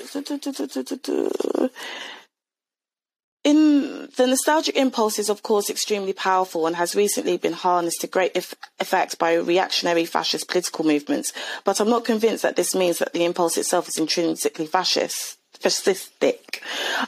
in 3.42 4.08
the 4.16 4.26
nostalgic 4.26 4.76
impulse 4.76 5.18
is 5.18 5.30
of 5.30 5.42
course 5.42 5.70
extremely 5.70 6.12
powerful 6.12 6.66
and 6.66 6.76
has 6.76 6.94
recently 6.94 7.36
been 7.36 7.52
harnessed 7.52 8.02
to 8.02 8.06
great 8.06 8.36
eff- 8.36 8.54
effect 8.78 9.18
by 9.18 9.34
reactionary 9.34 10.04
fascist 10.04 10.48
political 10.48 10.84
movements. 10.84 11.32
But 11.64 11.80
i'm 11.80 11.88
not 11.88 12.04
convinced 12.04 12.42
that 12.42 12.56
this 12.56 12.74
means 12.74 12.98
that 12.98 13.12
the 13.12 13.24
impulse 13.24 13.56
itself 13.56 13.88
is 13.88 13.98
intrinsically 13.98 14.66
fascist 14.66 15.38
fascistic. 15.60 16.60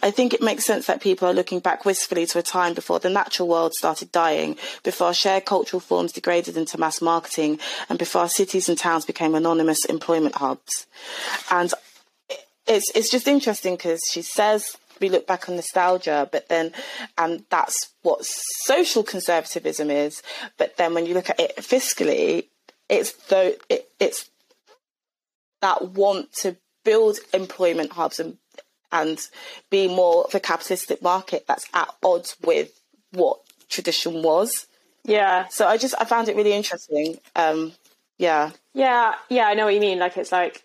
I 0.02 0.10
think 0.10 0.34
it 0.34 0.42
makes 0.42 0.64
sense 0.64 0.86
that 0.86 1.00
people 1.00 1.26
are 1.26 1.34
looking 1.34 1.60
back 1.60 1.84
wistfully 1.84 2.26
to 2.26 2.38
a 2.38 2.42
time 2.42 2.74
before 2.74 2.98
the 2.98 3.08
natural 3.08 3.48
world 3.48 3.72
started 3.72 4.12
dying 4.12 4.56
before 4.82 5.14
shared 5.14 5.46
cultural 5.46 5.80
forms 5.80 6.12
degraded 6.12 6.56
into 6.56 6.78
mass 6.78 7.00
marketing 7.00 7.58
and 7.88 7.98
before 7.98 8.28
cities 8.28 8.68
and 8.68 8.76
towns 8.76 9.06
became 9.06 9.34
anonymous 9.34 9.84
employment 9.86 10.34
hubs. 10.34 10.86
And 11.50 11.72
it's 12.66 12.90
it's 12.94 13.10
just 13.10 13.26
interesting 13.26 13.76
because 13.76 14.00
she 14.10 14.22
says 14.22 14.76
we 15.02 15.10
look 15.10 15.26
back 15.26 15.48
on 15.48 15.56
nostalgia, 15.56 16.28
but 16.32 16.48
then 16.48 16.72
and 17.18 17.44
that's 17.50 17.90
what 18.02 18.20
social 18.22 19.02
conservatism 19.02 19.90
is. 19.90 20.22
But 20.56 20.78
then 20.78 20.94
when 20.94 21.04
you 21.04 21.12
look 21.12 21.28
at 21.28 21.38
it 21.38 21.56
fiscally, 21.56 22.46
it's 22.88 23.12
though 23.28 23.52
it, 23.68 23.90
it's 24.00 24.30
that 25.60 25.90
want 25.90 26.32
to 26.32 26.56
build 26.84 27.18
employment 27.34 27.92
hubs 27.92 28.18
and 28.18 28.38
and 28.90 29.28
be 29.70 29.88
more 29.88 30.24
of 30.24 30.34
a 30.34 30.40
capitalistic 30.40 31.02
market 31.02 31.46
that's 31.46 31.66
at 31.74 31.88
odds 32.02 32.36
with 32.42 32.80
what 33.10 33.40
tradition 33.68 34.22
was. 34.22 34.66
Yeah. 35.04 35.48
So 35.48 35.66
I 35.66 35.76
just 35.78 35.94
I 35.98 36.04
found 36.04 36.28
it 36.28 36.36
really 36.36 36.52
interesting. 36.52 37.18
Um, 37.34 37.72
yeah, 38.18 38.50
Yeah. 38.74 39.14
Yeah. 39.28 39.46
I 39.46 39.54
know 39.54 39.64
what 39.64 39.74
you 39.74 39.80
mean. 39.80 39.98
Like, 39.98 40.16
it's 40.16 40.30
like, 40.30 40.62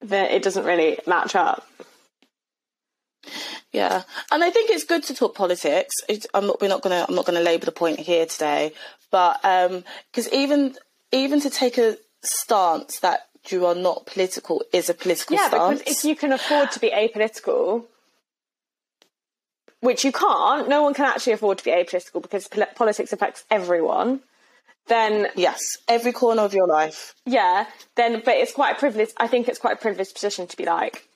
that 0.00 0.30
it 0.30 0.42
doesn't 0.42 0.64
really 0.64 0.98
match 1.06 1.34
up. 1.34 1.66
Yeah, 3.72 4.02
and 4.30 4.42
I 4.44 4.50
think 4.50 4.70
it's 4.70 4.84
good 4.84 5.02
to 5.04 5.14
talk 5.14 5.34
politics. 5.34 5.94
It, 6.08 6.26
I'm 6.34 6.46
not. 6.46 6.60
We're 6.60 6.68
not 6.68 6.82
gonna. 6.82 7.04
I'm 7.08 7.14
not 7.14 7.26
gonna 7.26 7.40
labour 7.40 7.66
the 7.66 7.72
point 7.72 7.98
here 8.00 8.26
today, 8.26 8.72
but 9.10 9.44
um, 9.44 9.84
because 10.10 10.32
even 10.32 10.76
even 11.12 11.40
to 11.40 11.50
take 11.50 11.78
a 11.78 11.96
stance 12.22 13.00
that 13.00 13.28
you 13.50 13.64
are 13.66 13.74
not 13.74 14.06
political 14.06 14.62
is 14.72 14.90
a 14.90 14.94
political 14.94 15.36
Yeah, 15.36 15.48
stance. 15.48 15.80
because 15.80 15.98
if 15.98 16.04
you 16.04 16.14
can 16.16 16.32
afford 16.32 16.70
to 16.72 16.80
be 16.80 16.90
apolitical, 16.90 17.84
which 19.80 20.04
you 20.04 20.12
can't, 20.12 20.68
no 20.68 20.82
one 20.82 20.94
can 20.94 21.04
actually 21.06 21.32
afford 21.34 21.58
to 21.58 21.64
be 21.64 21.70
apolitical 21.70 22.20
because 22.20 22.48
pol- 22.48 22.66
politics 22.74 23.12
affects 23.12 23.44
everyone. 23.50 24.20
Then 24.88 25.28
yes, 25.36 25.60
every 25.86 26.12
corner 26.12 26.42
of 26.42 26.54
your 26.54 26.66
life. 26.66 27.14
yeah, 27.26 27.66
then 27.94 28.22
but 28.24 28.34
it's 28.36 28.52
quite 28.52 28.76
a 28.76 28.78
privileged. 28.78 29.12
I 29.18 29.26
think 29.28 29.46
it's 29.48 29.58
quite 29.58 29.74
a 29.74 29.80
privileged 29.80 30.14
position 30.14 30.46
to 30.46 30.56
be 30.56 30.64
like. 30.64 31.06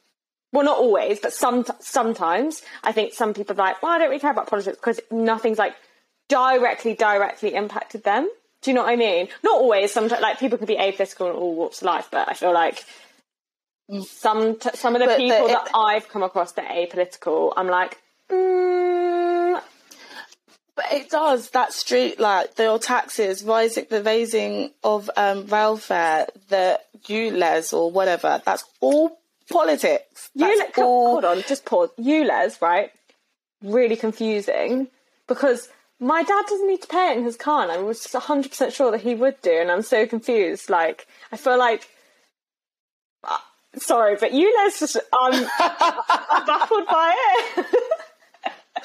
Well, 0.53 0.65
not 0.65 0.77
always, 0.79 1.19
but 1.21 1.33
some 1.33 1.65
sometimes 1.81 2.63
I 2.85 2.93
think 2.93 3.15
some 3.15 3.33
people 3.35 3.55
are 3.55 3.65
like, 3.65 3.83
well, 3.83 3.93
I 3.93 3.99
don't 3.99 4.09
really 4.09 4.21
care 4.21 4.31
about 4.31 4.49
politics 4.49 4.77
because 4.77 5.01
nothing's 5.11 5.59
like 5.59 5.75
directly 6.29 6.95
directly 6.95 7.55
impacted 7.55 8.05
them. 8.05 8.29
Do 8.61 8.71
you 8.71 8.75
know 8.75 8.83
what 8.83 8.93
I 8.93 8.97
mean? 8.97 9.29
Not 9.43 9.55
always. 9.55 9.93
Sometimes, 9.93 10.21
like 10.23 10.39
people 10.39 10.59
can 10.59 10.67
be 10.67 10.77
apolitical 10.77 11.31
in 11.31 11.37
all 11.37 11.55
walks 11.55 11.79
of 11.79 11.87
life, 11.87 12.09
but 12.11 12.29
I 12.29 12.35
feel 12.35 12.53
like 12.53 12.85
some 14.07 14.57
t- 14.59 14.71
some 14.75 14.95
of 14.95 15.01
the 15.01 15.07
But 15.07 15.17
the- 15.19 15.25
people 15.25 15.47
it- 15.47 15.53
that 15.53 15.71
I've 15.75 16.09
come 16.09 16.23
across 16.23 16.53
that 16.53 16.71
are 16.71 16.75
apolitical, 16.87 17.53
I'm 17.57 17.69
like, 17.69 17.99
mm, 18.31 19.61
But 20.75 20.87
it 20.93 21.11
does 21.11 21.51
that 21.51 21.73
street 21.75 22.19
like 22.21 22.55
the 22.55 22.79
taxes, 22.79 23.43
rising 23.45 23.87
the 23.91 24.03
raising 24.03 24.73
of 24.83 25.11
um, 25.17 25.47
welfare, 25.49 26.29
the 26.49 26.81
ULEZ 27.09 27.73
or 27.75 27.91
whatever. 27.91 28.41
That's 28.45 28.65
all 28.81 29.19
politics. 29.51 30.31
That's 30.35 30.59
Eule- 30.61 30.73
co- 30.73 30.83
all. 30.85 31.07
hold 31.13 31.25
on, 31.25 31.43
just 31.43 31.65
pause. 31.65 31.91
ULEZ, 31.99 32.61
right? 32.63 32.91
Really 33.63 33.97
confusing 33.97 34.89
because 35.29 35.69
my 36.01 36.23
dad 36.23 36.45
doesn't 36.49 36.67
need 36.67 36.83
to 36.83 36.89
pay 36.89 37.13
it 37.13 37.19
in 37.19 37.25
his 37.25 37.37
car, 37.37 37.63
and 37.63 37.71
I 37.73 37.79
was 37.79 38.01
100% 38.01 38.73
sure 38.73 38.91
that 38.91 39.03
he 39.03 39.15
would 39.15 39.41
do, 39.43 39.53
and 39.53 39.71
I'm 39.71 39.83
so 39.83 40.07
confused. 40.07 40.69
Like, 40.69 41.07
I 41.31 41.37
feel 41.37 41.59
like. 41.59 41.89
uh, 43.25 43.39
Sorry, 43.77 44.17
but 44.21 44.33
ULEZ 44.33 44.79
just. 44.81 44.97
I'm 45.13 45.45
baffled 45.59 46.87
by 46.87 47.15
it. 47.57 47.67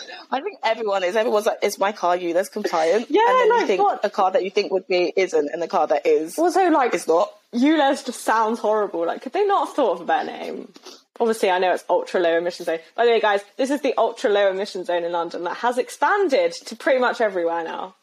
I 0.32 0.42
think 0.42 0.60
everyone 0.64 1.04
is. 1.04 1.16
Everyone's 1.16 1.46
like, 1.46 1.60
it's 1.62 1.78
my 1.80 1.92
car 1.92 2.18
ULEZ 2.18 2.52
compliant?" 2.52 3.08
Yeah, 3.10 3.22
and 3.28 3.40
then 3.40 3.50
like, 3.50 3.62
you 3.62 3.68
think 3.68 3.82
what- 3.82 4.04
a 4.06 4.10
car 4.10 4.32
that 4.32 4.44
you 4.44 4.50
think 4.52 4.72
would 4.72 4.88
be 4.88 5.14
isn't, 5.16 5.50
and 5.52 5.62
the 5.62 5.68
car 5.68 5.88
that 5.88 6.06
is 6.06 6.38
also, 6.38 6.70
like, 6.70 6.94
is 6.94 7.08
not. 7.08 7.32
ULEZ 7.54 8.06
just 8.06 8.22
sounds 8.22 8.60
horrible. 8.60 9.06
Like, 9.06 9.22
could 9.22 9.34
they 9.34 9.46
not 9.46 9.68
have 9.68 9.76
thought 9.76 9.94
of 9.94 10.02
a 10.02 10.06
better 10.06 10.28
name? 10.28 10.72
Obviously, 11.20 11.50
I 11.50 11.58
know 11.60 11.74
it's 11.74 11.84
ultra 11.90 12.20
low 12.20 12.38
emission 12.38 12.66
zone. 12.66 12.80
By 12.96 13.06
the 13.06 13.12
way, 13.12 13.20
guys, 13.20 13.42
this 13.58 13.70
is 13.72 13.82
the 13.82 13.94
ultra 13.98 14.30
low 14.30 14.50
emission 14.52 14.86
zone 14.86 15.04
in 15.04 15.12
London 15.12 15.44
that 15.46 15.58
has 15.58 15.78
expanded 15.80 16.52
to 16.54 16.76
pretty 16.76 17.00
much 17.00 17.22
everywhere 17.22 17.64
now. 17.64 17.96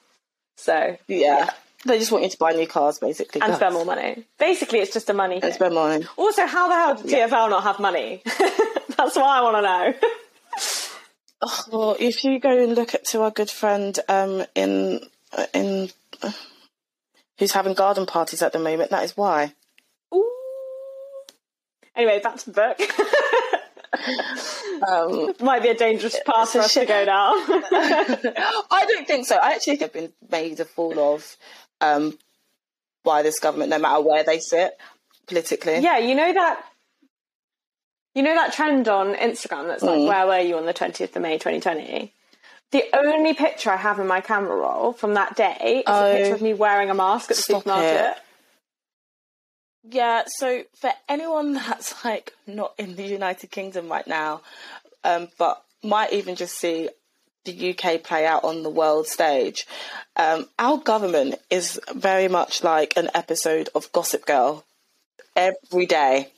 So, 0.56 0.96
Yeah. 1.06 1.50
They 1.86 1.98
just 1.98 2.10
want 2.10 2.24
you 2.24 2.30
to 2.30 2.38
buy 2.38 2.52
new 2.52 2.66
cars, 2.66 2.98
basically. 2.98 3.42
and 3.42 3.54
spend 3.54 3.74
more 3.74 3.84
money. 3.84 4.24
Basically, 4.38 4.78
it's 4.78 4.94
just 4.94 5.10
a 5.10 5.12
money 5.12 5.34
And 5.34 5.42
thing. 5.42 5.52
spend 5.52 5.74
money. 5.74 6.06
Also, 6.16 6.46
how 6.46 6.66
the 6.68 6.74
hell 6.74 6.94
did 6.94 7.06
TFL 7.30 7.50
not 7.50 7.62
have 7.62 7.78
money? 7.78 8.22
That's 8.96 9.16
what 9.16 9.18
I 9.26 9.42
want 9.42 9.56
to 9.58 9.62
know. 9.62 9.94
Well, 11.70 11.96
if 11.98 12.24
you 12.24 12.38
go 12.38 12.62
and 12.62 12.74
look 12.74 12.94
at 12.94 13.04
to 13.06 13.22
our 13.22 13.30
good 13.30 13.50
friend 13.50 13.98
um, 14.08 14.44
in 14.54 15.00
uh, 15.32 15.46
in 15.52 15.90
uh, 16.22 16.32
who's 17.38 17.52
having 17.52 17.74
garden 17.74 18.06
parties 18.06 18.42
at 18.42 18.52
the 18.52 18.58
moment, 18.58 18.90
that 18.90 19.04
is 19.04 19.16
why. 19.16 19.54
Ooh. 20.14 20.30
Anyway, 21.96 22.20
back 22.20 22.36
to 22.38 22.50
the 22.50 22.52
book. 22.52 22.80
Um, 24.88 25.34
Might 25.40 25.62
be 25.62 25.68
a 25.68 25.74
dangerous 25.74 26.18
path 26.26 26.50
for 26.50 26.58
us 26.58 26.74
to 26.74 26.84
go 26.84 27.04
down. 27.04 27.34
I 27.36 28.84
don't 28.88 29.06
think 29.06 29.26
so. 29.26 29.36
I 29.36 29.52
actually 29.52 29.76
think 29.76 29.82
I've 29.82 29.92
been 29.92 30.12
made 30.30 30.60
a 30.60 30.64
fool 30.64 30.98
of 30.98 31.36
um, 31.80 32.18
by 33.02 33.22
this 33.22 33.38
government, 33.38 33.70
no 33.70 33.78
matter 33.78 34.02
where 34.02 34.24
they 34.24 34.40
sit 34.40 34.76
politically. 35.26 35.78
Yeah, 35.78 35.98
you 35.98 36.14
know 36.14 36.32
that. 36.32 36.64
You 38.14 38.22
know 38.22 38.34
that 38.34 38.52
trend 38.52 38.86
on 38.88 39.14
Instagram 39.14 39.66
that's 39.66 39.82
like, 39.82 39.98
Mm. 39.98 40.06
"Where 40.08 40.26
were 40.26 40.38
you 40.40 40.56
on 40.56 40.66
the 40.66 40.72
twentieth 40.72 41.14
of 41.16 41.22
May, 41.22 41.36
2020?" 41.38 42.12
The 42.70 42.84
only 42.92 43.34
picture 43.34 43.70
I 43.70 43.76
have 43.76 43.98
in 44.00 44.06
my 44.06 44.20
camera 44.20 44.56
roll 44.56 44.92
from 44.92 45.14
that 45.14 45.36
day 45.36 45.78
is 45.78 45.84
Oh. 45.86 46.10
a 46.12 46.16
picture 46.16 46.34
of 46.34 46.42
me 46.42 46.54
wearing 46.54 46.90
a 46.90 46.94
mask 46.94 47.30
at 47.30 47.36
the 47.36 47.42
supermarket. 47.42 48.16
it. 48.16 48.18
Yeah, 49.90 50.22
so 50.26 50.62
for 50.80 50.92
anyone 51.08 51.52
that's 51.54 52.04
like 52.04 52.32
not 52.46 52.72
in 52.78 52.96
the 52.96 53.04
United 53.04 53.50
Kingdom 53.50 53.88
right 53.88 54.06
now, 54.06 54.40
um, 55.04 55.28
but 55.38 55.62
might 55.82 56.12
even 56.12 56.36
just 56.36 56.56
see 56.56 56.88
the 57.44 57.52
UK 57.52 57.98
play 57.98 58.24
out 58.24 58.42
on 58.44 58.62
the 58.62 58.70
world 58.70 59.06
stage, 59.06 59.66
um, 60.16 60.48
our 60.58 60.78
government 60.78 61.34
is 61.50 61.78
very 61.92 62.26
much 62.28 62.64
like 62.64 62.96
an 62.96 63.10
episode 63.14 63.68
of 63.74 63.92
Gossip 63.92 64.24
Girl 64.24 64.64
every 65.36 65.84
day. 65.84 66.30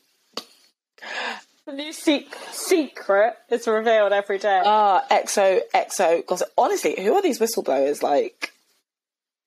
The 1.66 1.72
new 1.72 1.92
sec- 1.92 2.32
secret 2.52 3.34
is 3.50 3.66
revealed 3.66 4.12
every 4.12 4.38
day. 4.38 4.62
Ah, 4.64 5.04
XO, 5.10 5.60
XO, 5.74 6.24
Gossip. 6.24 6.48
Honestly, 6.56 6.94
who 6.96 7.14
are 7.14 7.22
these 7.22 7.40
whistleblowers? 7.40 8.02
Like, 8.04 8.52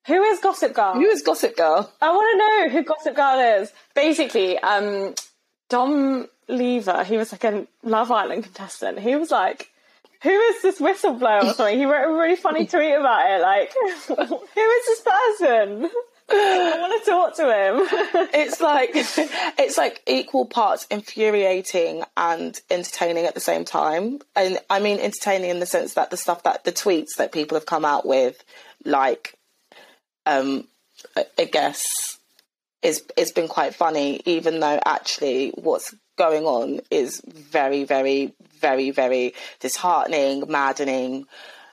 who 0.06 0.22
is 0.24 0.40
Gossip 0.42 0.74
Girl? 0.74 0.96
who 0.96 1.06
is 1.06 1.22
Gossip 1.22 1.56
Girl? 1.56 1.90
I 2.02 2.12
want 2.12 2.28
to 2.32 2.38
know 2.38 2.70
who 2.78 2.84
Gossip 2.84 3.16
Girl 3.16 3.62
is. 3.62 3.72
Basically, 3.96 4.60
um, 4.60 5.16
Dom 5.70 6.28
Lever, 6.50 7.06
he 7.06 7.16
was 7.16 7.32
like 7.32 7.46
a 7.46 7.66
Love 7.84 8.12
Island 8.12 8.44
contestant. 8.44 9.00
He 9.00 9.16
was 9.16 9.32
like, 9.32 9.70
who 10.22 10.30
is 10.32 10.62
this 10.62 10.80
whistleblower 10.80 11.44
or 11.44 11.54
something? 11.54 11.78
He 11.78 11.86
wrote 11.86 12.10
a 12.10 12.14
really 12.14 12.36
funny 12.36 12.66
tweet 12.68 12.96
about 12.96 13.30
it. 13.32 13.42
Like, 13.42 13.72
who 14.08 14.62
is 14.62 14.86
this 14.86 15.02
person? 15.02 15.90
I 16.32 16.78
want 16.80 17.04
to 17.04 17.10
talk 17.10 17.36
to 17.38 17.44
him. 17.44 18.30
it's 18.34 18.62
like 18.62 18.92
it's 18.94 19.78
like 19.78 20.02
equal 20.08 20.46
parts 20.46 20.86
infuriating 20.92 22.04
and 22.18 22.60
entertaining 22.70 23.26
at 23.26 23.34
the 23.34 23.40
same 23.40 23.66
time 23.66 24.20
and 24.36 24.60
i 24.70 24.80
mean 24.80 25.00
entertaining 25.00 25.50
in 25.50 25.60
the 25.60 25.66
sense 25.66 25.94
that 25.94 26.10
the 26.12 26.18
stuff 26.18 26.44
that 26.44 26.64
the 26.64 26.72
tweets 26.72 27.16
that 27.18 27.32
people 27.32 27.56
have 27.56 27.66
come 27.66 27.86
out 27.86 28.06
with 28.06 28.44
like 28.86 29.36
um 30.26 30.68
i 31.16 31.46
guess 31.46 31.84
is 32.82 33.04
it's 33.18 33.32
been 33.32 33.48
quite 33.48 33.76
funny 33.76 34.22
even 34.26 34.60
though 34.60 34.80
actually 34.86 35.52
what's 35.52 35.94
going 36.18 36.46
on 36.46 36.80
is 36.92 37.22
very 37.26 37.84
very 37.84 38.34
very 38.60 38.92
very 38.92 39.34
disheartening 39.60 40.44
maddening 40.48 41.26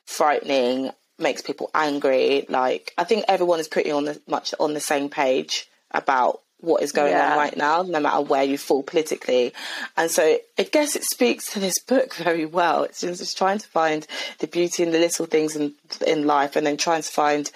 frightening 0.05 0.91
makes 1.19 1.41
people 1.43 1.71
angry 1.75 2.45
like 2.49 2.93
i 2.99 3.05
think 3.05 3.25
everyone 3.29 3.59
is 3.61 3.69
pretty 3.69 3.91
on 3.91 4.05
the 4.05 4.21
much 4.29 4.55
on 4.61 4.75
the 4.75 4.81
same 4.81 5.09
page 5.09 5.69
about 5.93 6.41
what 6.61 6.83
is 6.83 6.93
going 6.93 7.13
Yeah. 7.13 7.33
on 7.33 7.39
right 7.39 7.57
now 7.57 7.83
no 7.83 8.01
matter 8.01 8.21
where 8.23 8.43
you 8.43 8.59
fall 8.59 8.83
politically 8.83 9.53
and 9.97 10.11
so 10.11 10.39
i 10.59 10.63
guess 10.63 10.97
it 10.97 11.05
speaks 11.05 11.53
to 11.53 11.61
this 11.61 11.79
book 11.81 12.15
very 12.29 12.45
well 12.47 12.85
it's 12.85 13.01
just 13.01 13.21
it's 13.21 13.35
trying 13.35 13.59
to 13.59 13.69
find 13.69 14.07
the 14.41 14.47
beauty 14.47 14.83
in 14.83 14.91
the 14.91 14.99
little 14.99 15.27
things 15.27 15.57
in 15.57 15.75
in 16.07 16.27
life 16.27 16.57
and 16.57 16.67
then 16.67 16.77
trying 16.77 17.03
to 17.03 17.11
find 17.11 17.51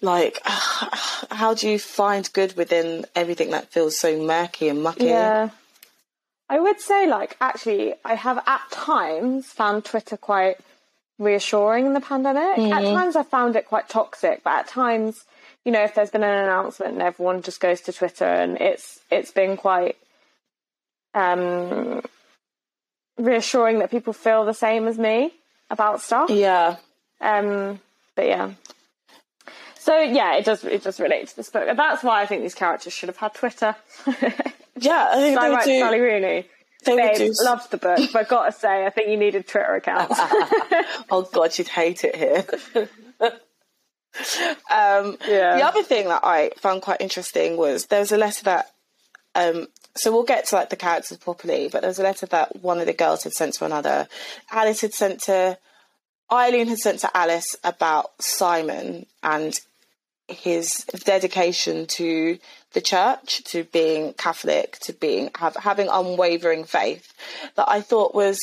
like 0.00 0.38
how 0.44 1.54
do 1.54 1.68
you 1.68 1.78
find 1.78 2.32
good 2.32 2.56
within 2.56 3.06
everything 3.14 3.50
that 3.50 3.70
feels 3.72 3.98
so 3.98 4.20
murky 4.20 4.68
and 4.68 4.82
mucky 4.82 5.06
Yeah. 5.06 5.50
I 6.50 6.60
would 6.60 6.80
say, 6.80 7.06
like, 7.06 7.38
actually, 7.40 7.94
I 8.04 8.12
have 8.14 8.36
at 8.46 8.60
times 8.70 9.46
found 9.46 9.86
Twitter 9.86 10.18
quite 10.18 10.56
reassuring 11.18 11.86
in 11.86 11.94
the 11.94 12.00
pandemic. 12.00 12.58
At 12.58 12.82
times, 12.82 13.16
I 13.16 13.22
found 13.22 13.56
it 13.56 13.66
quite 13.66 13.88
toxic, 13.88 14.42
but 14.42 14.50
at 14.50 14.68
times, 14.68 15.24
you 15.64 15.72
know, 15.72 15.82
if 15.82 15.94
there's 15.94 16.10
been 16.10 16.22
an 16.22 16.44
announcement 16.44 16.94
and 16.94 17.02
everyone 17.02 17.42
just 17.42 17.60
goes 17.60 17.80
to 17.82 17.92
Twitter, 17.92 18.24
and 18.24 18.60
it's 18.60 19.00
it's 19.10 19.30
been 19.30 19.56
quite 19.56 19.96
um, 21.14 22.02
reassuring 23.18 23.78
that 23.80 23.90
people 23.90 24.12
feel 24.12 24.44
the 24.44 24.54
same 24.54 24.86
as 24.86 24.98
me 24.98 25.32
about 25.70 26.00
stuff. 26.00 26.30
yeah 26.30 26.76
Um, 27.20 27.80
but 28.14 28.26
yeah. 28.26 28.50
So 29.78 29.98
yeah, 29.98 30.36
it 30.36 30.44
does 30.44 30.64
it 30.64 30.82
does 30.82 31.00
relate 31.00 31.28
to 31.28 31.36
this 31.36 31.50
book, 31.50 31.66
and 31.68 31.78
that's 31.78 32.02
why 32.02 32.22
I 32.22 32.26
think 32.26 32.42
these 32.42 32.54
characters 32.54 32.92
should 32.92 33.08
have 33.08 33.16
had 33.16 33.34
Twitter. 33.34 33.74
yeah 34.78 35.08
i 35.12 35.16
think 35.16 35.38
I 35.38 35.50
write 35.50 35.64
do 35.64 35.78
Sally 35.78 36.00
Rooney. 36.00 36.46
They 36.84 36.96
Babe, 36.96 37.16
do 37.16 37.32
loved 37.44 37.70
the 37.70 37.76
book, 37.76 38.10
but 38.12 38.28
gotta 38.28 38.52
say, 38.52 38.84
I 38.86 38.90
think 38.90 39.08
you 39.08 39.16
needed 39.16 39.40
a 39.40 39.44
Twitter 39.44 39.74
accounts. 39.74 40.18
oh 41.10 41.28
god 41.32 41.56
you'd 41.58 41.68
hate 41.68 42.04
it 42.04 42.16
here 42.16 42.44
um 44.70 45.16
Yeah. 45.26 45.56
the 45.56 45.64
other 45.64 45.82
thing 45.82 46.08
that 46.08 46.20
i 46.24 46.50
found 46.58 46.82
quite 46.82 47.00
interesting 47.00 47.56
was 47.56 47.86
there 47.86 48.00
was 48.00 48.12
a 48.12 48.18
letter 48.18 48.44
that 48.44 48.66
um 49.34 49.68
so 49.94 50.12
we'll 50.12 50.22
get 50.24 50.46
to 50.46 50.56
like 50.56 50.70
the 50.70 50.76
characters 50.76 51.16
properly 51.18 51.68
but 51.72 51.80
there 51.80 51.88
was 51.88 51.98
a 51.98 52.02
letter 52.02 52.26
that 52.26 52.60
one 52.62 52.78
of 52.78 52.86
the 52.86 52.92
girls 52.92 53.24
had 53.24 53.32
sent 53.32 53.54
to 53.54 53.64
another 53.64 54.06
alice 54.50 54.82
had 54.82 54.92
sent 54.92 55.20
to 55.22 55.56
eileen 56.30 56.68
had 56.68 56.78
sent 56.78 56.98
to 57.00 57.16
alice 57.16 57.56
about 57.64 58.10
simon 58.20 59.06
and 59.22 59.60
his 60.32 60.84
dedication 61.04 61.86
to 61.86 62.38
the 62.72 62.80
church, 62.80 63.44
to 63.44 63.64
being 63.64 64.14
Catholic, 64.14 64.78
to 64.80 64.92
being 64.92 65.30
have, 65.36 65.56
having 65.56 65.88
unwavering 65.90 66.64
faith, 66.64 67.12
that 67.56 67.68
I 67.68 67.80
thought 67.80 68.14
was 68.14 68.38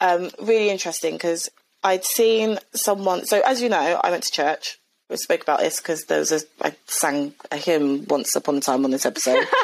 um, 0.00 0.30
really 0.40 0.70
interesting 0.70 1.14
because 1.14 1.48
I'd 1.82 2.04
seen 2.04 2.58
someone. 2.74 3.26
So 3.26 3.40
as 3.44 3.62
you 3.62 3.68
know, 3.68 4.00
I 4.02 4.10
went 4.10 4.24
to 4.24 4.32
church. 4.32 4.78
We 5.08 5.16
spoke 5.16 5.42
about 5.42 5.60
this 5.60 5.76
because 5.76 6.04
there 6.06 6.18
was 6.18 6.32
a 6.32 6.40
I 6.60 6.74
sang 6.86 7.34
a 7.52 7.56
hymn 7.56 8.06
once 8.08 8.34
upon 8.34 8.56
a 8.56 8.60
time 8.60 8.84
on 8.84 8.90
this 8.90 9.06
episode. 9.06 9.46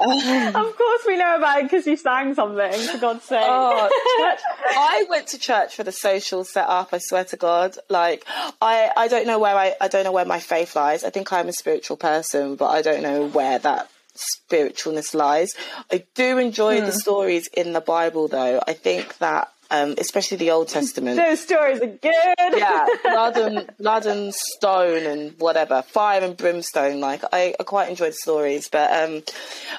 of 0.54 0.76
course, 0.76 1.02
we 1.06 1.16
know 1.16 1.36
about 1.36 1.60
it 1.60 1.62
because 1.64 1.86
you 1.86 1.96
sang 1.96 2.34
something. 2.34 2.72
For 2.72 2.98
God's 2.98 3.24
sake. 3.24 3.42
Oh, 3.42 3.88
church. 4.18 4.40
I 4.70 5.04
went 5.10 5.26
to 5.28 5.38
church 5.38 5.76
for 5.76 5.84
the 5.84 5.92
social 5.92 6.44
setup. 6.44 6.88
I 6.92 6.98
swear 6.98 7.24
to 7.26 7.36
God, 7.36 7.76
like 7.88 8.24
I, 8.62 8.90
I 8.96 9.08
don't 9.08 9.26
know 9.26 9.38
where 9.38 9.56
I, 9.56 9.74
I 9.80 9.88
don't 9.88 10.04
know 10.04 10.12
where 10.12 10.24
my 10.24 10.40
faith 10.40 10.74
lies. 10.74 11.04
I 11.04 11.10
think 11.10 11.32
I'm 11.32 11.48
a 11.48 11.52
spiritual 11.52 11.96
person, 11.96 12.56
but 12.56 12.68
I 12.68 12.82
don't 12.82 13.02
know 13.02 13.26
where 13.26 13.58
that 13.58 13.90
spiritualness 14.14 15.14
lies. 15.14 15.54
I 15.90 16.04
do 16.14 16.38
enjoy 16.38 16.80
the 16.80 16.92
hmm. 16.92 16.98
stories 16.98 17.48
in 17.48 17.72
the 17.72 17.80
Bible, 17.80 18.28
though. 18.28 18.60
I 18.66 18.72
think 18.72 19.18
that, 19.18 19.52
um, 19.70 19.94
especially 19.98 20.36
the 20.36 20.50
Old 20.50 20.68
Testament. 20.68 21.16
Those 21.20 21.40
stories 21.40 21.80
are 21.80 21.86
good. 21.86 22.58
yeah, 22.58 22.86
blood 23.02 23.36
and 23.36 23.70
blood 23.78 24.06
and 24.06 24.34
stone 24.34 25.06
and 25.06 25.34
whatever, 25.38 25.82
fire 25.82 26.20
and 26.22 26.36
brimstone. 26.36 27.00
Like 27.00 27.22
I, 27.32 27.54
I 27.58 27.62
quite 27.62 27.88
enjoy 27.88 28.06
the 28.06 28.14
stories, 28.14 28.68
but 28.68 28.90
um, 28.92 29.22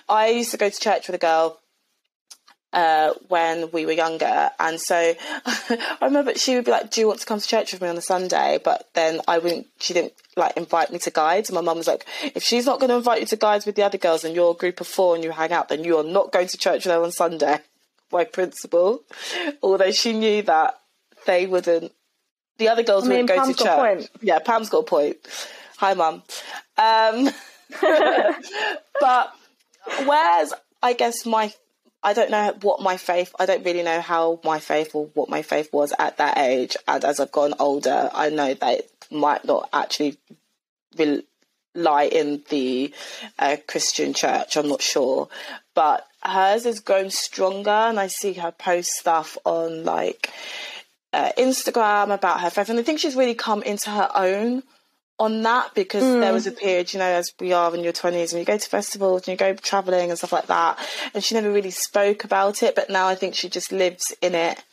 I 0.08 0.30
used 0.30 0.52
to 0.52 0.58
go 0.58 0.70
to 0.70 0.80
church 0.80 1.08
with 1.08 1.16
a 1.16 1.20
girl 1.20 1.60
uh, 2.74 3.14
when 3.28 3.70
we 3.72 3.86
were 3.86 3.92
younger, 3.92 4.50
and 4.60 4.80
so 4.80 4.96
I 5.46 5.98
remember 6.02 6.36
she 6.36 6.56
would 6.56 6.66
be 6.66 6.72
like, 6.72 6.92
"Do 6.92 7.02
you 7.02 7.08
want 7.08 7.20
to 7.20 7.26
come 7.26 7.40
to 7.40 7.48
church 7.48 7.74
with 7.74 7.82
me 7.82 7.90
on 7.90 7.98
a 7.98 8.02
Sunday?" 8.02 8.60
But 8.64 8.90
then 8.94 9.20
I 9.28 9.40
wouldn't. 9.40 9.68
She 9.80 9.94
didn't 9.94 10.14
like 10.38 10.56
invite 10.56 10.92
me 10.92 11.00
to 11.00 11.12
guides. 11.12 11.52
My 11.52 11.62
mum 11.62 11.78
was 11.78 11.88
like, 11.88 12.06
"If 12.34 12.44
she's 12.44 12.66
not 12.66 12.80
going 12.80 12.90
to 12.90 12.96
invite 12.96 13.20
you 13.20 13.28
to 13.28 13.36
guides 13.36 13.66
with 13.66 13.76
the 13.76 13.84
other 13.84 13.98
girls, 13.98 14.24
and 14.24 14.36
you're 14.36 14.52
a 14.52 14.56
group 14.56 14.80
of 14.80 14.88
four 14.88 15.16
and 15.16 15.24
you 15.24 15.32
hang 15.32 15.52
out, 15.52 15.68
then 15.68 15.84
you 15.84 15.98
are 15.98 16.04
not 16.04 16.32
going 16.32 16.48
to 16.48 16.58
church 16.58 16.86
with 16.86 16.94
her 16.94 17.04
on 17.04 17.12
Sunday." 17.12 17.60
My 18.12 18.24
principal, 18.26 19.04
although 19.62 19.92
she 19.92 20.14
knew 20.14 20.42
that 20.44 20.80
they 21.26 21.48
wouldn't. 21.48 21.92
The 22.58 22.70
other 22.70 22.84
girls 22.84 23.06
I 23.06 23.08
mean, 23.08 23.26
wouldn't 23.26 23.30
go 23.30 23.36
Pam's 23.36 23.58
to 23.58 23.64
church. 23.64 23.76
point. 23.78 24.10
Yeah, 24.22 24.40
Pam's 24.40 24.70
got 24.70 24.80
a 24.80 24.84
point. 24.84 25.18
Hi, 25.78 25.94
mum. 25.94 26.22
Um, 26.78 27.30
but 29.00 29.34
whereas 30.06 30.54
I 30.82 30.94
guess 30.94 31.26
my 31.26 31.54
I 32.04 32.14
don't 32.14 32.32
know 32.32 32.56
what 32.62 32.82
my 32.82 32.98
faith 32.98 33.34
I 33.40 33.46
don't 33.46 33.64
really 33.64 33.84
know 33.84 34.02
how 34.02 34.40
my 34.44 34.60
faith 34.60 34.94
or 34.94 35.08
what 35.14 35.30
my 35.30 35.42
faith 35.42 35.72
was 35.72 35.94
at 35.98 36.18
that 36.18 36.38
age 36.38 36.76
and 36.88 37.04
as 37.04 37.20
I've 37.20 37.32
gotten 37.32 37.56
older 37.60 38.10
I 38.14 38.30
know 38.30 38.54
that 38.54 38.80
it 38.80 38.92
might 39.10 39.46
not 39.46 39.70
actually 39.74 40.18
rel- 40.98 41.22
lie 41.74 42.04
in 42.06 42.44
the 42.50 42.94
uh, 43.40 43.58
Christian 43.68 44.14
church 44.14 44.58
I'm 44.58 44.68
not 44.70 44.82
sure 44.82 45.30
but 45.74 46.06
hers 46.24 46.66
has 46.66 46.80
grown 46.80 47.10
stronger 47.10 47.70
and 47.70 48.00
I 48.00 48.08
see 48.08 48.34
her 48.34 48.52
post 48.52 48.90
stuff 48.92 49.38
on 49.46 49.84
like 49.84 50.30
uh, 51.14 51.32
Instagram 51.38 52.14
about 52.14 52.42
her 52.42 52.50
faith 52.50 52.70
and 52.70 52.80
I 52.80 52.84
think 52.84 53.00
she's 53.00 53.16
really 53.16 53.36
come 53.36 53.64
into 53.64 53.90
her 53.90 54.10
own 54.14 54.64
on 55.22 55.44
that 55.44 55.76
because 55.76 56.02
there 56.02 56.34
was 56.34 56.48
a 56.48 56.52
period, 56.52 56.92
you 56.94 57.00
know, 57.00 57.06
as 57.06 57.32
we 57.40 57.54
are 57.54 57.76
in 57.76 57.84
your 57.84 57.94
20s 57.94 58.32
and 58.32 58.40
you 58.40 58.46
go 58.46 58.58
to 58.58 58.70
festivals 58.70 59.28
and 59.28 59.34
you 59.34 59.38
go 59.38 59.54
travelling 59.54 60.10
and 60.10 60.18
stuff 60.18 60.34
like 60.34 60.48
that. 60.48 60.80
And 61.14 61.24
she 61.24 61.36
never 61.36 61.52
really 61.52 61.70
spoke 61.70 62.24
about 62.24 62.64
it, 62.64 62.74
but 62.74 62.90
now 62.90 63.08
I 63.08 63.14
think 63.14 63.36
she 63.36 63.48
just 63.48 63.72
lives 63.72 64.16
in 64.20 64.34
it 64.34 64.64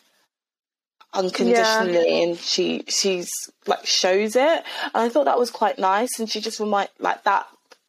unconditionally 1.12 2.22
and 2.22 2.38
she 2.38 2.84
she's 2.86 3.30
like 3.66 3.86
shows 3.86 4.36
it 4.36 4.62
and 4.82 4.94
I 4.94 5.08
thought 5.08 5.24
that 5.24 5.38
was 5.38 5.50
quite 5.50 5.78
nice 5.78 6.18
and 6.18 6.28
she 6.28 6.38
just 6.38 6.60
remind 6.60 6.90
like 6.98 7.24
that 7.24 7.46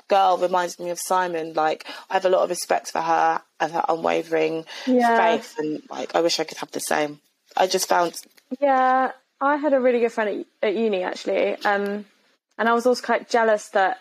girl 0.10 0.38
reminds 0.38 0.78
me 0.80 0.90
of 0.90 1.00
Simon 1.00 1.54
like 1.54 1.86
I 2.10 2.14
have 2.16 2.26
a 2.26 2.30
lot 2.30 2.44
of 2.44 2.50
respect 2.50 2.92
for 2.92 3.02
her 3.02 3.42
and 3.60 3.72
her 3.72 3.86
unwavering 3.88 4.66
Yeah. 4.86 5.16
faith 5.18 5.56
and 5.58 5.82
like 5.90 6.16
I 6.16 6.22
wish 6.22 6.40
I 6.40 6.44
could 6.44 6.58
have 6.58 6.72
the 6.72 6.80
same 6.82 7.20
I 7.56 7.68
just 7.68 7.88
found 7.88 8.14
Yeah, 8.60 9.12
I 9.40 9.56
had 9.56 9.74
a 9.74 9.80
really 9.80 10.00
good 10.00 10.12
friend 10.12 10.46
at, 10.62 10.70
at 10.70 10.76
uni 10.76 11.04
actually, 11.04 11.56
um, 11.64 12.06
and 12.58 12.68
I 12.68 12.74
was 12.74 12.86
also 12.86 13.02
quite 13.06 13.30
jealous 13.30 13.70
that 13.70 14.00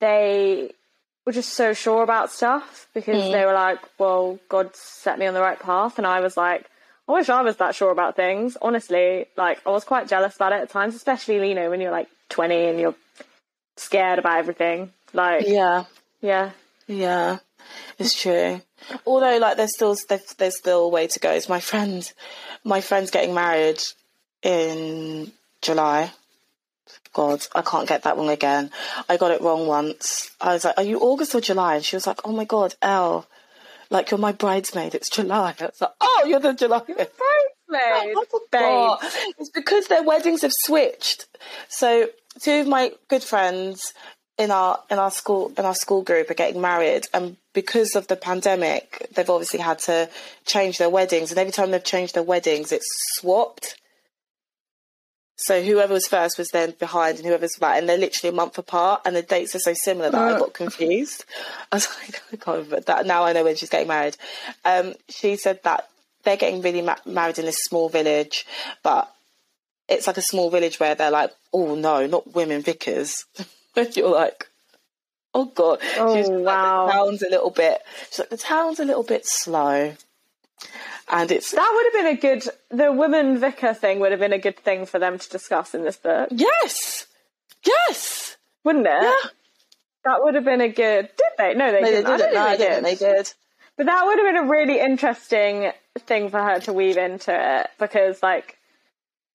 they 0.00 0.72
were 1.24 1.32
just 1.32 1.54
so 1.54 1.72
sure 1.72 2.02
about 2.02 2.30
stuff 2.32 2.86
because 2.92 3.22
Mm. 3.22 3.32
they 3.32 3.44
were 3.46 3.52
like, 3.54 3.78
well, 3.98 4.38
God 4.48 4.74
set 4.76 5.18
me 5.18 5.26
on 5.26 5.34
the 5.34 5.40
right 5.40 5.58
path. 5.58 5.96
And 5.98 6.06
I 6.06 6.20
was 6.20 6.36
like, 6.36 6.66
I 7.08 7.12
wish 7.12 7.28
I 7.28 7.40
was 7.42 7.56
that 7.58 7.74
sure 7.74 7.90
about 7.90 8.16
things. 8.16 8.56
Honestly, 8.60 9.26
like 9.36 9.60
I 9.66 9.70
was 9.70 9.84
quite 9.84 10.08
jealous 10.08 10.36
about 10.36 10.52
it 10.52 10.60
at 10.62 10.70
times, 10.70 10.94
especially, 10.94 11.48
you 11.48 11.54
know, 11.54 11.70
when 11.70 11.80
you're 11.80 11.90
like 11.90 12.08
20 12.30 12.54
and 12.54 12.80
you're 12.80 12.94
scared 13.76 14.18
about 14.18 14.38
everything. 14.38 14.92
Like, 15.14 15.46
Yeah, 15.46 15.84
yeah. 16.20 16.50
yeah, 16.88 17.38
it's 17.98 18.20
true. 18.20 18.60
Although, 19.06 19.38
like, 19.38 19.56
there's 19.56 19.74
still 19.74 19.96
there's, 20.08 20.58
still 20.58 20.84
a 20.84 20.88
way 20.88 21.06
to 21.06 21.18
go. 21.20 21.30
It's 21.30 21.48
my 21.48 21.60
friend, 21.60 22.12
my 22.64 22.80
friend's 22.80 23.10
getting 23.10 23.32
married 23.32 23.80
in 24.42 25.32
July. 25.62 26.12
God, 27.14 27.46
I 27.54 27.62
can't 27.62 27.88
get 27.88 28.02
that 28.02 28.16
wrong 28.16 28.28
again. 28.28 28.70
I 29.08 29.16
got 29.16 29.30
it 29.30 29.40
wrong 29.40 29.68
once. 29.68 30.30
I 30.40 30.52
was 30.52 30.64
like, 30.64 30.76
"Are 30.76 30.82
you 30.82 30.98
August 30.98 31.34
or 31.34 31.40
July?" 31.40 31.76
And 31.76 31.84
she 31.84 31.94
was 31.96 32.08
like, 32.08 32.20
"Oh 32.24 32.32
my 32.32 32.44
God, 32.44 32.74
Elle, 32.82 33.26
like 33.88 34.10
you're 34.10 34.18
my 34.18 34.32
bridesmaid. 34.32 34.96
It's 34.96 35.08
July." 35.08 35.54
I 35.60 35.64
was 35.66 35.80
like, 35.80 35.92
"Oh, 36.00 36.24
you're 36.26 36.40
the 36.40 36.54
July." 36.54 36.80
Bridesmaid, 36.80 37.08
I. 38.52 38.98
It's 39.38 39.48
because 39.50 39.86
their 39.86 40.02
weddings 40.02 40.42
have 40.42 40.52
switched. 40.64 41.26
So 41.68 42.08
two 42.40 42.60
of 42.60 42.66
my 42.66 42.92
good 43.08 43.22
friends 43.22 43.94
in 44.36 44.50
our 44.50 44.80
in 44.90 44.98
our 44.98 45.10
school 45.10 45.52
in 45.56 45.64
our 45.64 45.74
school 45.74 46.02
group 46.02 46.30
are 46.30 46.34
getting 46.34 46.60
married, 46.60 47.06
and 47.14 47.36
because 47.52 47.94
of 47.94 48.08
the 48.08 48.16
pandemic, 48.16 49.08
they've 49.14 49.30
obviously 49.30 49.60
had 49.60 49.78
to 49.80 50.08
change 50.44 50.78
their 50.78 50.90
weddings. 50.90 51.30
And 51.30 51.38
every 51.38 51.52
time 51.52 51.70
they've 51.70 51.84
changed 51.84 52.14
their 52.14 52.22
weddings, 52.22 52.72
it's 52.72 52.88
swapped. 53.14 53.76
So 55.36 55.62
whoever 55.62 55.92
was 55.92 56.06
first 56.06 56.38
was 56.38 56.48
then 56.50 56.74
behind, 56.78 57.18
and 57.18 57.26
whoever's 57.26 57.56
back, 57.58 57.78
and 57.78 57.88
they're 57.88 57.98
literally 57.98 58.32
a 58.32 58.36
month 58.36 58.56
apart, 58.56 59.02
and 59.04 59.16
the 59.16 59.22
dates 59.22 59.54
are 59.54 59.60
so 59.60 59.74
similar 59.74 60.10
that 60.10 60.20
I 60.20 60.38
got 60.38 60.54
confused. 60.54 61.24
I 61.72 61.76
was 61.76 61.88
like, 62.00 62.22
I 62.32 62.36
can't 62.36 62.58
remember 62.58 62.80
that. 62.80 63.06
Now 63.06 63.24
I 63.24 63.32
know 63.32 63.44
when 63.44 63.56
she's 63.56 63.70
getting 63.70 63.88
married. 63.88 64.16
Um, 64.64 64.94
she 65.08 65.36
said 65.36 65.60
that 65.64 65.88
they're 66.22 66.36
getting 66.36 66.62
really 66.62 66.82
ma- 66.82 66.96
married 67.04 67.38
in 67.38 67.46
this 67.46 67.58
small 67.64 67.88
village, 67.88 68.46
but 68.82 69.12
it's 69.88 70.06
like 70.06 70.16
a 70.16 70.22
small 70.22 70.50
village 70.50 70.80
where 70.80 70.94
they're 70.94 71.10
like, 71.10 71.32
oh 71.52 71.74
no, 71.74 72.06
not 72.06 72.34
women 72.34 72.62
vicars. 72.62 73.24
and 73.86 73.96
you're 73.96 74.10
like, 74.10 74.48
oh 75.34 75.46
god. 75.46 75.78
Oh, 75.98 76.14
She's 76.16 76.28
like, 76.28 76.44
wow. 76.44 76.86
the 76.86 76.92
town's 76.92 77.22
a 77.22 77.30
little 77.30 77.50
bit. 77.50 77.80
She's 78.10 78.18
like, 78.20 78.30
the 78.30 78.36
town's 78.36 78.80
a 78.80 78.84
little 78.84 79.02
bit 79.02 79.26
slow, 79.26 79.94
and 81.10 81.30
it's 81.32 81.50
That 81.52 81.70
would 81.74 81.84
have 81.92 82.04
been 82.04 82.16
a 82.18 82.20
good, 82.20 82.48
the 82.70 82.92
women 82.92 83.38
vicar 83.38 83.74
thing 83.74 84.00
would 84.00 84.10
have 84.12 84.20
been 84.20 84.32
a 84.32 84.38
good 84.38 84.58
thing 84.58 84.86
for 84.86 84.98
them 84.98 85.18
to 85.18 85.28
discuss 85.28 85.74
in 85.74 85.82
this 85.84 85.96
book, 85.96 86.28
yes, 86.32 87.06
yes. 87.64 88.36
wouldn't 88.64 88.86
it? 88.86 89.02
Yeah. 89.02 89.30
That 90.04 90.22
would 90.22 90.34
have 90.34 90.44
been 90.44 90.60
a 90.60 90.68
good. 90.68 91.08
Did 91.08 91.32
they? 91.38 91.54
No, 91.54 91.72
they 91.72 91.80
No, 91.80 91.86
didn't. 91.90 92.06
I 92.06 92.16
didn't. 92.18 92.18
don't 92.18 92.34
No, 92.34 92.40
I 92.42 92.56
didn't. 92.58 92.82
They 92.84 92.94
did. 92.94 93.32
But 93.78 93.86
that 93.86 94.04
would 94.04 94.18
have 94.18 94.26
been 94.34 94.44
a 94.44 94.50
really 94.50 94.78
interesting 94.78 95.72
thing 96.00 96.28
for 96.28 96.40
her 96.42 96.60
to 96.60 96.72
weave 96.74 96.98
into 96.98 97.32
it 97.34 97.68
because, 97.78 98.22
like, 98.22 98.58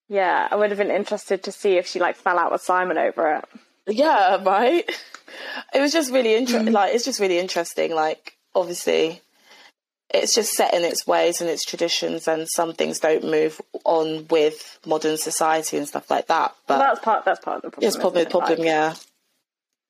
yeah, 0.08 0.48
I 0.50 0.56
would 0.56 0.70
have 0.70 0.78
been 0.78 0.92
interested 0.92 1.44
to 1.44 1.52
see 1.52 1.78
if 1.78 1.88
she 1.88 2.00
like 2.00 2.16
fell 2.18 2.38
out 2.38 2.52
with 2.52 2.62
Simon 2.62 2.98
over 3.00 3.38
it. 3.38 3.46
Yeah, 3.90 4.42
right. 4.44 4.90
It 5.74 5.80
was 5.80 5.92
just 5.92 6.12
really 6.12 6.30
Mm. 6.32 6.38
interesting. 6.40 6.74
Like, 6.74 6.96
it's 6.96 7.06
just 7.06 7.20
really 7.20 7.38
interesting. 7.40 7.94
Like, 7.94 8.36
obviously, 8.56 9.22
it's 10.10 10.34
just 10.34 10.52
set 10.54 10.74
in 10.74 10.84
its 10.84 11.06
ways 11.06 11.42
and 11.42 11.50
its 11.50 11.64
traditions, 11.64 12.28
and 12.28 12.48
some 12.50 12.74
things 12.74 13.00
don't 13.00 13.24
move 13.24 13.62
on 13.86 14.28
with 14.30 14.80
modern 14.86 15.18
society 15.18 15.78
and 15.78 15.88
stuff 15.88 16.10
like 16.10 16.28
that. 16.28 16.56
But 16.68 16.80
that's 16.80 17.00
part. 17.00 17.26
That's 17.26 17.40
part 17.40 17.58
of 17.58 17.62
the 17.64 17.70
problem. 17.72 17.88
it's 17.88 17.98
probably 17.98 18.24
a 18.24 18.30
problem. 18.30 18.60
Like, 18.60 18.66
yeah, 18.66 18.96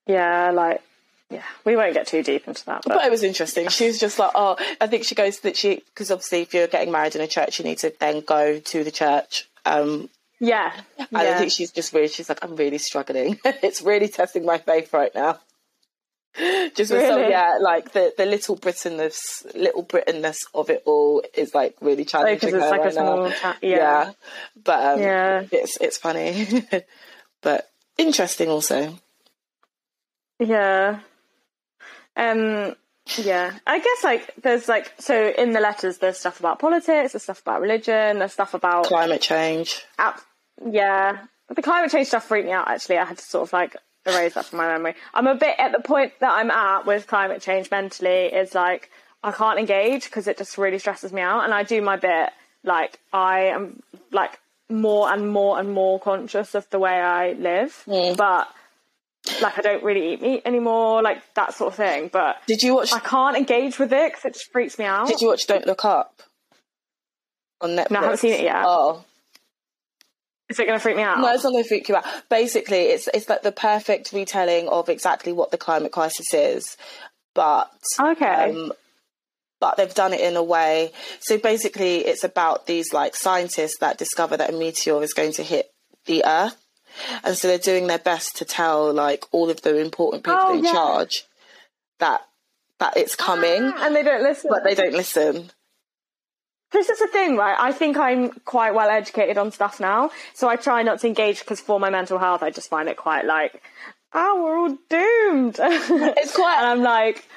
yeah, 0.07 0.51
like, 0.51 0.81
yeah, 1.29 1.43
we 1.63 1.75
won't 1.75 1.93
get 1.93 2.07
too 2.07 2.23
deep 2.23 2.47
into 2.47 2.65
that. 2.65 2.83
But, 2.85 2.95
but 2.95 3.05
it 3.05 3.11
was 3.11 3.23
interesting. 3.23 3.69
She 3.69 3.87
was 3.87 3.99
just 3.99 4.19
like, 4.19 4.31
oh, 4.35 4.57
I 4.81 4.87
think 4.87 5.05
she 5.05 5.15
goes 5.15 5.37
to 5.37 5.43
that 5.43 5.57
she 5.57 5.75
because 5.93 6.11
obviously, 6.11 6.41
if 6.41 6.53
you're 6.53 6.67
getting 6.67 6.91
married 6.91 7.15
in 7.15 7.21
a 7.21 7.27
church, 7.27 7.59
you 7.59 7.65
need 7.65 7.77
to 7.79 7.93
then 7.99 8.21
go 8.21 8.59
to 8.59 8.83
the 8.83 8.91
church. 8.91 9.47
Um, 9.65 10.09
yeah, 10.39 10.73
I 11.13 11.23
yeah. 11.23 11.37
think 11.37 11.51
she's 11.51 11.71
just 11.71 11.93
really, 11.93 12.07
she's 12.07 12.29
like, 12.29 12.43
I'm 12.43 12.55
really 12.55 12.77
struggling. 12.77 13.39
it's 13.45 13.81
really 13.81 14.07
testing 14.07 14.45
my 14.45 14.57
faith 14.57 14.93
right 14.93 15.13
now. 15.13 15.39
Just 16.75 16.91
with 16.91 17.07
some, 17.07 17.21
yeah, 17.27 17.57
like 17.59 17.91
the, 17.91 18.13
the 18.15 18.25
little 18.25 18.55
Brittanness, 18.55 19.17
little 19.55 19.83
Brittanness 19.83 20.37
of 20.53 20.69
it 20.69 20.83
all 20.85 21.23
is 21.33 21.55
like 21.55 21.75
really 21.81 22.05
challenging 22.05 22.35
because 22.35 22.53
it's 22.53 22.63
her 22.63 22.69
like 22.69 22.81
right 22.81 22.89
a 22.89 22.93
small 22.93 23.23
now. 23.29 23.35
ta- 23.35 23.57
yeah. 23.63 23.75
yeah. 23.77 24.11
but 24.63 24.79
um, 24.93 24.99
Yeah. 25.01 25.43
it's 25.51 25.77
it's 25.81 25.97
funny, 25.97 26.47
but 27.41 27.67
interesting 27.97 28.47
also. 28.49 28.93
Yeah. 30.39 30.99
Um 32.15 32.75
yeah. 33.17 33.53
I 33.65 33.79
guess 33.79 34.03
like 34.03 34.31
there's 34.41 34.67
like 34.67 34.93
so 34.99 35.33
in 35.35 35.51
the 35.53 35.59
letters 35.59 35.97
there's 35.97 36.19
stuff 36.19 36.39
about 36.39 36.59
politics, 36.59 37.13
there's 37.13 37.23
stuff 37.23 37.41
about 37.41 37.61
religion, 37.61 38.19
there's 38.19 38.33
stuff 38.33 38.53
about 38.53 38.85
Climate 38.85 39.21
change. 39.21 39.83
app 39.97 40.21
yeah. 40.65 41.25
The 41.53 41.61
climate 41.61 41.91
change 41.91 42.07
stuff 42.07 42.25
freaked 42.25 42.45
me 42.45 42.51
out 42.51 42.67
actually. 42.67 42.97
I 42.97 43.05
had 43.05 43.17
to 43.17 43.23
sort 43.23 43.47
of 43.47 43.53
like 43.53 43.75
erase 44.05 44.33
that 44.35 44.45
from 44.45 44.57
my 44.57 44.67
memory. 44.67 44.95
I'm 45.13 45.27
a 45.27 45.35
bit 45.35 45.55
at 45.57 45.71
the 45.71 45.79
point 45.79 46.13
that 46.19 46.31
I'm 46.31 46.51
at 46.51 46.85
with 46.85 47.07
climate 47.07 47.41
change 47.41 47.71
mentally 47.71 48.25
is 48.25 48.53
like 48.53 48.91
I 49.23 49.31
can't 49.31 49.59
engage 49.59 50.05
because 50.05 50.27
it 50.27 50.37
just 50.37 50.57
really 50.57 50.79
stresses 50.79 51.11
me 51.11 51.21
out 51.21 51.43
and 51.43 51.53
I 51.53 51.63
do 51.63 51.81
my 51.81 51.97
bit 51.97 52.29
like 52.63 52.99
I 53.11 53.45
am 53.45 53.81
like 54.11 54.39
more 54.69 55.11
and 55.11 55.31
more 55.31 55.59
and 55.59 55.71
more 55.71 55.99
conscious 55.99 56.55
of 56.55 56.69
the 56.69 56.79
way 56.79 56.93
I 56.93 57.33
live. 57.33 57.83
Mm. 57.87 58.15
But 58.15 58.47
like 59.41 59.57
I 59.57 59.61
don't 59.61 59.83
really 59.83 60.13
eat 60.13 60.21
meat 60.21 60.41
anymore, 60.45 61.01
like 61.01 61.21
that 61.33 61.53
sort 61.53 61.73
of 61.73 61.77
thing. 61.77 62.09
But 62.11 62.37
Did 62.47 62.63
you 62.63 62.75
watch? 62.75 62.93
I 62.93 62.99
can't 62.99 63.35
engage 63.35 63.79
with 63.79 63.91
it 63.91 64.11
because 64.11 64.25
it 64.25 64.33
just 64.33 64.51
freaks 64.51 64.77
me 64.79 64.85
out. 64.85 65.07
Did 65.07 65.21
you 65.21 65.27
watch 65.27 65.47
Don't 65.47 65.65
Look 65.65 65.83
Up 65.85 66.21
on 67.61 67.71
Netflix? 67.71 67.91
No, 67.91 67.99
I 67.99 68.03
haven't 68.03 68.17
seen 68.17 68.33
it 68.33 68.41
yet. 68.41 68.63
Oh, 68.65 69.03
Is 70.49 70.59
it 70.59 70.65
going 70.65 70.77
to 70.79 70.81
freak 70.81 70.95
me 70.97 71.03
out? 71.03 71.19
No, 71.19 71.31
it's 71.33 71.43
not 71.43 71.51
going 71.51 71.63
to 71.63 71.67
freak 71.67 71.87
you 71.89 71.95
out. 71.95 72.05
Basically, 72.29 72.77
it's 72.87 73.07
it's 73.13 73.29
like 73.29 73.43
the 73.43 73.51
perfect 73.51 74.11
retelling 74.13 74.67
of 74.67 74.89
exactly 74.89 75.31
what 75.31 75.51
the 75.51 75.57
climate 75.57 75.91
crisis 75.91 76.33
is, 76.33 76.75
but 77.35 77.71
Okay. 77.99 78.51
um, 78.51 78.71
but 79.59 79.77
they've 79.77 79.93
done 79.93 80.13
it 80.13 80.21
in 80.21 80.35
a 80.35 80.43
way. 80.43 80.91
So 81.19 81.37
basically, 81.37 81.97
it's 82.05 82.23
about 82.23 82.65
these 82.65 82.93
like 82.93 83.15
scientists 83.15 83.77
that 83.79 83.97
discover 83.97 84.37
that 84.37 84.49
a 84.49 84.53
meteor 84.53 85.03
is 85.03 85.13
going 85.13 85.33
to 85.33 85.43
hit 85.43 85.71
the 86.05 86.23
Earth, 86.25 86.57
and 87.23 87.37
so 87.37 87.47
they're 87.47 87.57
doing 87.59 87.85
their 87.87 87.99
best 87.99 88.37
to 88.37 88.45
tell 88.45 88.91
like 88.91 89.25
all 89.31 89.49
of 89.51 89.61
the 89.61 89.77
important 89.77 90.23
people 90.23 90.39
Oh, 90.41 90.57
in 90.57 90.63
yeah. 90.63 90.71
charge 90.71 91.25
that 91.99 92.21
that 92.79 92.97
it's 92.97 93.15
coming, 93.15 93.71
and 93.77 93.95
they 93.95 94.01
don't 94.03 94.23
listen. 94.23 94.49
but 94.49 94.63
they 94.63 94.73
don't 94.73 94.93
listen. 94.93 95.51
This 96.71 96.89
is 96.89 96.99
the 96.99 97.07
thing, 97.07 97.35
right? 97.35 97.57
I 97.59 97.71
think 97.71 97.97
I'm 97.97 98.29
quite 98.45 98.73
well 98.75 98.89
educated 98.89 99.37
on 99.37 99.51
stuff 99.51 99.79
now, 99.79 100.11
so 100.33 100.47
I 100.47 100.55
try 100.55 100.83
not 100.83 100.99
to 101.01 101.07
engage 101.07 101.39
because 101.39 101.59
for 101.59 101.79
my 101.79 101.89
mental 101.89 102.19
health, 102.19 102.43
I 102.43 102.51
just 102.51 102.69
find 102.69 102.87
it 102.89 102.95
quite 102.97 103.25
like, 103.25 103.61
oh, 104.13 104.43
we're 104.43 104.57
all 104.57 104.77
doomed. 104.89 105.57
It's 106.17 106.35
quite 106.35 106.57
and 106.59 106.67
I'm 106.67 106.81
like, 106.83 107.27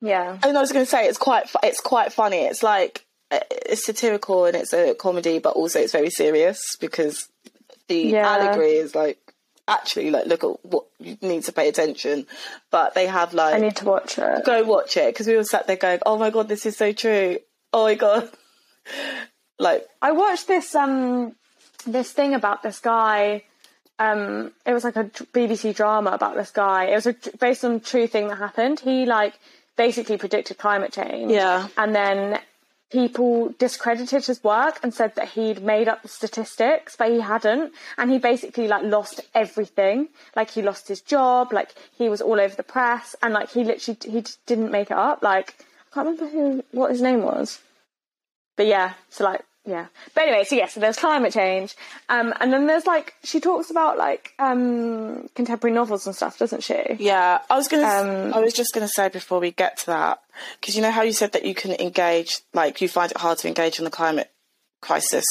yeah, 0.00 0.36
And 0.42 0.56
I 0.56 0.60
was 0.60 0.72
going 0.72 0.84
to 0.84 0.90
say 0.90 1.06
it's 1.06 1.18
quite 1.18 1.48
it's 1.62 1.80
quite 1.80 2.12
funny. 2.12 2.38
It's 2.44 2.62
like 2.62 3.06
uh, 3.30 3.38
it's 3.50 3.86
satirical 3.86 4.44
and 4.46 4.56
it's 4.56 4.72
a 4.72 4.94
comedy, 4.94 5.38
but 5.38 5.54
also 5.56 5.78
it's 5.80 5.92
very 5.92 6.10
serious 6.10 6.76
because 6.80 7.28
the 7.88 7.98
Yeah. 8.08 8.28
allegory 8.28 8.72
is 8.74 8.94
like 8.94 9.18
actually 9.66 10.10
like 10.10 10.26
look 10.26 10.44
at 10.44 10.64
what 10.64 10.84
you 10.98 11.16
need 11.22 11.44
to 11.44 11.52
pay 11.52 11.68
attention. 11.68 12.26
But 12.70 12.94
they 12.94 13.06
have 13.06 13.32
like 13.32 13.54
I 13.54 13.58
need 13.58 13.76
to 13.76 13.84
watch 13.86 14.18
it. 14.18 14.44
go 14.44 14.62
watch 14.64 14.96
it 14.96 15.14
because 15.14 15.26
we 15.26 15.36
all 15.36 15.44
sat 15.44 15.66
there 15.66 15.76
going, 15.76 16.00
"Oh 16.04 16.18
my 16.18 16.30
god, 16.30 16.48
this 16.48 16.66
is 16.66 16.76
so 16.76 16.92
true! 16.92 17.38
Oh 17.74 17.82
my 17.82 17.96
god!" 17.96 18.30
like 19.58 19.84
I 20.00 20.12
watched 20.12 20.46
this 20.46 20.74
um 20.76 21.34
this 21.86 22.12
thing 22.12 22.34
about 22.34 22.62
this 22.62 22.78
guy. 22.78 23.42
Um, 23.98 24.52
it 24.66 24.72
was 24.72 24.84
like 24.84 24.96
a 24.96 25.04
BBC 25.04 25.74
drama 25.74 26.10
about 26.10 26.34
this 26.36 26.50
guy. 26.50 26.86
It 26.86 26.94
was 26.94 27.06
a, 27.06 27.14
based 27.38 27.64
on 27.64 27.72
a 27.72 27.80
true 27.80 28.06
thing 28.06 28.28
that 28.28 28.38
happened. 28.38 28.80
He 28.80 29.06
like 29.06 29.34
basically 29.76 30.16
predicted 30.16 30.58
climate 30.58 30.92
change. 30.92 31.30
Yeah. 31.30 31.68
and 31.76 31.94
then 31.94 32.40
people 32.90 33.52
discredited 33.58 34.24
his 34.24 34.42
work 34.44 34.78
and 34.82 34.94
said 34.94 35.14
that 35.16 35.30
he'd 35.30 35.60
made 35.62 35.88
up 35.88 36.02
the 36.02 36.08
statistics, 36.08 36.94
but 36.96 37.10
he 37.10 37.20
hadn't. 37.20 37.72
And 37.98 38.10
he 38.10 38.18
basically 38.18 38.68
like 38.68 38.84
lost 38.84 39.20
everything. 39.34 40.08
Like 40.36 40.50
he 40.50 40.62
lost 40.62 40.86
his 40.88 41.00
job. 41.00 41.52
Like 41.52 41.74
he 41.98 42.08
was 42.08 42.20
all 42.20 42.40
over 42.40 42.54
the 42.54 42.62
press, 42.62 43.16
and 43.20 43.34
like 43.34 43.50
he 43.50 43.64
literally 43.64 43.98
he 44.04 44.24
didn't 44.46 44.70
make 44.70 44.90
it 44.90 44.96
up. 44.96 45.22
Like 45.22 45.56
can't 45.94 46.06
remember 46.06 46.26
who 46.28 46.64
what 46.72 46.90
his 46.90 47.00
name 47.00 47.22
was. 47.22 47.60
But 48.56 48.66
yeah, 48.66 48.94
so 49.10 49.24
like 49.24 49.44
yeah. 49.66 49.86
But 50.14 50.24
anyway, 50.24 50.44
so 50.44 50.56
yeah, 50.56 50.66
so 50.66 50.80
there's 50.80 50.96
climate 50.96 51.32
change, 51.32 51.74
um, 52.08 52.34
and 52.40 52.52
then 52.52 52.66
there's 52.66 52.86
like 52.86 53.14
she 53.22 53.40
talks 53.40 53.70
about 53.70 53.96
like 53.96 54.32
um 54.38 55.28
contemporary 55.34 55.74
novels 55.74 56.06
and 56.06 56.14
stuff, 56.14 56.38
doesn't 56.38 56.62
she? 56.62 56.96
Yeah, 56.98 57.38
I 57.48 57.56
was 57.56 57.68
gonna. 57.68 57.86
Um, 57.86 58.34
I 58.34 58.40
was 58.40 58.52
just 58.52 58.74
gonna 58.74 58.88
say 58.88 59.08
before 59.08 59.40
we 59.40 59.52
get 59.52 59.78
to 59.78 59.86
that, 59.86 60.20
because 60.60 60.76
you 60.76 60.82
know 60.82 60.90
how 60.90 61.02
you 61.02 61.12
said 61.12 61.32
that 61.32 61.44
you 61.44 61.54
can 61.54 61.72
engage, 61.72 62.40
like 62.52 62.80
you 62.80 62.88
find 62.88 63.10
it 63.10 63.16
hard 63.16 63.38
to 63.38 63.48
engage 63.48 63.78
on 63.78 63.84
the 63.84 63.90
climate 63.90 64.30
crisis 64.80 65.24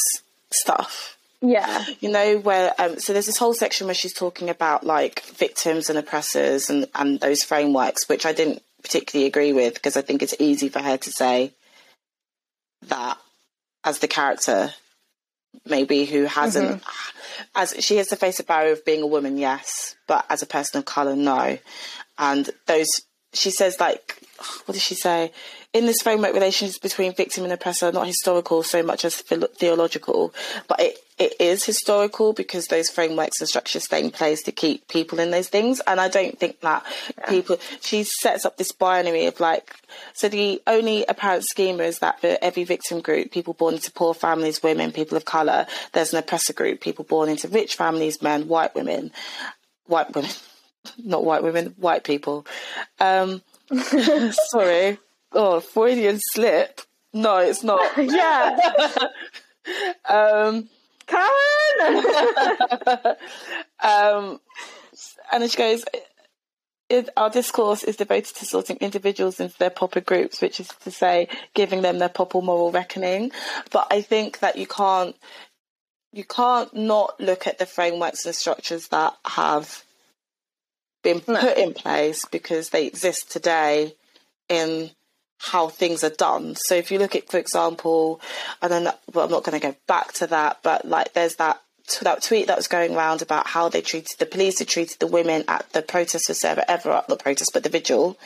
stuff. 0.49 1.17
Yeah. 1.41 1.83
You 1.99 2.09
know, 2.09 2.38
where, 2.38 2.73
um, 2.79 2.99
so 2.99 3.11
there's 3.11 3.25
this 3.25 3.38
whole 3.38 3.53
section 3.53 3.88
where 3.88 3.93
she's 3.93 4.13
talking 4.13 4.49
about 4.49 4.85
like 4.85 5.21
victims 5.23 5.89
and 5.89 5.99
oppressors 5.99 6.69
and, 6.69 6.88
and 6.95 7.19
those 7.19 7.43
frameworks, 7.43 8.07
which 8.07 8.25
I 8.25 8.31
didn't 8.31 8.63
particularly 8.84 9.27
agree 9.27 9.53
with 9.53 9.73
because 9.73 9.97
I 9.97 10.01
think 10.01 10.21
it's 10.21 10.36
easy 10.39 10.69
for 10.69 10.79
her 10.79 10.97
to 10.97 11.11
say 11.11 11.53
that 12.88 13.17
as 13.84 13.99
the 13.99 14.07
character, 14.07 14.73
maybe 15.65 16.05
who 16.05 16.23
hasn't, 16.23 16.81
mm-hmm. 16.81 17.47
as 17.55 17.75
she 17.79 17.97
has 17.97 18.07
to 18.07 18.15
face 18.15 18.39
a 18.39 18.43
barrier 18.43 18.73
of 18.73 18.86
being 18.86 19.01
a 19.01 19.07
woman, 19.07 19.38
yes, 19.38 19.95
but 20.07 20.25
as 20.29 20.41
a 20.41 20.47
person 20.47 20.79
of 20.79 20.86
color, 20.86 21.15
no. 21.15 21.57
And 22.17 22.49
those, 22.67 22.88
she 23.34 23.51
says, 23.51 23.79
like, 23.79 24.22
what 24.65 24.73
does 24.73 24.81
she 24.81 24.95
say? 24.95 25.31
In 25.73 25.85
this 25.85 26.01
framework, 26.01 26.33
relations 26.33 26.77
between 26.77 27.15
victim 27.15 27.43
and 27.43 27.53
oppressor 27.53 27.87
are 27.87 27.91
not 27.91 28.05
historical 28.05 28.61
so 28.61 28.83
much 28.83 29.05
as 29.05 29.15
theological, 29.15 30.33
but 30.67 30.79
it, 30.79 30.99
it 31.17 31.33
is 31.39 31.63
historical 31.63 32.31
because 32.33 32.67
those 32.67 32.89
frameworks 32.89 33.39
and 33.39 33.49
structures 33.49 33.85
stay 33.85 34.03
in 34.03 34.11
place 34.11 34.43
to 34.43 34.51
keep 34.51 34.87
people 34.87 35.19
in 35.19 35.31
those 35.31 35.49
things. 35.49 35.81
And 35.87 35.99
I 35.99 36.09
don't 36.09 36.37
think 36.37 36.61
that 36.61 36.85
yeah. 37.17 37.27
people, 37.27 37.57
she 37.81 38.03
sets 38.03 38.45
up 38.45 38.57
this 38.57 38.71
binary 38.71 39.25
of 39.25 39.39
like, 39.39 39.75
so 40.13 40.29
the 40.29 40.61
only 40.67 41.05
apparent 41.05 41.43
schema 41.43 41.83
is 41.83 41.99
that 41.99 42.21
for 42.21 42.37
every 42.41 42.65
victim 42.65 43.01
group, 43.01 43.31
people 43.31 43.55
born 43.55 43.73
into 43.73 43.91
poor 43.91 44.13
families, 44.13 44.61
women, 44.61 44.91
people 44.91 45.17
of 45.17 45.25
colour, 45.25 45.65
there's 45.93 46.13
an 46.13 46.19
oppressor 46.19 46.53
group, 46.53 46.81
people 46.81 47.03
born 47.03 47.29
into 47.29 47.47
rich 47.47 47.75
families, 47.75 48.21
men, 48.21 48.47
white 48.47 48.75
women, 48.75 49.11
white 49.87 50.13
women, 50.13 50.31
not 51.03 51.25
white 51.25 51.41
women, 51.41 51.73
white 51.77 52.03
people. 52.03 52.45
Um, 52.99 53.41
sorry. 54.51 54.97
Oh, 55.32 55.59
Freudian 55.59 56.20
slip. 56.32 56.82
No, 57.14 57.38
it's 57.38 57.64
not. 57.64 57.82
yeah. 57.97 58.57
um, 60.09 60.70
Karen. 61.05 62.05
um, 63.84 64.39
and 65.32 65.49
she 65.49 65.57
goes, 65.57 65.86
our 67.18 67.30
discourse 67.30 67.84
is 67.84 67.97
devoted 67.97 68.36
to 68.36 68.45
sorting 68.45 68.78
individuals 68.78 69.39
into 69.39 69.57
their 69.57 69.70
proper 69.70 69.99
groups, 70.01 70.41
which 70.41 70.59
is 70.59 70.68
to 70.84 70.91
say, 70.91 71.28
giving 71.53 71.82
them 71.82 71.99
their 71.99 72.09
proper 72.09 72.41
moral 72.41 72.72
reckoning. 72.72 73.32
But 73.72 73.88
I 73.89 74.01
think 74.01 74.39
that 74.39 74.57
you 74.57 74.68
can't, 74.68 75.16
you 76.11 76.24
can't 76.24 76.74
not 76.74 77.20
look 77.20 77.47
at 77.47 77.57
the 77.57 77.66
frameworks 77.66 78.26
and 78.26 78.36
structures 78.36 78.89
that 78.89 79.16
have 79.26 79.82
been 81.03 81.19
put 81.19 81.57
in 81.57 81.73
place 81.73 82.25
because 82.25 82.69
they 82.69 82.87
exist 82.87 83.31
today 83.31 83.95
in 84.49 84.91
how 85.37 85.67
things 85.67 86.03
are 86.03 86.09
done. 86.09 86.55
So 86.55 86.75
if 86.75 86.89
you 86.91 86.99
look 86.99 87.15
at, 87.15 87.29
for 87.29 87.37
example, 87.37 88.21
and 88.61 88.71
then 88.71 88.83
well, 89.13 89.25
I'm 89.25 89.31
not 89.31 89.43
going 89.43 89.59
to 89.59 89.67
go 89.67 89.75
back 89.87 90.13
to 90.13 90.27
that, 90.27 90.59
but 90.63 90.85
like 90.85 91.13
there's 91.13 91.35
that 91.35 91.61
that 92.01 92.23
tweet 92.23 92.47
that 92.47 92.55
was 92.55 92.69
going 92.69 92.95
around 92.95 93.21
about 93.21 93.47
how 93.47 93.67
they 93.67 93.81
treated 93.81 94.17
the 94.17 94.25
police 94.25 94.59
had 94.59 94.69
treated 94.69 94.99
the 94.99 95.07
women 95.07 95.43
at 95.49 95.69
the 95.73 95.81
protest 95.81 96.27
for 96.27 96.33
Sarah 96.33 96.63
Everard, 96.67 97.05
the 97.09 97.17
protest, 97.17 97.51
but 97.53 97.63
the 97.63 97.69
vigil, 97.69 98.17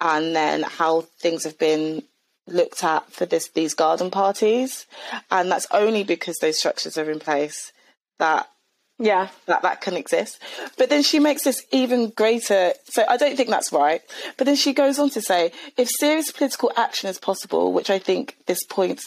and 0.00 0.34
then 0.34 0.64
how 0.64 1.02
things 1.20 1.44
have 1.44 1.56
been 1.56 2.02
looked 2.48 2.82
at 2.82 3.10
for 3.12 3.24
this 3.24 3.48
these 3.48 3.74
garden 3.74 4.10
parties, 4.10 4.86
and 5.30 5.50
that's 5.50 5.68
only 5.70 6.02
because 6.02 6.36
those 6.38 6.58
structures 6.58 6.98
are 6.98 7.10
in 7.10 7.20
place 7.20 7.72
that 8.18 8.50
yeah 8.98 9.28
that 9.46 9.62
that 9.62 9.80
can 9.80 9.96
exist. 9.96 10.40
But 10.78 10.88
then 10.88 11.02
she 11.02 11.18
makes 11.18 11.44
this 11.44 11.62
even 11.70 12.10
greater 12.10 12.72
so 12.84 13.04
i 13.08 13.16
don't 13.16 13.36
think 13.36 13.50
that's 13.50 13.72
right. 13.72 14.00
But 14.36 14.46
then 14.46 14.56
she 14.56 14.72
goes 14.72 14.98
on 14.98 15.10
to 15.10 15.20
say 15.20 15.52
if 15.76 15.88
serious 15.88 16.30
political 16.32 16.72
action 16.76 17.10
is 17.10 17.18
possible 17.18 17.72
which 17.72 17.90
i 17.90 17.98
think 17.98 18.36
this 18.46 18.64
point 18.64 19.02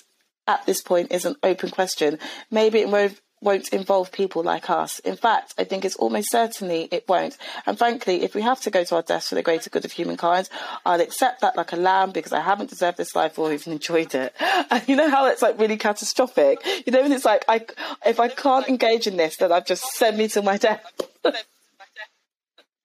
at 0.48 0.66
this 0.66 0.82
point 0.82 1.12
is 1.12 1.26
an 1.26 1.36
open 1.44 1.70
question 1.70 2.20
maybe 2.52 2.80
it 2.80 2.90
won't 2.90 3.20
won't 3.42 3.70
involve 3.70 4.12
people 4.12 4.44
like 4.44 4.70
us. 4.70 5.00
In 5.00 5.16
fact, 5.16 5.54
I 5.58 5.64
think 5.64 5.86
it's 5.86 5.96
almost 5.96 6.32
certainly 6.32 6.88
it 6.92 7.08
won't. 7.08 7.38
And 7.66 7.78
frankly, 7.78 8.24
if 8.24 8.36
we 8.36 8.42
have 8.42 8.62
to 8.62 8.70
go 8.70 8.84
to 8.84 8.96
our 8.96 9.02
deaths 9.02 9.30
for 9.30 9.36
the 9.36 9.44
greater 9.44 9.70
good 9.70 9.86
of 9.86 9.92
humankind, 9.92 10.50
I'll 10.86 11.02
accept 11.02 11.42
that 11.42 11.56
like 11.56 11.72
a 11.72 11.78
lamb 11.78 12.12
because 12.12 12.34
I 12.34 12.42
haven't 12.42 12.70
deserved 12.70 12.98
this 12.98 13.16
life 13.16 13.40
or 13.40 13.54
even 13.54 13.74
enjoyed 13.74 14.14
it. 14.16 14.34
And 14.72 14.88
you 14.88 14.96
know 14.96 15.10
how 15.10 15.26
it's 15.28 15.42
like 15.42 15.58
really 15.58 15.78
catastrophic? 15.78 16.60
You 16.86 16.92
know, 16.92 17.02
when 17.02 17.12
it's 17.12 17.26
like, 17.26 17.44
I, 17.48 17.66
if 18.06 18.20
I 18.20 18.28
can't 18.28 18.68
engage 18.68 19.08
in 19.08 19.18
this, 19.18 19.38
then 19.38 19.52
I've 19.52 19.66
just 19.66 19.84
sent 19.94 20.18
me 20.18 20.28
to 20.30 20.42
my 20.42 20.58
death. 20.58 20.84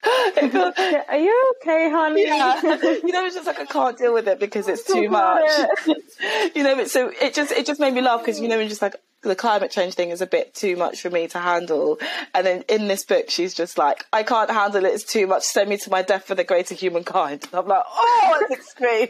Are 1.08 1.16
you 1.16 1.52
okay, 1.56 1.90
honey? 1.90 2.24
Yeah. 2.24 2.60
you 2.62 3.12
know, 3.12 3.24
it's 3.24 3.34
just 3.34 3.46
like 3.46 3.58
I 3.58 3.64
can't 3.64 3.96
deal 3.96 4.12
with 4.12 4.28
it 4.28 4.38
because 4.38 4.68
it's 4.68 4.84
too 4.84 5.08
much. 5.08 5.42
It. 5.46 6.52
you 6.56 6.62
know, 6.62 6.84
so 6.84 7.10
it 7.20 7.34
just 7.34 7.52
it 7.52 7.66
just 7.66 7.80
made 7.80 7.94
me 7.94 8.02
laugh 8.02 8.20
because 8.20 8.40
you 8.40 8.48
know, 8.48 8.58
it's 8.58 8.68
just 8.68 8.82
like 8.82 8.96
the 9.22 9.34
climate 9.34 9.70
change 9.70 9.94
thing 9.94 10.10
is 10.10 10.20
a 10.20 10.26
bit 10.26 10.54
too 10.54 10.76
much 10.76 11.00
for 11.00 11.10
me 11.10 11.26
to 11.28 11.38
handle. 11.38 11.98
And 12.34 12.46
then 12.46 12.64
in 12.68 12.88
this 12.88 13.04
book, 13.04 13.30
she's 13.30 13.54
just 13.54 13.78
like, 13.78 14.04
I 14.12 14.22
can't 14.22 14.50
handle 14.50 14.84
it. 14.84 14.92
It's 14.92 15.04
too 15.04 15.26
much. 15.26 15.44
Send 15.44 15.70
me 15.70 15.78
to 15.78 15.90
my 15.90 16.02
death 16.02 16.24
for 16.24 16.34
the 16.34 16.44
greater 16.44 16.74
humankind. 16.74 17.44
And 17.44 17.54
I'm 17.60 17.66
like, 17.66 17.84
oh, 17.86 18.38
it's 18.42 18.60
extreme. 18.60 19.08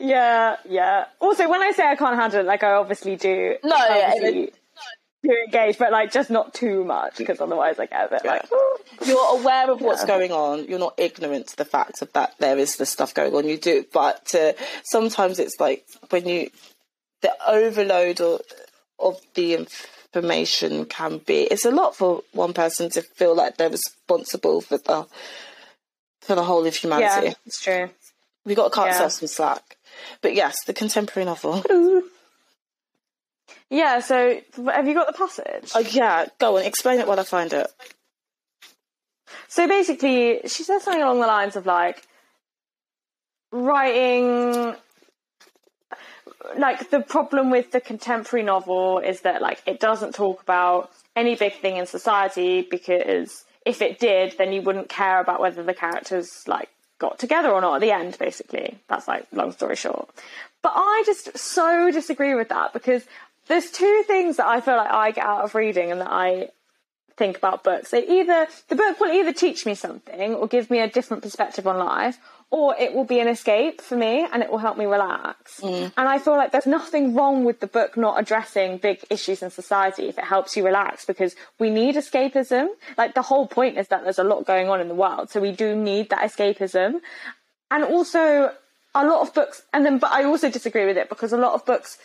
yeah, 0.00 0.56
yeah. 0.68 1.04
Also, 1.20 1.48
when 1.48 1.62
I 1.62 1.72
say 1.72 1.86
I 1.86 1.96
can't 1.96 2.16
handle 2.16 2.40
it, 2.40 2.46
like 2.46 2.62
I 2.62 2.72
obviously 2.72 3.16
do. 3.16 3.56
No, 3.62 3.76
yeah, 3.76 4.46
do 5.22 5.30
engage, 5.46 5.78
but 5.78 5.92
like 5.92 6.12
just 6.12 6.30
not 6.30 6.54
too 6.54 6.84
much 6.84 7.16
because 7.16 7.40
otherwise 7.40 7.78
I 7.78 7.86
get 7.86 8.06
a 8.06 8.08
bit 8.10 8.22
yeah. 8.24 8.30
like. 8.32 8.48
Oh. 8.52 8.78
You're 9.06 9.40
aware 9.40 9.70
of 9.70 9.80
what's 9.80 10.02
yeah. 10.02 10.06
going 10.06 10.32
on. 10.32 10.66
You're 10.66 10.78
not 10.78 10.94
ignorant 10.98 11.48
to 11.48 11.56
the 11.56 11.64
fact 11.64 12.02
of 12.02 12.12
that 12.12 12.34
there 12.38 12.58
is 12.58 12.76
this 12.76 12.90
stuff 12.90 13.14
going 13.14 13.34
on. 13.34 13.48
You 13.48 13.58
do, 13.58 13.84
but 13.92 14.34
uh, 14.34 14.52
sometimes 14.84 15.38
it's 15.38 15.58
like 15.58 15.84
when 16.10 16.28
you 16.28 16.50
the 17.22 17.32
overload 17.46 18.20
of, 18.20 18.40
of 18.98 19.20
the 19.34 19.54
information 19.54 20.84
can 20.84 21.18
be. 21.18 21.42
It's 21.42 21.64
a 21.64 21.70
lot 21.70 21.96
for 21.96 22.22
one 22.32 22.52
person 22.52 22.90
to 22.90 23.02
feel 23.02 23.34
like 23.34 23.56
they're 23.56 23.70
responsible 23.70 24.60
for 24.60 24.78
the 24.78 25.06
for 26.20 26.34
the 26.34 26.44
whole 26.44 26.66
of 26.66 26.74
humanity. 26.74 27.28
Yeah, 27.28 27.34
it's 27.46 27.60
true. 27.60 27.90
We 28.44 28.54
got 28.54 28.64
to 28.64 28.70
cut 28.70 28.86
yeah. 28.86 28.92
ourselves 28.92 29.16
some 29.16 29.28
slack. 29.28 29.76
But 30.20 30.34
yes, 30.34 30.64
the 30.64 30.72
contemporary 30.72 31.26
novel. 31.26 32.02
Yeah, 33.72 34.00
so 34.00 34.38
have 34.66 34.86
you 34.86 34.92
got 34.92 35.06
the 35.06 35.14
passage? 35.14 35.72
Oh, 35.74 35.80
yeah, 35.80 36.26
go 36.38 36.58
on, 36.58 36.64
explain 36.64 37.00
it 37.00 37.08
while 37.08 37.18
I 37.18 37.22
find 37.22 37.50
it. 37.54 37.66
So 39.48 39.66
basically, 39.66 40.40
she 40.44 40.62
says 40.62 40.82
something 40.82 41.02
along 41.02 41.20
the 41.20 41.26
lines 41.26 41.56
of 41.56 41.64
like, 41.64 42.06
writing 43.50 44.74
like 46.58 46.90
the 46.90 47.00
problem 47.00 47.50
with 47.50 47.70
the 47.72 47.80
contemporary 47.80 48.44
novel 48.44 48.98
is 48.98 49.22
that 49.22 49.40
like 49.40 49.62
it 49.66 49.80
doesn't 49.80 50.14
talk 50.14 50.42
about 50.42 50.90
any 51.14 51.34
big 51.34 51.54
thing 51.54 51.76
in 51.76 51.86
society 51.86 52.66
because 52.68 53.44
if 53.64 53.80
it 53.80 53.98
did 53.98 54.34
then 54.38 54.52
you 54.52 54.60
wouldn't 54.62 54.88
care 54.88 55.20
about 55.20 55.40
whether 55.40 55.62
the 55.62 55.74
characters 55.74 56.42
like 56.46 56.68
got 56.98 57.18
together 57.18 57.50
or 57.50 57.60
not 57.60 57.74
at 57.74 57.80
the 57.80 57.92
end 57.92 58.16
basically 58.18 58.78
that's 58.88 59.06
like 59.06 59.26
long 59.32 59.52
story 59.52 59.76
short 59.76 60.08
but 60.62 60.72
i 60.74 61.02
just 61.04 61.36
so 61.36 61.90
disagree 61.90 62.34
with 62.34 62.48
that 62.48 62.72
because 62.72 63.04
there's 63.52 63.70
two 63.70 64.04
things 64.06 64.38
that 64.38 64.46
i 64.46 64.60
feel 64.60 64.76
like 64.76 64.90
i 64.90 65.10
get 65.10 65.24
out 65.24 65.44
of 65.44 65.54
reading 65.54 65.92
and 65.92 66.00
that 66.00 66.10
i 66.10 66.48
think 67.16 67.36
about 67.36 67.62
books 67.62 67.90
they 67.90 68.06
either 68.06 68.46
the 68.68 68.76
book 68.76 68.98
will 68.98 69.12
either 69.12 69.32
teach 69.32 69.66
me 69.66 69.74
something 69.74 70.34
or 70.34 70.48
give 70.48 70.70
me 70.70 70.80
a 70.80 70.88
different 70.88 71.22
perspective 71.22 71.66
on 71.66 71.78
life 71.78 72.18
or 72.52 72.76
it 72.78 72.92
will 72.92 73.04
be 73.04 73.18
an 73.18 73.28
escape 73.28 73.80
for 73.80 73.96
me 73.96 74.28
and 74.30 74.42
it 74.42 74.50
will 74.50 74.58
help 74.58 74.76
me 74.76 74.84
relax. 74.84 75.60
Mm. 75.60 75.90
And 75.96 76.06
I 76.06 76.18
feel 76.18 76.36
like 76.36 76.52
there's 76.52 76.66
nothing 76.66 77.14
wrong 77.14 77.44
with 77.44 77.60
the 77.60 77.66
book 77.66 77.96
not 77.96 78.20
addressing 78.20 78.76
big 78.76 79.02
issues 79.08 79.42
in 79.42 79.50
society 79.50 80.06
if 80.10 80.18
it 80.18 80.24
helps 80.24 80.54
you 80.54 80.62
relax 80.62 81.06
because 81.06 81.34
we 81.58 81.70
need 81.70 81.96
escapism. 81.96 82.68
Like 82.98 83.14
the 83.14 83.22
whole 83.22 83.46
point 83.46 83.78
is 83.78 83.88
that 83.88 84.04
there's 84.04 84.18
a 84.18 84.24
lot 84.24 84.44
going 84.44 84.68
on 84.68 84.82
in 84.82 84.88
the 84.88 84.94
world. 84.94 85.30
So 85.30 85.40
we 85.40 85.52
do 85.52 85.74
need 85.74 86.10
that 86.10 86.20
escapism. 86.20 87.00
And 87.70 87.84
also 87.84 88.52
a 88.94 89.06
lot 89.06 89.22
of 89.26 89.32
books, 89.32 89.62
and 89.72 89.86
then, 89.86 89.96
but 89.96 90.12
I 90.12 90.24
also 90.24 90.50
disagree 90.50 90.84
with 90.84 90.98
it 90.98 91.08
because 91.08 91.32
a 91.32 91.38
lot 91.38 91.54
of 91.54 91.64
books 91.64 91.96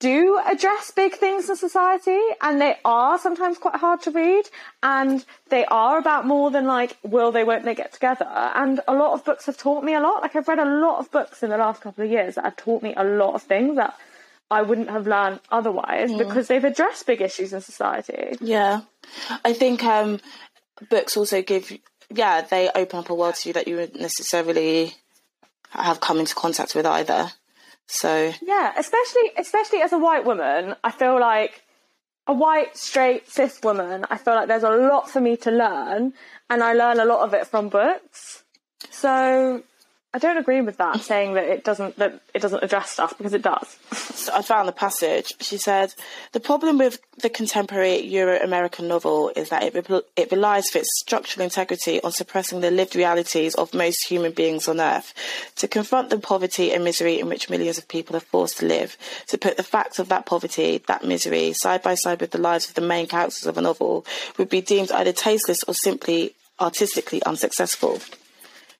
do 0.00 0.40
address 0.44 0.90
big 0.90 1.14
things 1.14 1.48
in 1.48 1.56
society 1.56 2.20
and 2.40 2.60
they 2.60 2.76
are 2.84 3.18
sometimes 3.18 3.58
quite 3.58 3.76
hard 3.76 4.02
to 4.02 4.10
read 4.10 4.44
and 4.82 5.24
they 5.48 5.64
are 5.66 5.98
about 5.98 6.26
more 6.26 6.50
than 6.50 6.66
like 6.66 6.96
will 7.02 7.32
they 7.32 7.44
won't 7.44 7.64
they 7.64 7.74
get 7.74 7.92
together. 7.92 8.26
And 8.26 8.80
a 8.88 8.94
lot 8.94 9.12
of 9.12 9.24
books 9.24 9.46
have 9.46 9.56
taught 9.56 9.84
me 9.84 9.94
a 9.94 10.00
lot. 10.00 10.22
Like 10.22 10.36
i've 10.36 10.48
read 10.48 10.58
a 10.58 10.64
lot 10.64 10.98
of 10.98 11.10
books 11.10 11.42
in 11.42 11.50
the 11.50 11.58
last 11.58 11.80
couple 11.80 12.04
of 12.04 12.10
years 12.10 12.34
that 12.34 12.44
have 12.44 12.56
taught 12.56 12.82
me 12.82 12.94
a 12.96 13.04
lot 13.04 13.34
of 13.34 13.42
things 13.42 13.76
that 13.76 13.96
i 14.50 14.60
wouldn't 14.60 14.90
have 14.90 15.06
learned 15.06 15.40
otherwise 15.50 16.10
mm. 16.10 16.18
because 16.18 16.48
they've 16.48 16.64
addressed 16.64 17.06
big 17.06 17.22
issues 17.22 17.52
in 17.52 17.60
society. 17.60 18.36
Yeah. 18.40 18.82
I 19.44 19.52
think 19.52 19.84
um, 19.84 20.20
books 20.90 21.16
also 21.16 21.40
give 21.40 21.72
yeah 22.10 22.42
they 22.42 22.68
open 22.74 22.98
up 22.98 23.10
a 23.10 23.14
world 23.14 23.36
to 23.36 23.48
you 23.48 23.52
that 23.54 23.68
you 23.68 23.76
wouldn't 23.76 24.00
necessarily 24.00 24.94
have 25.70 26.00
come 26.00 26.18
into 26.18 26.34
contact 26.34 26.74
with 26.74 26.86
either 26.86 27.30
so 27.86 28.32
yeah, 28.42 28.72
especially 28.76 29.30
especially 29.36 29.82
as 29.82 29.92
a 29.92 29.98
white 29.98 30.24
woman, 30.24 30.74
I 30.82 30.90
feel 30.90 31.18
like 31.20 31.62
a 32.26 32.32
white 32.32 32.76
straight 32.76 33.28
cis 33.28 33.60
woman. 33.62 34.04
I 34.10 34.16
feel 34.16 34.34
like 34.34 34.48
there's 34.48 34.62
a 34.62 34.70
lot 34.70 35.10
for 35.10 35.20
me 35.20 35.36
to 35.38 35.50
learn, 35.50 36.14
and 36.48 36.62
I 36.62 36.72
learn 36.72 36.98
a 36.98 37.04
lot 37.04 37.20
of 37.20 37.34
it 37.34 37.46
from 37.46 37.68
books. 37.68 38.44
So 38.90 39.62
I 40.14 40.18
don't 40.18 40.36
agree 40.36 40.60
with 40.60 40.76
that 40.76 41.00
saying 41.00 41.34
that 41.34 41.42
it 41.42 41.64
doesn't 41.64 41.96
that 41.96 42.20
it 42.32 42.40
doesn't 42.40 42.62
address 42.62 42.90
stuff 42.90 43.18
because 43.18 43.34
it 43.34 43.42
does. 43.42 43.76
So 44.14 44.32
I 44.32 44.42
found 44.42 44.68
the 44.68 44.72
passage. 44.72 45.32
She 45.40 45.58
said, 45.58 45.92
"The 46.30 46.38
problem 46.38 46.78
with 46.78 47.00
the 47.18 47.28
contemporary 47.28 47.98
Euro-American 47.98 48.86
novel 48.86 49.32
is 49.34 49.48
that 49.48 49.64
it 49.64 49.74
re- 49.74 50.02
it 50.14 50.30
relies 50.30 50.70
for 50.70 50.78
its 50.78 51.00
structural 51.00 51.42
integrity 51.42 52.00
on 52.04 52.12
suppressing 52.12 52.60
the 52.60 52.70
lived 52.70 52.94
realities 52.94 53.56
of 53.56 53.74
most 53.74 54.06
human 54.06 54.30
beings 54.30 54.68
on 54.68 54.80
Earth. 54.80 55.12
To 55.56 55.66
confront 55.66 56.10
the 56.10 56.18
poverty 56.18 56.72
and 56.72 56.84
misery 56.84 57.18
in 57.18 57.28
which 57.28 57.50
millions 57.50 57.78
of 57.78 57.88
people 57.88 58.14
are 58.14 58.20
forced 58.20 58.58
to 58.58 58.66
live, 58.66 58.96
to 59.26 59.36
put 59.36 59.56
the 59.56 59.64
facts 59.64 59.98
of 59.98 60.08
that 60.10 60.26
poverty, 60.26 60.80
that 60.86 61.04
misery, 61.04 61.52
side 61.52 61.82
by 61.82 61.96
side 61.96 62.20
with 62.20 62.30
the 62.30 62.38
lives 62.38 62.68
of 62.68 62.74
the 62.74 62.80
main 62.94 63.08
characters 63.08 63.46
of 63.46 63.58
a 63.58 63.60
novel, 63.60 64.06
would 64.38 64.48
be 64.48 64.60
deemed 64.60 64.92
either 64.92 65.12
tasteless 65.12 65.64
or 65.66 65.74
simply 65.74 66.36
artistically 66.60 67.20
unsuccessful." 67.24 68.00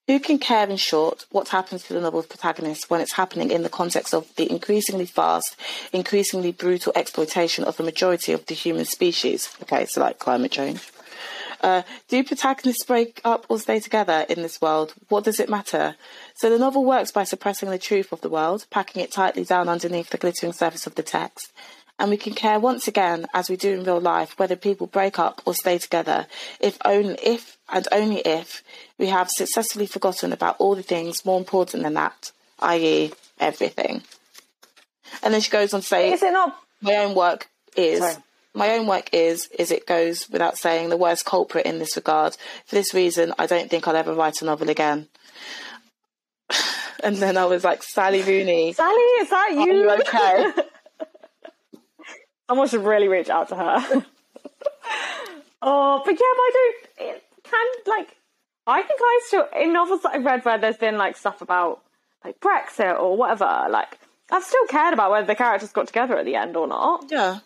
Who 0.07 0.21
can 0.21 0.39
care, 0.39 0.69
in 0.69 0.77
short, 0.77 1.25
what 1.31 1.49
happens 1.49 1.85
to 1.85 1.95
the 1.95 2.01
novel's 2.01 2.27
protagonist 2.27 2.91
when 2.91 3.01
it's 3.01 3.15
happening 3.15 3.51
in 3.51 3.63
the 3.63 3.71
context 3.71 4.13
of 4.13 4.29
the 4.37 4.51
increasingly 4.51 5.07
fast, 5.07 5.57
increasingly 5.95 6.53
brutal 6.53 6.93
exploitation 6.95 7.65
of 7.65 7.79
the 7.79 7.83
majority 7.83 8.33
of 8.33 8.45
the 8.45 8.55
human 8.55 8.85
species? 8.85 9.49
Okay, 9.63 9.87
so 9.87 10.03
like 10.03 10.19
climate 10.19 10.53
change. 10.53 10.93
Uh, 11.63 11.81
do 12.09 12.23
protagonists 12.23 12.85
break 12.85 13.23
up 13.25 13.47
or 13.49 13.59
stay 13.59 13.81
together 13.81 14.27
in 14.29 14.43
this 14.43 14.61
world? 14.61 14.93
What 15.09 15.25
does 15.25 15.41
it 15.41 15.49
matter? 15.49 15.97
So 16.35 16.51
the 16.51 16.59
novel 16.59 16.85
works 16.85 17.11
by 17.11 17.25
suppressing 17.25 17.71
the 17.71 17.79
truth 17.79 18.13
of 18.13 18.21
the 18.21 18.29
world, 18.29 18.67
packing 18.69 19.03
it 19.03 19.11
tightly 19.11 19.45
down 19.45 19.71
underneath 19.71 20.11
the 20.11 20.19
glittering 20.19 20.53
surface 20.53 20.87
of 20.87 20.97
the 20.97 21.03
text 21.03 21.51
and 21.99 22.11
we 22.11 22.17
can 22.17 22.35
care 22.35 22.59
once 22.59 22.89
again, 22.89 23.27
as 23.35 23.49
we 23.49 23.57
do 23.57 23.73
in 23.73 23.85
real 23.85 24.01
life, 24.01 24.39
whether 24.39 24.57
people 24.57 24.87
break 24.87 25.19
up 25.19 25.41
or 25.45 25.55
stay 25.55 25.79
together, 25.79 26.27
if 26.61 26.77
only 26.85 27.15
if 27.23 27.57
and 27.73 27.87
only 27.93 28.19
if 28.21 28.63
we 28.99 29.07
have 29.07 29.31
successfully 29.31 29.87
forgotten 29.87 30.33
about 30.33 30.57
all 30.59 30.75
the 30.75 30.83
things 30.83 31.25
more 31.25 31.39
important 31.39 31.85
than 31.85 31.95
that, 31.95 32.33
i.e., 32.61 33.13
everything. 33.39 34.03
And 35.23 35.33
then 35.33 35.41
she 35.41 35.51
goes 35.51 35.73
on 35.73 35.81
to 35.81 35.87
say, 35.87 36.13
Is 36.13 36.23
it 36.23 36.33
not? 36.33 36.59
My 36.83 36.97
own 36.97 37.15
work 37.15 37.49
is. 37.77 38.01
Sorry. 38.01 38.17
My 38.57 38.71
own 38.75 38.87
work 38.87 39.11
is, 39.13 39.49
is 39.59 39.73
it 39.73 39.85
goes 39.85 40.31
without 40.31 40.57
saying, 40.57 40.89
the 40.89 40.97
worst 40.97 41.25
culprit 41.25 41.67
in 41.67 41.81
this 41.81 41.97
regard. 41.97 42.37
For 42.67 42.77
this 42.77 42.95
reason, 42.95 43.35
I 43.37 43.47
don't 43.47 43.69
think 43.69 43.89
I'll 43.89 43.97
ever 43.97 44.15
write 44.15 44.43
a 44.43 44.45
novel 44.45 44.71
again. 44.71 45.09
and 47.03 47.17
then 47.17 47.37
I 47.37 47.47
was 47.47 47.65
like, 47.65 47.83
Sally 47.83 48.23
Rooney, 48.23 48.73
Sally, 48.73 48.95
is 48.95 49.31
that 49.31 49.49
are 49.51 49.67
you? 49.67 49.73
you 49.73 49.91
okay? 49.91 50.53
Someone 52.49 52.69
should 52.69 52.85
really 52.85 53.09
reach 53.09 53.31
out 53.31 53.49
to 53.49 53.57
her. 53.57 54.05
oh, 55.63 56.03
but 56.05 56.13
yeah, 56.13 56.19
but 56.19 56.21
I 56.21 56.51
don't. 56.53 57.09
It 57.09 57.23
can 57.43 57.67
like. 57.87 58.17
I 58.67 58.83
think 58.83 59.01
I 59.03 59.21
still 59.27 59.47
in 59.61 59.73
novels 59.73 60.03
that 60.03 60.13
I've 60.15 60.25
read 60.25 60.45
where 60.45 60.59
there's 60.59 60.77
been 60.79 60.97
like 60.97 61.17
stuff 61.17 61.43
about 61.43 61.83
like 62.25 62.41
Brexit 62.41 62.99
or 62.99 63.17
whatever. 63.17 63.67
Like 63.71 63.99
I've 64.31 64.45
still 64.45 64.67
cared 64.69 64.95
about 64.95 65.11
whether 65.11 65.27
the 65.27 65.35
characters 65.35 65.73
got 65.73 65.87
together 65.87 66.17
at 66.17 66.25
the 66.25 66.35
end 66.37 66.57
or 66.57 66.67
not. 66.67 67.07
yeah. 67.11 67.41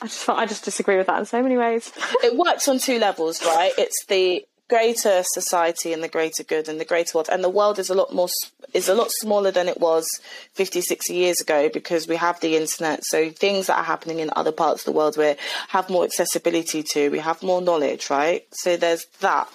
I 0.00 0.06
just 0.06 0.28
I 0.28 0.46
just 0.46 0.64
disagree 0.64 0.96
with 0.96 1.08
that 1.08 1.18
in 1.18 1.26
so 1.26 1.42
many 1.42 1.56
ways. 1.56 1.92
it 2.22 2.36
works 2.36 2.66
on 2.68 2.78
two 2.78 2.98
levels, 2.98 3.44
right? 3.44 3.72
It's 3.76 4.04
the 4.06 4.44
greater 4.68 5.22
society 5.24 5.92
and 5.92 6.02
the 6.02 6.08
greater 6.08 6.42
good 6.42 6.68
and 6.68 6.80
the 6.80 6.84
greater 6.84 7.16
world. 7.16 7.28
And 7.30 7.44
the 7.44 7.50
world 7.50 7.78
is 7.78 7.90
a 7.90 7.94
lot 7.94 8.14
more 8.14 8.28
is 8.72 8.88
a 8.88 8.94
lot 8.94 9.10
smaller 9.10 9.50
than 9.50 9.68
it 9.68 9.78
was 9.78 10.06
50 10.54 10.80
60 10.80 11.14
years 11.14 11.40
ago 11.40 11.68
because 11.68 12.08
we 12.08 12.16
have 12.16 12.40
the 12.40 12.56
internet. 12.56 13.04
So 13.04 13.30
things 13.30 13.66
that 13.66 13.78
are 13.78 13.84
happening 13.84 14.20
in 14.20 14.30
other 14.34 14.52
parts 14.52 14.82
of 14.82 14.86
the 14.86 14.92
world 14.92 15.16
we 15.16 15.34
have 15.68 15.90
more 15.90 16.04
accessibility 16.04 16.82
to 16.94 17.10
we 17.10 17.18
have 17.18 17.42
more 17.42 17.60
knowledge 17.60 18.08
right? 18.08 18.46
So 18.52 18.76
there's 18.76 19.04
that. 19.20 19.48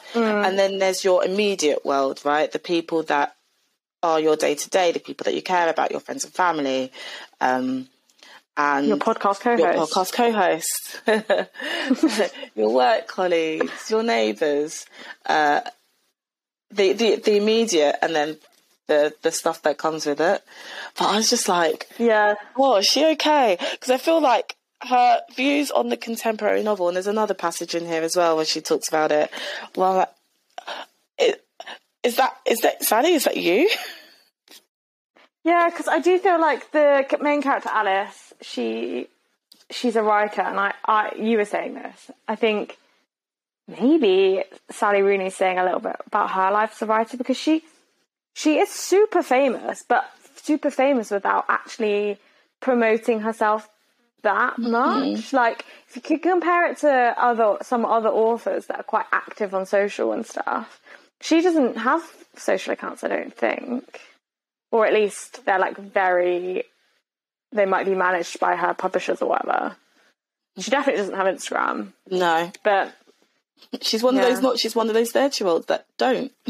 And 0.46 0.60
then 0.60 0.80
there's 0.80 1.04
your 1.04 1.24
immediate 1.26 1.86
world 1.86 2.22
right? 2.24 2.52
The 2.52 2.60
people 2.60 3.04
that 3.04 3.36
are 4.04 4.20
your 4.20 4.36
day 4.36 4.54
to 4.54 4.70
day 4.70 4.92
the 4.92 5.00
people 5.00 5.24
that 5.24 5.34
you 5.34 5.42
care 5.42 5.70
about 5.70 5.90
your 5.90 6.00
friends 6.00 6.24
and 6.24 6.32
family 6.32 6.92
um 7.42 7.88
and 8.58 8.88
Your 8.88 8.98
podcast 8.98 9.40
co-host. 9.42 9.94
podcast 9.94 10.14
co-host, 11.08 12.32
your 12.56 12.70
work 12.74 13.08
colleagues, 13.08 13.90
your 13.92 14.04
neighbours, 14.04 14.86
uh, 15.28 15.62
the, 16.72 16.94
the 16.94 17.16
the 17.18 17.38
immediate, 17.38 17.96
and 18.02 18.16
then 18.16 18.38
the 18.88 19.14
the 19.22 19.32
stuff 19.32 19.62
that 19.62 19.78
comes 19.78 20.06
with 20.06 20.20
it. 20.20 20.42
But 20.98 21.06
I 21.10 21.18
was 21.18 21.30
just 21.30 21.48
like, 21.48 21.88
Yeah. 22.00 22.36
"Oh, 22.58 22.78
is 22.78 22.86
she 22.88 23.06
okay?" 23.12 23.58
Because 23.72 23.92
I 23.92 23.98
feel 23.98 24.20
like 24.22 24.56
her 24.82 25.22
views 25.36 25.72
on 25.72 25.90
the 25.90 25.98
contemporary 25.98 26.64
novel, 26.64 26.88
and 26.88 26.96
there's 26.96 27.08
another 27.08 27.34
passage 27.34 27.76
in 27.76 27.86
here 27.86 28.02
as 28.04 28.16
well 28.18 28.36
where 28.36 28.46
she 28.46 28.62
talks 28.62 28.88
about 28.90 29.12
it. 29.12 29.30
Well, 29.76 30.08
is 32.04 32.16
that 32.18 32.38
is 32.46 32.60
that 32.62 32.84
Sally? 32.84 33.14
Is 33.14 33.26
that 33.26 33.38
you? 33.38 33.70
Yeah, 35.48 35.70
because 35.70 35.88
I 35.88 36.00
do 36.00 36.20
feel 36.20 36.42
like 36.42 36.72
the 36.72 37.06
main 37.22 37.42
character 37.42 37.70
Alice, 37.72 38.34
she 38.42 39.08
she's 39.72 39.96
a 39.96 40.04
writer, 40.04 40.42
and 40.42 40.60
I, 40.60 40.74
I 40.84 41.16
you 41.16 41.38
were 41.38 41.46
saying 41.46 41.76
this. 41.76 42.12
I 42.28 42.36
think 42.36 42.78
maybe 43.66 44.44
Sally 44.70 45.02
Rooney's 45.02 45.38
saying 45.38 45.58
a 45.58 45.64
little 45.64 45.80
bit 45.80 45.96
about 46.06 46.32
her 46.32 46.52
life 46.52 46.72
as 46.74 46.82
a 46.82 46.86
writer 46.86 47.16
because 47.16 47.38
she 47.38 47.64
she 48.34 48.60
is 48.60 48.70
super 48.70 49.24
famous, 49.24 49.86
but 49.88 50.04
super 50.36 50.70
famous 50.70 51.12
without 51.12 51.46
actually 51.48 52.18
promoting 52.60 53.22
herself 53.22 53.70
that 54.24 54.58
mm-hmm. 54.58 54.72
much. 54.72 55.32
Like 55.32 55.64
if 55.88 55.96
you 55.96 56.02
could 56.02 56.24
compare 56.24 56.70
it 56.70 56.80
to 56.80 57.16
other 57.18 57.60
some 57.62 57.86
other 57.86 58.10
authors 58.10 58.66
that 58.66 58.82
are 58.82 58.84
quite 58.84 59.06
active 59.14 59.56
on 59.56 59.66
social 59.66 60.12
and 60.12 60.26
stuff, 60.26 60.82
she 61.22 61.40
doesn't 61.40 61.78
have 61.78 62.04
social 62.36 62.74
accounts. 62.74 63.06
I 63.06 63.08
don't 63.08 63.34
think 63.34 64.02
or 64.72 64.86
at 64.86 64.94
least 64.94 65.46
they're 65.46 65.60
like 65.60 65.78
very 65.78 66.64
they 67.52 67.66
might 67.66 67.86
be 67.86 67.96
managed 67.96 68.40
by 68.40 68.56
her 68.56 68.74
publishers 68.74 69.22
or 69.22 69.30
whatever 69.30 69.76
she 70.58 70.72
definitely 70.72 71.00
doesn't 71.02 71.16
have 71.16 71.28
instagram 71.28 71.94
No, 72.10 72.52
but 72.64 72.94
she's 73.82 74.04
one 74.04 74.18
of 74.18 74.22
those. 74.24 74.42
Not 74.42 74.60
she's 74.60 74.76
one 74.76 74.88
of 74.88 74.94
those 74.94 75.12
thirty 75.12 75.44
year 75.44 75.52
olds 75.52 75.66
that 75.68 75.86
don't 75.98 76.32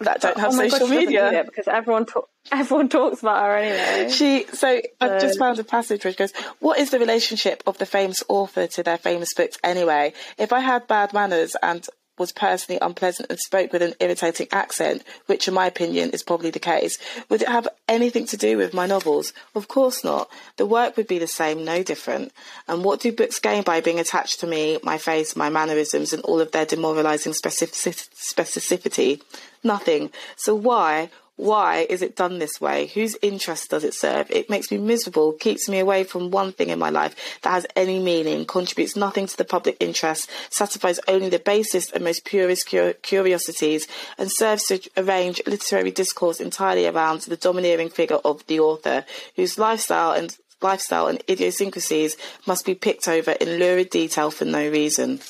that 0.00 0.20
don't 0.20 0.38
have 0.38 0.52
oh 0.52 0.56
my 0.56 0.68
God, 0.68 0.78
social 0.80 0.88
media. 0.88 1.42
because 1.44 1.66
everyone 1.68 2.06
everyone 2.52 2.88
talks 2.88 3.20
about 3.20 3.42
her 3.44 3.56
anyway 3.56 4.10
She 4.18 4.44
so 4.52 4.80
I 5.00 5.18
just 5.18 5.38
found 5.38 5.58
a 5.58 5.64
passage 5.64 6.04
which 6.04 6.16
goes, 6.16 6.32
"What 6.60 6.78
is 6.78 6.90
the 6.90 6.98
relationship 6.98 7.62
of 7.66 7.78
the 7.78 7.86
famous 7.86 8.22
author 8.28 8.66
to 8.68 8.82
their 8.82 8.98
famous 8.98 9.34
books 9.34 9.58
anyway? 9.64 10.12
If 10.38 10.52
I 10.52 10.60
had 10.60 10.86
bad 10.86 11.12
manners 11.12 11.56
and 11.62 11.84
was 12.18 12.32
personally 12.32 12.78
unpleasant 12.80 13.30
and 13.30 13.38
spoke 13.38 13.72
with 13.72 13.82
an 13.82 13.94
irritating 14.00 14.48
accent, 14.52 15.02
which 15.26 15.48
in 15.48 15.54
my 15.54 15.66
opinion 15.66 16.10
is 16.10 16.22
probably 16.22 16.50
the 16.50 16.58
case, 16.58 16.98
would 17.28 17.42
it 17.42 17.48
have 17.48 17.68
anything 17.88 18.26
to 18.26 18.36
do 18.36 18.56
with 18.56 18.74
my 18.74 18.86
novels? 18.86 19.32
Of 19.54 19.68
course 19.68 20.04
not. 20.04 20.30
The 20.56 20.66
work 20.66 20.96
would 20.96 21.06
be 21.06 21.18
the 21.18 21.26
same, 21.26 21.64
no 21.64 21.82
different. 21.82 22.32
And 22.66 22.84
what 22.84 23.00
do 23.00 23.12
books 23.12 23.38
gain 23.38 23.62
by 23.62 23.80
being 23.80 24.00
attached 24.00 24.40
to 24.40 24.46
me, 24.46 24.78
my 24.82 24.98
face, 24.98 25.36
my 25.36 25.48
mannerisms, 25.48 26.12
and 26.12 26.22
all 26.22 26.40
of 26.40 26.52
their 26.52 26.66
demoralising 26.66 27.32
specific- 27.32 27.74
specificity? 27.74 29.22
Nothing. 29.62 30.10
So 30.36 30.54
why? 30.54 31.10
Why 31.38 31.86
is 31.88 32.02
it 32.02 32.16
done 32.16 32.40
this 32.40 32.60
way? 32.60 32.88
Whose 32.88 33.16
interest 33.22 33.70
does 33.70 33.84
it 33.84 33.94
serve? 33.94 34.28
It 34.28 34.50
makes 34.50 34.72
me 34.72 34.78
miserable, 34.78 35.34
keeps 35.34 35.68
me 35.68 35.78
away 35.78 36.02
from 36.02 36.32
one 36.32 36.50
thing 36.50 36.68
in 36.68 36.80
my 36.80 36.90
life 36.90 37.14
that 37.42 37.52
has 37.52 37.64
any 37.76 38.00
meaning, 38.00 38.44
contributes 38.44 38.96
nothing 38.96 39.28
to 39.28 39.36
the 39.36 39.44
public 39.44 39.76
interest, 39.78 40.28
satisfies 40.50 40.98
only 41.06 41.28
the 41.28 41.38
basest 41.38 41.92
and 41.92 42.02
most 42.02 42.24
purest 42.24 42.68
cur- 42.68 42.94
curiosities, 43.02 43.86
and 44.18 44.32
serves 44.32 44.64
to 44.64 44.80
arrange 44.96 45.40
literary 45.46 45.92
discourse 45.92 46.40
entirely 46.40 46.88
around 46.88 47.20
the 47.20 47.36
domineering 47.36 47.88
figure 47.88 48.18
of 48.24 48.44
the 48.48 48.58
author, 48.58 49.04
whose 49.36 49.58
lifestyle 49.58 50.10
and 50.10 50.36
lifestyle 50.60 51.06
and 51.06 51.22
idiosyncrasies 51.30 52.16
must 52.48 52.66
be 52.66 52.74
picked 52.74 53.06
over 53.06 53.30
in 53.30 53.60
lurid 53.60 53.90
detail 53.90 54.32
for 54.32 54.44
no 54.44 54.68
reason. 54.68 55.20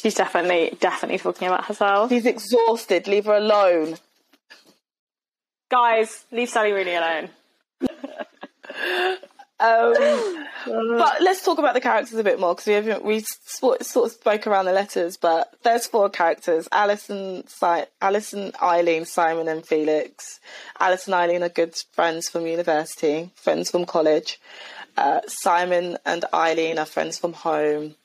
She's 0.00 0.14
definitely 0.14 0.76
definitely 0.80 1.18
talking 1.18 1.48
about 1.48 1.64
herself 1.66 2.10
She's 2.10 2.26
exhausted. 2.26 3.06
Leave 3.06 3.26
her 3.26 3.34
alone. 3.36 3.96
guys 5.70 6.24
leave 6.32 6.48
sally 6.48 6.72
rooney 6.72 6.94
alone 6.94 7.28
Um, 9.60 9.92
but 10.66 11.20
let's 11.20 11.44
talk 11.44 11.58
about 11.58 11.74
the 11.74 11.80
characters 11.80 12.16
a 12.16 12.22
bit 12.22 12.38
more 12.38 12.54
because 12.54 12.66
we 12.68 12.74
haven't 12.74 13.04
we 13.04 13.24
sort, 13.44 13.84
sort 13.84 14.06
of 14.06 14.12
spoke 14.12 14.46
around 14.46 14.66
the 14.66 14.72
letters. 14.72 15.16
But 15.16 15.52
there's 15.64 15.88
four 15.88 16.08
characters: 16.10 16.68
Alison, 16.70 17.44
si- 17.48 17.84
Alison, 18.00 18.52
Eileen, 18.62 19.04
Simon, 19.04 19.48
and 19.48 19.66
Felix. 19.66 20.38
Alison 20.78 21.12
and 21.12 21.22
Eileen 21.22 21.42
are 21.42 21.48
good 21.48 21.74
friends 21.90 22.28
from 22.28 22.46
university, 22.46 23.30
friends 23.34 23.68
from 23.68 23.84
college. 23.84 24.38
Uh, 24.96 25.22
Simon 25.26 25.98
and 26.06 26.24
Eileen 26.32 26.78
are 26.78 26.86
friends 26.86 27.18
from 27.18 27.32
home, 27.32 27.96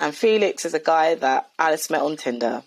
and 0.00 0.14
Felix 0.14 0.64
is 0.64 0.74
a 0.74 0.80
guy 0.80 1.14
that 1.14 1.48
Alice 1.58 1.88
met 1.90 2.02
on 2.02 2.16
Tinder. 2.16 2.62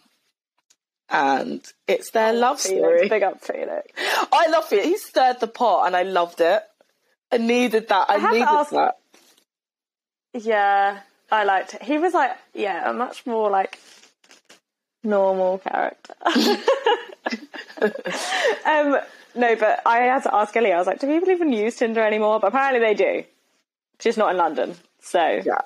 And 1.10 1.62
it's 1.88 2.12
their 2.12 2.32
love 2.34 2.62
Felix, 2.62 2.80
story. 2.80 3.10
big 3.10 3.24
up 3.24 3.44
felix 3.44 3.92
I 4.32 4.48
love 4.48 4.72
it. 4.72 4.86
He 4.86 4.98
stirred 4.98 5.42
the 5.42 5.48
pot, 5.48 5.86
and 5.86 5.96
I 5.96 6.04
loved 6.04 6.40
it. 6.40 6.64
I 7.32 7.38
needed 7.38 7.90
that. 7.90 8.10
I, 8.10 8.20
to 8.20 8.32
needed 8.32 8.48
ask- 8.48 8.72
that. 8.72 8.98
yeah 10.34 11.00
i 11.32 11.44
liked 11.44 11.74
it 11.76 11.84
he 11.84 11.98
was 12.00 12.14
like 12.14 12.32
yeah 12.54 12.90
a 12.90 12.94
much 12.94 13.26
more 13.26 13.50
like 13.52 13.78
normal 15.04 15.58
character. 15.60 16.14
um, 18.66 18.98
no, 19.36 19.56
but 19.56 19.82
I 19.86 20.00
had 20.00 20.24
to 20.24 20.34
ask 20.34 20.56
Ellie. 20.56 20.72
I 20.72 20.78
was 20.78 20.88
like, 20.88 21.00
"Do 21.00 21.08
people 21.08 21.30
even 21.30 21.52
use 21.52 21.76
Tinder 21.76 22.02
anymore?" 22.02 22.40
But 22.40 22.48
apparently 22.48 22.80
they 22.80 22.94
do. 22.94 23.24
Just 24.00 24.18
not 24.18 24.32
in 24.32 24.38
London. 24.38 24.76
So 25.02 25.42
yeah, 25.46 25.62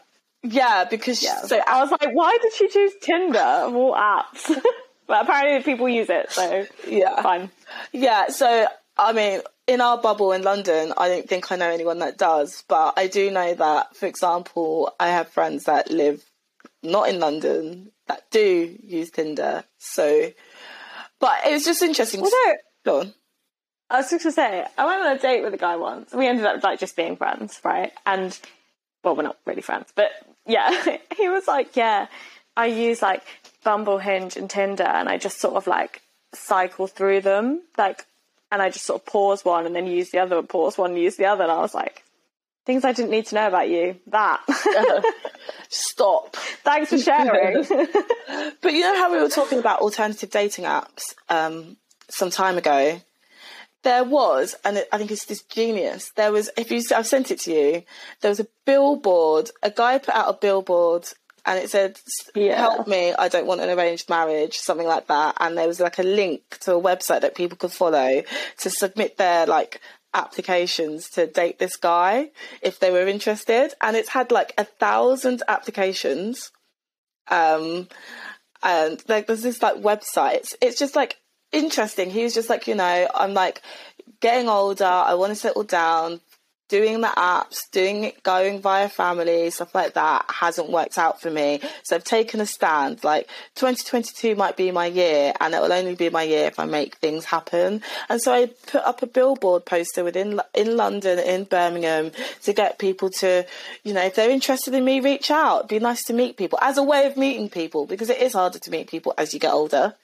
yeah, 0.52 0.86
because 0.90 1.24
yeah. 1.24 1.42
so 1.42 1.60
I 1.66 1.82
was 1.82 1.92
like, 1.92 2.12
"Why 2.14 2.38
did 2.42 2.54
she 2.54 2.68
choose 2.70 2.94
Tinder 3.02 3.40
of 3.40 3.76
all 3.76 3.94
apps?" 3.94 4.54
but 5.08 5.24
apparently 5.24 5.64
people 5.64 5.90
use 5.90 6.10
it. 6.10 6.32
So 6.32 6.66
yeah, 6.88 7.22
fine. 7.22 7.50
Yeah. 7.92 8.30
So 8.30 8.68
I 8.98 9.14
mean, 9.14 9.42
in 9.68 9.82
our 9.82 9.98
bubble 9.98 10.32
in 10.32 10.44
London, 10.44 10.94
I 10.98 11.10
don't 11.10 11.28
think 11.28 11.52
I 11.52 11.56
know 11.56 11.70
anyone 11.70 12.00
that 12.00 12.18
does, 12.18 12.64
but 12.68 12.94
I 12.98 13.08
do 13.08 13.30
know 13.30 13.54
that, 13.54 13.96
for 13.96 14.06
example, 14.06 14.94
I 15.00 15.10
have 15.10 15.30
friends 15.30 15.66
that 15.66 15.92
live 15.92 16.24
not 16.84 17.10
in 17.10 17.20
London 17.20 17.92
that 18.08 18.30
do 18.32 18.76
use 18.84 19.12
Tinder. 19.12 19.64
So, 19.78 20.32
but 21.20 21.46
it 21.46 21.54
was 21.54 21.66
just 21.66 21.82
interesting. 21.82 22.22
Although, 22.22 22.56
Go 22.86 23.00
on. 23.02 23.14
I 23.90 23.98
was 23.98 24.10
just 24.10 24.24
gonna 24.24 24.34
say, 24.34 24.66
I 24.78 24.86
went 24.86 25.02
on 25.02 25.16
a 25.16 25.20
date 25.20 25.44
with 25.44 25.54
a 25.54 25.58
guy 25.58 25.76
once. 25.76 26.14
We 26.14 26.28
ended 26.28 26.46
up 26.46 26.64
like 26.64 26.80
just 26.80 26.96
being 26.96 27.16
friends, 27.16 27.60
right? 27.64 27.92
And 28.06 28.38
well, 29.04 29.16
we're 29.16 29.24
not 29.24 29.38
really 29.46 29.62
friends, 29.62 29.92
but 29.96 30.12
yeah, 30.48 30.98
he 31.18 31.30
was 31.30 31.48
like, 31.48 31.76
yeah, 31.76 32.08
I 32.56 32.68
use 32.68 33.02
like 33.02 33.24
Bumble, 33.64 33.98
Hinge, 33.98 34.38
and 34.38 34.50
Tinder, 34.50 34.84
and 34.84 35.10
I 35.10 35.18
just 35.18 35.40
sort 35.40 35.56
of 35.56 35.68
like 35.68 36.02
cycle 36.34 36.88
through 36.88 37.22
them, 37.22 37.62
like, 37.78 38.06
and 38.52 38.62
I 38.62 38.70
just 38.70 38.86
sort 38.86 39.02
of 39.02 39.06
pause 39.06 39.44
one 39.44 39.66
and 39.66 39.76
then 39.76 39.88
use 39.88 40.10
the 40.12 40.20
other, 40.20 40.42
pause 40.42 40.78
one, 40.78 40.92
and 40.92 41.00
use 41.00 41.18
the 41.18 41.26
other, 41.26 41.44
and 41.44 41.52
I 41.52 41.60
was 41.60 41.74
like, 41.74 42.04
things 42.68 42.84
I 42.84 42.92
didn't 42.92 43.12
need 43.12 43.26
to 43.28 43.36
know 43.36 43.48
about 43.48 43.70
you. 43.70 43.98
That. 44.08 44.42
Stop. 45.70 46.36
Thanks 46.36 46.90
for 46.90 46.98
sharing. 46.98 47.64
but 48.62 48.74
you 48.74 48.82
know 48.82 48.96
how 48.96 49.12
we 49.12 49.20
were 49.20 49.30
talking 49.30 49.58
about 49.58 49.80
alternative 49.80 50.30
dating 50.30 50.66
apps 50.66 51.16
um, 51.30 51.78
some 52.10 52.30
time 52.30 52.58
ago? 52.58 53.02
There 53.88 54.04
was, 54.04 54.54
and 54.66 54.84
I 54.92 54.98
think 54.98 55.12
it's 55.12 55.24
this 55.24 55.44
genius. 55.44 56.12
There 56.18 56.34
was, 56.34 56.50
if 56.58 56.72
you, 56.72 56.84
I've 56.94 57.08
sent 57.08 57.32
it 57.32 57.40
to 57.44 57.54
you. 57.54 57.84
There 58.20 58.28
was 58.28 58.42
a 58.42 58.48
billboard. 58.66 59.50
A 59.64 59.72
guy 59.72 59.98
put 59.98 60.14
out 60.14 60.28
a 60.28 60.34
billboard, 60.34 61.08
and 61.46 61.58
it 61.58 61.70
said, 61.70 61.98
Yeah. 62.36 62.58
"Help 62.58 62.90
me! 62.90 63.14
I 63.14 63.30
don't 63.30 63.48
want 63.48 63.62
an 63.62 63.70
arranged 63.70 64.10
marriage," 64.10 64.58
something 64.58 64.86
like 64.86 65.08
that. 65.08 65.38
And 65.40 65.58
there 65.58 65.70
was 65.70 65.80
like 65.80 66.00
a 66.00 66.04
link 66.04 66.58
to 66.64 66.76
a 66.76 66.82
website 66.82 67.22
that 67.22 67.36
people 67.36 67.56
could 67.56 67.72
follow 67.72 68.24
to 68.58 68.70
submit 68.70 69.16
their 69.16 69.46
like 69.46 69.80
applications 70.14 71.10
to 71.12 71.26
date 71.26 71.58
this 71.58 71.78
guy 71.78 72.32
if 72.62 72.80
they 72.80 72.92
were 72.92 73.08
interested. 73.08 73.74
And 73.80 73.96
it's 73.96 74.10
had 74.10 74.34
like 74.34 74.54
a 74.58 74.66
thousand 74.66 75.44
applications. 75.48 76.52
Um, 77.30 77.88
and 78.62 79.02
like 79.08 79.28
there's 79.28 79.44
this 79.44 79.62
like 79.62 79.76
website. 79.76 80.36
It's 80.36 80.56
it's 80.60 80.78
just 80.78 80.98
like 80.98 81.22
interesting. 81.52 82.10
He 82.10 82.24
was 82.24 82.34
just 82.34 82.50
like, 82.50 82.68
you 82.68 82.76
know, 82.76 83.08
I'm 83.14 83.34
like 83.34 83.62
getting 84.20 84.50
older. 84.50 84.86
I 84.86 85.14
want 85.16 85.32
to 85.32 85.36
settle 85.36 85.64
down. 85.64 86.22
Doing 86.70 87.00
the 87.00 87.08
apps, 87.08 87.72
doing 87.72 88.04
it, 88.04 88.22
going 88.24 88.60
via 88.60 88.90
family, 88.90 89.50
stuff 89.52 89.74
like 89.74 89.94
that 89.94 90.26
hasn't 90.28 90.70
worked 90.70 90.98
out 90.98 91.22
for 91.22 91.32
me. 91.32 91.62
So 91.84 91.96
I've 91.96 92.04
taken 92.04 92.42
a 92.42 92.46
stand. 92.46 93.06
Like 93.06 93.28
2022 93.56 94.36
might 94.36 94.58
be 94.58 94.72
my 94.72 94.88
year, 94.88 95.32
and 95.40 95.54
it 95.54 95.62
will 95.62 95.72
only 95.72 95.96
be 95.96 96.10
my 96.10 96.24
year 96.24 96.48
if 96.48 96.60
I 96.60 96.66
make 96.66 96.96
things 96.96 97.24
happen. 97.24 97.82
And 98.10 98.22
so 98.22 98.34
I 98.34 98.48
put 98.66 98.84
up 98.84 99.02
a 99.02 99.08
billboard 99.08 99.64
poster 99.64 100.04
within 100.04 100.42
in 100.54 100.76
London, 100.76 101.20
in 101.20 101.46
Birmingham, 101.46 102.12
to 102.44 102.52
get 102.52 102.80
people 102.80 103.12
to, 103.12 103.46
you 103.86 103.94
know, 103.94 104.04
if 104.04 104.16
they're 104.16 104.30
interested 104.30 104.74
in 104.74 104.84
me, 104.84 105.00
reach 105.00 105.32
out. 105.32 105.60
It'd 105.60 105.70
be 105.70 105.80
nice 105.80 106.04
to 106.04 106.14
meet 106.14 106.36
people 106.36 106.60
as 106.62 106.78
a 106.78 106.84
way 106.84 107.06
of 107.06 107.16
meeting 107.16 107.48
people 107.48 107.86
because 107.86 108.10
it 108.10 108.22
is 108.22 108.34
harder 108.34 108.60
to 108.60 108.72
meet 108.72 108.90
people 108.90 109.14
as 109.18 109.34
you 109.34 109.40
get 109.40 109.54
older. 109.54 109.96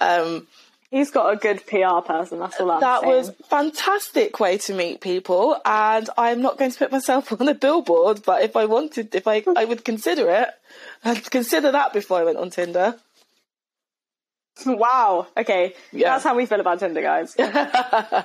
Um, 0.00 0.48
He's 0.92 1.10
got 1.10 1.32
a 1.32 1.36
good 1.36 1.66
PR 1.66 2.02
person. 2.06 2.38
That's 2.38 2.60
all 2.60 2.70
I'm 2.70 2.80
that 2.80 3.00
saying. 3.00 3.10
was 3.10 3.32
fantastic 3.48 4.38
way 4.38 4.58
to 4.58 4.74
meet 4.74 5.00
people, 5.00 5.58
and 5.64 6.10
I'm 6.18 6.42
not 6.42 6.58
going 6.58 6.70
to 6.70 6.78
put 6.78 6.92
myself 6.92 7.32
on 7.32 7.48
a 7.48 7.54
billboard. 7.54 8.22
But 8.26 8.42
if 8.42 8.56
I 8.56 8.66
wanted, 8.66 9.14
if 9.14 9.26
I, 9.26 9.42
I 9.56 9.64
would 9.64 9.86
consider 9.86 10.30
it. 10.30 10.48
I'd 11.02 11.30
consider 11.30 11.72
that 11.72 11.94
before 11.94 12.18
I 12.18 12.24
went 12.24 12.36
on 12.36 12.50
Tinder. 12.50 12.96
Wow. 14.66 15.28
Okay. 15.34 15.74
Yeah. 15.92 16.10
That's 16.10 16.24
how 16.24 16.36
we 16.36 16.44
feel 16.44 16.60
about 16.60 16.78
Tinder, 16.78 17.00
guys. 17.00 17.34
uh, 17.38 18.22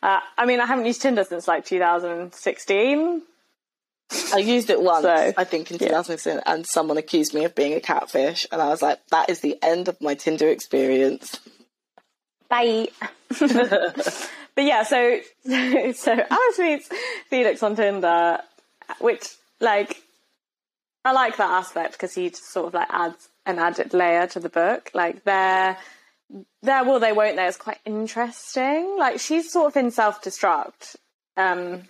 I 0.00 0.46
mean, 0.46 0.60
I 0.60 0.66
haven't 0.66 0.86
used 0.86 1.02
Tinder 1.02 1.24
since 1.24 1.48
like 1.48 1.64
2016. 1.64 3.22
I 4.32 4.38
used 4.38 4.70
it 4.70 4.80
once, 4.80 5.02
So, 5.02 5.32
I 5.36 5.44
think, 5.44 5.70
in 5.70 5.78
yeah. 5.80 6.40
and 6.46 6.66
someone 6.66 6.96
accused 6.96 7.34
me 7.34 7.44
of 7.44 7.54
being 7.54 7.74
a 7.74 7.80
catfish, 7.80 8.46
and 8.52 8.62
I 8.62 8.68
was 8.68 8.82
like, 8.82 9.04
"That 9.10 9.28
is 9.30 9.40
the 9.40 9.58
end 9.62 9.88
of 9.88 10.00
my 10.00 10.14
Tinder 10.14 10.48
experience." 10.48 11.40
Bye. 12.48 12.88
but 13.38 14.64
yeah, 14.64 14.84
so 14.84 15.18
so 15.44 16.12
Alice 16.30 16.58
meets 16.58 16.88
Felix 17.28 17.62
on 17.62 17.74
Tinder, 17.74 18.38
which 19.00 19.28
like 19.60 20.02
I 21.04 21.12
like 21.12 21.36
that 21.36 21.50
aspect 21.50 21.92
because 21.92 22.14
he 22.14 22.30
just 22.30 22.52
sort 22.52 22.68
of 22.68 22.74
like 22.74 22.88
adds 22.90 23.28
an 23.44 23.58
added 23.58 23.94
layer 23.94 24.26
to 24.28 24.40
the 24.40 24.48
book. 24.48 24.90
Like 24.94 25.24
their 25.24 25.78
their 26.62 26.84
will 26.84 27.00
they 27.00 27.12
won't 27.12 27.36
they 27.36 27.46
is 27.46 27.56
quite 27.56 27.78
interesting. 27.84 28.96
Like 28.98 29.20
she's 29.20 29.52
sort 29.52 29.72
of 29.72 29.76
in 29.76 29.90
self 29.90 30.22
destruct. 30.22 30.96
Um 31.36 31.82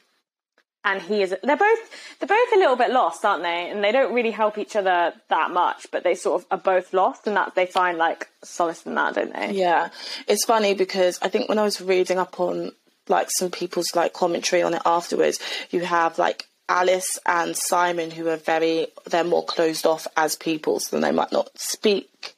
and 0.86 1.02
he 1.02 1.20
is 1.20 1.34
they're 1.42 1.56
both 1.56 2.18
they're 2.20 2.28
both 2.28 2.52
a 2.54 2.58
little 2.58 2.76
bit 2.76 2.90
lost, 2.90 3.24
aren't 3.24 3.42
they? 3.42 3.68
And 3.68 3.82
they 3.84 3.92
don't 3.92 4.14
really 4.14 4.30
help 4.30 4.56
each 4.56 4.76
other 4.76 5.12
that 5.28 5.50
much, 5.50 5.88
but 5.90 6.04
they 6.04 6.14
sort 6.14 6.40
of 6.40 6.46
are 6.50 6.62
both 6.62 6.94
lost 6.94 7.26
and 7.26 7.36
that 7.36 7.54
they 7.54 7.66
find 7.66 7.98
like 7.98 8.28
solace 8.42 8.86
in 8.86 8.94
that, 8.94 9.16
don't 9.16 9.34
they? 9.34 9.52
Yeah, 9.52 9.90
it's 10.28 10.46
funny 10.46 10.74
because 10.74 11.18
I 11.20 11.28
think 11.28 11.48
when 11.48 11.58
I 11.58 11.64
was 11.64 11.80
reading 11.80 12.18
up 12.18 12.38
on 12.40 12.72
like 13.08 13.28
some 13.30 13.50
people's 13.50 13.94
like 13.94 14.12
commentary 14.12 14.62
on 14.62 14.74
it 14.74 14.82
afterwards, 14.86 15.40
you 15.70 15.80
have 15.80 16.18
like 16.18 16.46
Alice 16.68 17.18
and 17.26 17.56
Simon 17.56 18.12
who 18.12 18.28
are 18.28 18.36
very 18.36 18.86
they're 19.06 19.24
more 19.24 19.44
closed 19.44 19.86
off 19.86 20.06
as 20.16 20.36
people, 20.36 20.78
so 20.78 21.00
they 21.00 21.12
might 21.12 21.32
not 21.32 21.50
speak 21.58 22.34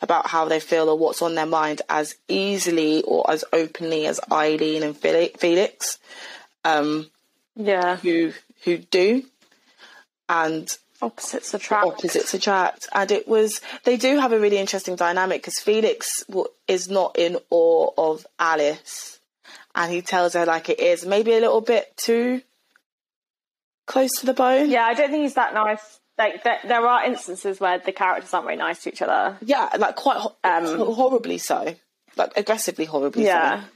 about 0.00 0.26
how 0.26 0.46
they 0.46 0.58
feel 0.58 0.88
or 0.88 0.98
what's 0.98 1.22
on 1.22 1.36
their 1.36 1.46
mind 1.46 1.80
as 1.88 2.16
easily 2.26 3.02
or 3.02 3.30
as 3.30 3.44
openly 3.52 4.06
as 4.06 4.18
Eileen 4.32 4.82
and 4.82 4.96
Felix, 4.96 5.98
um, 6.64 7.08
Yeah. 7.56 7.96
who 7.96 8.32
who 8.64 8.78
do, 8.78 9.24
and 10.28 10.68
Opposites 11.02 11.52
attract. 11.52 11.84
opposites 11.86 12.32
attract. 12.32 12.88
And 12.94 13.10
it 13.10 13.26
was, 13.26 13.60
they 13.82 13.96
do 13.96 14.18
have 14.20 14.32
a 14.32 14.38
really 14.38 14.58
interesting 14.58 14.94
dynamic 14.94 15.42
because 15.42 15.58
Felix 15.58 16.08
w- 16.28 16.46
is 16.68 16.88
not 16.88 17.18
in 17.18 17.38
awe 17.50 17.90
of 17.98 18.24
Alice 18.38 19.18
and 19.74 19.90
he 19.92 20.00
tells 20.00 20.34
her 20.34 20.46
like 20.46 20.68
it 20.68 20.78
is, 20.78 21.04
maybe 21.04 21.32
a 21.32 21.40
little 21.40 21.60
bit 21.60 21.92
too 21.96 22.40
close 23.88 24.12
to 24.20 24.26
the 24.26 24.32
bone. 24.32 24.70
Yeah, 24.70 24.84
I 24.84 24.94
don't 24.94 25.10
think 25.10 25.24
he's 25.24 25.34
that 25.34 25.54
nice. 25.54 25.98
Like 26.16 26.44
there, 26.44 26.58
there 26.68 26.86
are 26.86 27.04
instances 27.04 27.58
where 27.58 27.78
the 27.78 27.90
characters 27.90 28.32
aren't 28.32 28.46
very 28.46 28.56
nice 28.56 28.84
to 28.84 28.90
each 28.90 29.02
other. 29.02 29.36
Yeah, 29.44 29.70
like 29.78 29.96
quite 29.96 30.18
ho- 30.18 30.36
Um, 30.44 30.66
horribly 30.94 31.38
so. 31.38 31.74
Like 32.16 32.32
aggressively 32.36 32.84
horribly 32.84 33.24
Yeah. 33.24 33.62
so. 33.62 33.66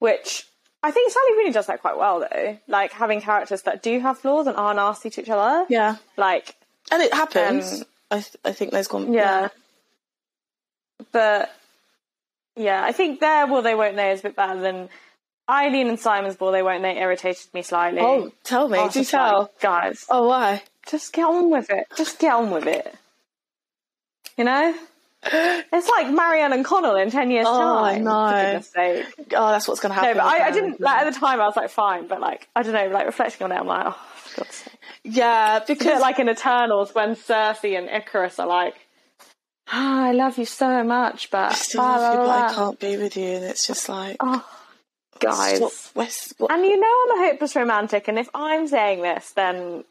Which 0.00 0.46
I 0.82 0.90
think 0.90 1.12
Sally 1.12 1.32
really 1.36 1.52
does 1.52 1.66
that 1.66 1.80
quite 1.80 1.96
well 1.96 2.20
though. 2.20 2.58
Like 2.66 2.92
having 2.92 3.20
characters 3.20 3.62
that 3.62 3.82
do 3.82 4.00
have 4.00 4.18
flaws 4.18 4.46
and 4.46 4.56
are 4.56 4.74
nasty 4.74 5.10
to 5.10 5.22
each 5.22 5.30
other. 5.30 5.66
Yeah. 5.68 5.96
Like 6.16 6.56
And 6.90 7.02
it 7.02 7.14
happens. 7.14 7.80
Um, 7.80 7.86
I, 8.10 8.16
th- 8.16 8.36
I 8.44 8.52
think 8.52 8.72
there's 8.72 8.88
gone. 8.88 9.12
yeah. 9.12 9.48
But 11.12 11.54
yeah, 12.56 12.82
I 12.84 12.92
think 12.92 13.20
their 13.20 13.46
will 13.46 13.62
they 13.62 13.74
won't 13.74 13.96
know 13.96 14.10
is 14.10 14.20
a 14.20 14.24
bit 14.24 14.36
better 14.36 14.60
than 14.60 14.88
Eileen 15.48 15.88
and 15.88 15.98
Simon's 15.98 16.38
will 16.38 16.52
they 16.52 16.62
won't 16.62 16.82
they 16.82 16.98
irritated 16.98 17.52
me 17.54 17.62
slightly. 17.62 18.00
Oh, 18.00 18.32
tell 18.44 18.68
me. 18.68 18.88
Do 18.90 19.04
tell. 19.04 19.40
like, 19.40 19.60
guys, 19.60 20.04
oh, 20.08 20.28
why? 20.28 20.62
just 20.88 21.12
get 21.12 21.24
on 21.24 21.50
with 21.50 21.70
it. 21.70 21.86
Just 21.96 22.18
get 22.18 22.34
on 22.34 22.50
with 22.50 22.66
it. 22.66 22.94
You 24.36 24.44
know? 24.44 24.74
It's 25.24 25.88
like 25.88 26.10
Marianne 26.10 26.52
and 26.52 26.64
Connell 26.64 26.96
in 26.96 27.10
10 27.10 27.30
years' 27.30 27.46
Oh, 27.48 27.58
time. 27.58 28.04
For. 28.04 28.10
Oh, 29.36 29.50
that's 29.52 29.68
what's 29.68 29.80
going 29.80 29.94
to 29.94 30.00
No, 30.00 30.06
happen. 30.06 30.16
but 30.18 30.24
I, 30.26 30.48
I 30.48 30.50
didn't, 30.50 30.80
like, 30.80 31.06
at 31.06 31.12
the 31.12 31.18
time, 31.18 31.40
I 31.40 31.46
was 31.46 31.56
like, 31.56 31.70
fine, 31.70 32.08
but 32.08 32.20
like, 32.20 32.48
I 32.56 32.62
don't 32.62 32.72
know, 32.72 32.88
like, 32.88 33.06
reflecting 33.06 33.44
on 33.44 33.52
it, 33.52 33.56
I'm 33.56 33.66
like, 33.66 33.86
oh, 33.86 33.98
for 34.16 34.40
God's 34.40 34.54
sake. 34.56 34.74
Yeah, 35.04 35.58
It's 35.58 35.64
a 35.70 35.72
bit 35.74 35.78
because 35.78 36.00
like 36.00 36.18
in 36.18 36.28
Eternals 36.28 36.94
when 36.94 37.14
Sersi 37.14 37.78
and 37.78 37.88
Ikaris 37.88 38.38
are 38.40 38.46
like, 38.48 38.74
ah, 39.68 40.04
I 40.06 40.12
love 40.12 40.38
you 40.38 40.44
so 40.44 40.82
much, 40.82 41.30
but 41.30 41.52
I 41.52 41.54
still 41.54 41.80
blah, 41.82 41.96
love 41.96 42.12
you, 42.14 42.18
blah, 42.20 42.40
but 42.42 42.50
I 42.50 42.54
can't 42.54 42.80
be 42.80 42.96
with 42.96 43.16
you. 43.16 43.26
And 43.28 43.44
it's 43.44 43.66
just 43.66 43.88
like, 43.88 44.16
Oh, 44.20 44.44
guys. 45.20 45.60
West, 45.94 46.34
what, 46.38 46.50
And 46.50 46.64
you 46.64 46.78
know 46.80 46.96
I'm 47.14 47.20
a 47.24 47.28
hopeless 47.30 47.54
romantic, 47.56 48.08
and 48.08 48.18
if 48.18 48.28
I'm 48.34 48.66
saying 48.66 49.02
this, 49.02 49.30
then 49.30 49.84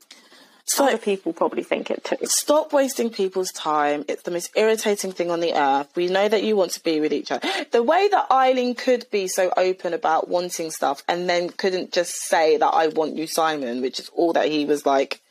it's 0.71 0.79
other 0.79 0.97
people 0.97 1.33
probably 1.33 1.63
think 1.63 1.91
it 1.91 2.03
too. 2.03 2.15
stop 2.23 2.71
wasting 2.71 3.09
people's 3.09 3.51
time. 3.51 4.05
It's 4.07 4.23
the 4.23 4.31
most 4.31 4.51
irritating 4.55 5.11
thing 5.11 5.29
on 5.29 5.41
the 5.41 5.53
earth. 5.53 5.89
We 5.95 6.07
know 6.07 6.27
that 6.29 6.43
you 6.43 6.55
want 6.55 6.71
to 6.71 6.83
be 6.83 7.01
with 7.01 7.11
each 7.11 7.31
other. 7.31 7.47
The 7.71 7.83
way 7.83 8.07
that 8.09 8.31
Eileen 8.31 8.75
could 8.75 9.05
be 9.11 9.27
so 9.27 9.51
open 9.57 9.93
about 9.93 10.29
wanting 10.29 10.71
stuff 10.71 11.03
and 11.07 11.29
then 11.29 11.49
couldn't 11.49 11.91
just 11.91 12.13
say 12.13 12.57
that 12.57 12.67
I 12.67 12.87
want 12.87 13.17
you, 13.17 13.27
Simon, 13.27 13.81
which 13.81 13.99
is 13.99 14.09
all 14.15 14.33
that 14.33 14.47
he 14.47 14.65
was 14.65 14.85
like 14.85 15.21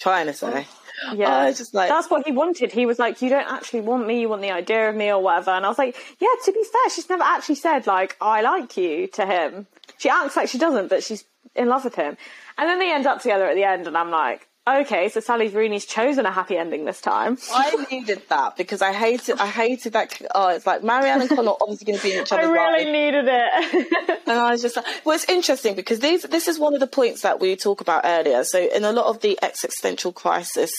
trying 0.00 0.26
to 0.26 0.32
say. 0.32 0.66
Yeah, 1.14 1.50
just 1.52 1.74
like, 1.74 1.88
that's 1.88 2.10
what 2.10 2.26
he 2.26 2.32
wanted. 2.32 2.72
He 2.72 2.84
was 2.84 2.98
like, 2.98 3.22
"You 3.22 3.28
don't 3.28 3.46
actually 3.46 3.82
want 3.82 4.06
me. 4.06 4.20
You 4.20 4.28
want 4.28 4.42
the 4.42 4.50
idea 4.50 4.88
of 4.88 4.96
me, 4.96 5.12
or 5.12 5.22
whatever." 5.22 5.52
And 5.52 5.64
I 5.64 5.68
was 5.68 5.78
like, 5.78 5.96
"Yeah." 6.18 6.26
To 6.44 6.52
be 6.52 6.64
fair, 6.64 6.90
she's 6.90 7.08
never 7.08 7.22
actually 7.22 7.54
said 7.54 7.86
like, 7.86 8.16
"I 8.20 8.40
like 8.40 8.76
you" 8.76 9.06
to 9.08 9.24
him. 9.24 9.68
She 9.98 10.08
acts 10.08 10.36
like 10.36 10.48
she 10.48 10.58
doesn't, 10.58 10.88
but 10.88 11.04
she's 11.04 11.22
in 11.54 11.68
love 11.68 11.84
with 11.84 11.94
him. 11.94 12.16
And 12.58 12.68
then 12.68 12.78
they 12.78 12.92
end 12.92 13.06
up 13.06 13.22
together 13.22 13.46
at 13.46 13.54
the 13.54 13.64
end, 13.64 13.86
and 13.86 13.96
I'm 13.96 14.10
like, 14.10 14.48
okay, 14.68 15.08
so 15.08 15.20
Sally 15.20 15.48
Rooney's 15.48 15.86
chosen 15.86 16.26
a 16.26 16.30
happy 16.32 16.56
ending 16.56 16.84
this 16.84 17.00
time. 17.00 17.38
I 17.52 17.86
needed 17.90 18.22
that 18.28 18.56
because 18.56 18.82
I 18.82 18.92
hated, 18.92 19.38
I 19.38 19.46
hated 19.46 19.94
that. 19.94 20.20
Oh, 20.34 20.48
it's 20.48 20.66
like 20.66 20.82
Marianne 20.82 21.20
and 21.22 21.30
Connor 21.30 21.52
obviously 21.60 21.86
going 21.86 21.98
to 21.98 22.02
be 22.04 22.12
in 22.12 22.22
each 22.22 22.32
other's 22.32 22.46
I 22.46 22.50
really 22.50 22.84
life. 22.84 22.92
needed 22.92 23.24
it. 23.28 24.20
And 24.28 24.38
I 24.38 24.50
was 24.50 24.60
just 24.60 24.76
like, 24.76 24.84
well, 25.06 25.14
it's 25.14 25.26
interesting 25.26 25.74
because 25.74 26.00
these, 26.00 26.22
this 26.24 26.48
is 26.48 26.58
one 26.58 26.74
of 26.74 26.80
the 26.80 26.86
points 26.86 27.22
that 27.22 27.40
we 27.40 27.56
talk 27.56 27.80
about 27.80 28.02
earlier. 28.04 28.44
So, 28.44 28.58
in 28.58 28.84
a 28.84 28.92
lot 28.92 29.06
of 29.06 29.22
the 29.22 29.38
existential 29.40 30.12
crisis, 30.12 30.70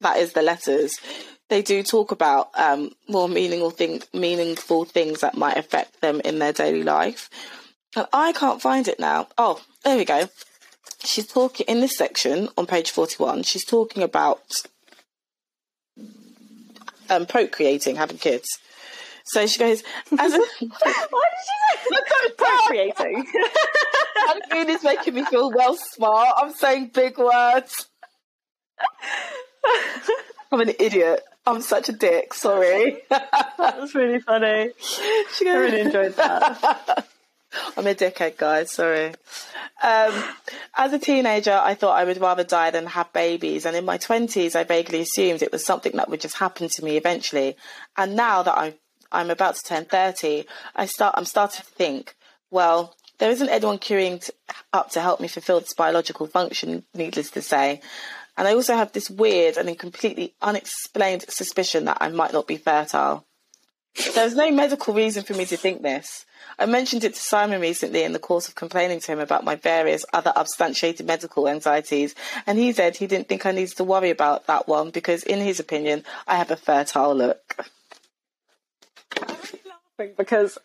that 0.00 0.16
is 0.16 0.32
the 0.32 0.42
letters, 0.42 0.98
they 1.48 1.62
do 1.62 1.84
talk 1.84 2.10
about 2.10 2.48
um, 2.54 2.90
more 3.08 3.28
meaningful, 3.28 3.70
thing, 3.70 4.02
meaningful 4.12 4.84
things 4.84 5.20
that 5.20 5.36
might 5.36 5.56
affect 5.56 6.00
them 6.00 6.20
in 6.24 6.40
their 6.40 6.52
daily 6.52 6.82
life. 6.82 7.30
And 7.94 8.08
I 8.12 8.32
can't 8.32 8.60
find 8.60 8.88
it 8.88 8.98
now. 8.98 9.28
Oh, 9.38 9.60
there 9.84 9.96
we 9.96 10.04
go. 10.04 10.28
She's 11.04 11.26
talking 11.26 11.66
in 11.68 11.80
this 11.80 11.96
section 11.96 12.48
on 12.56 12.66
page 12.66 12.90
41, 12.90 13.44
she's 13.44 13.64
talking 13.64 14.02
about 14.02 14.62
um, 17.08 17.26
procreating, 17.26 17.96
having 17.96 18.18
kids. 18.18 18.48
So 19.26 19.46
she 19.46 19.58
goes, 19.58 19.82
as 20.18 20.34
a, 20.34 20.38
Why 20.60 20.68
did 20.68 20.70
she 21.44 21.94
say 21.94 22.34
procreating? 22.36 23.26
I 24.16 24.40
mean, 24.52 24.70
it's 24.70 24.82
making 24.82 25.14
me 25.14 25.24
feel 25.24 25.50
well 25.50 25.76
smart. 25.76 26.28
I'm 26.36 26.52
saying 26.52 26.90
big 26.94 27.18
words. 27.18 27.88
I'm 30.50 30.60
an 30.60 30.72
idiot. 30.78 31.22
I'm 31.46 31.60
such 31.60 31.88
a 31.88 31.92
dick. 31.92 32.34
Sorry. 32.34 32.98
That's 33.10 33.94
really 33.94 34.20
funny. 34.20 34.70
She 35.34 35.48
I 35.48 35.54
really 35.54 35.80
enjoyed 35.80 36.14
that. 36.16 37.06
I'm 37.76 37.86
a 37.86 37.94
dickhead, 37.94 38.36
guys. 38.36 38.72
Sorry. 38.72 39.14
Um, 39.82 40.24
as 40.76 40.92
a 40.92 40.98
teenager, 40.98 41.52
I 41.52 41.74
thought 41.74 41.96
I 41.96 42.04
would 42.04 42.20
rather 42.20 42.44
die 42.44 42.70
than 42.70 42.86
have 42.86 43.12
babies, 43.12 43.64
and 43.64 43.76
in 43.76 43.84
my 43.84 43.96
twenties, 43.96 44.56
I 44.56 44.64
vaguely 44.64 45.00
assumed 45.00 45.42
it 45.42 45.52
was 45.52 45.64
something 45.64 45.92
that 45.96 46.10
would 46.10 46.20
just 46.20 46.38
happen 46.38 46.68
to 46.68 46.84
me 46.84 46.96
eventually. 46.96 47.56
And 47.96 48.16
now 48.16 48.42
that 48.42 48.58
I'm 48.58 48.74
I'm 49.12 49.30
about 49.30 49.54
to 49.56 49.62
turn 49.62 49.84
thirty, 49.84 50.46
I 50.74 50.86
start 50.86 51.14
I'm 51.16 51.24
starting 51.24 51.60
to 51.60 51.64
think, 51.64 52.16
well, 52.50 52.96
there 53.18 53.30
isn't 53.30 53.48
anyone 53.48 53.78
queuing 53.78 54.28
up 54.72 54.90
to 54.90 55.00
help 55.00 55.20
me 55.20 55.28
fulfil 55.28 55.60
this 55.60 55.74
biological 55.74 56.26
function. 56.26 56.84
Needless 56.94 57.30
to 57.30 57.42
say. 57.42 57.80
And 58.36 58.46
I 58.46 58.54
also 58.54 58.76
have 58.76 58.92
this 58.92 59.10
weird 59.10 59.56
and 59.56 59.78
completely 59.78 60.34
unexplained 60.40 61.24
suspicion 61.28 61.86
that 61.86 61.98
I 62.00 62.08
might 62.08 62.32
not 62.32 62.46
be 62.46 62.56
fertile. 62.56 63.26
There's 64.14 64.34
no 64.34 64.50
medical 64.50 64.94
reason 64.94 65.24
for 65.24 65.34
me 65.34 65.44
to 65.46 65.56
think 65.56 65.82
this. 65.82 66.24
I 66.58 66.66
mentioned 66.66 67.04
it 67.04 67.14
to 67.14 67.20
Simon 67.20 67.60
recently 67.60 68.02
in 68.02 68.12
the 68.12 68.18
course 68.18 68.48
of 68.48 68.54
complaining 68.54 69.00
to 69.00 69.12
him 69.12 69.20
about 69.20 69.44
my 69.44 69.54
various 69.54 70.04
other 70.12 70.32
substantiated 70.36 71.06
medical 71.06 71.48
anxieties, 71.48 72.14
and 72.46 72.58
he 72.58 72.72
said 72.72 72.96
he 72.96 73.06
didn't 73.06 73.28
think 73.28 73.46
I 73.46 73.52
needed 73.52 73.76
to 73.76 73.84
worry 73.84 74.10
about 74.10 74.46
that 74.46 74.66
one 74.66 74.90
because, 74.90 75.22
in 75.22 75.40
his 75.40 75.60
opinion, 75.60 76.04
I 76.26 76.36
have 76.36 76.50
a 76.50 76.56
fertile 76.56 77.14
look. 77.14 77.66
I'm 79.20 79.28
laughing 79.28 80.14
because 80.16 80.58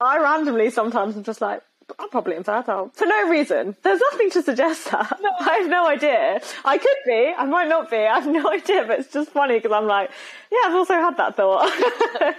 I 0.00 0.18
randomly 0.18 0.70
sometimes 0.70 1.16
am 1.16 1.24
just 1.24 1.40
like, 1.40 1.62
I'm 1.98 2.08
probably 2.08 2.36
infertile 2.36 2.90
for 2.94 3.06
no 3.06 3.28
reason. 3.28 3.76
There's 3.82 4.00
nothing 4.12 4.30
to 4.30 4.42
suggest 4.42 4.90
that. 4.90 5.18
No. 5.20 5.30
I 5.40 5.58
have 5.58 5.68
no 5.68 5.86
idea. 5.86 6.40
I 6.64 6.78
could 6.78 6.96
be. 7.06 7.32
I 7.36 7.44
might 7.44 7.68
not 7.68 7.90
be. 7.90 7.96
I 7.96 8.20
have 8.20 8.26
no 8.26 8.50
idea. 8.52 8.84
But 8.86 9.00
it's 9.00 9.12
just 9.12 9.30
funny 9.30 9.54
because 9.58 9.72
I'm 9.72 9.86
like, 9.86 10.10
yeah, 10.50 10.58
I've 10.66 10.74
also 10.74 10.94
had 10.94 11.16
that 11.16 11.36
thought 11.36 11.60
I 11.72 12.34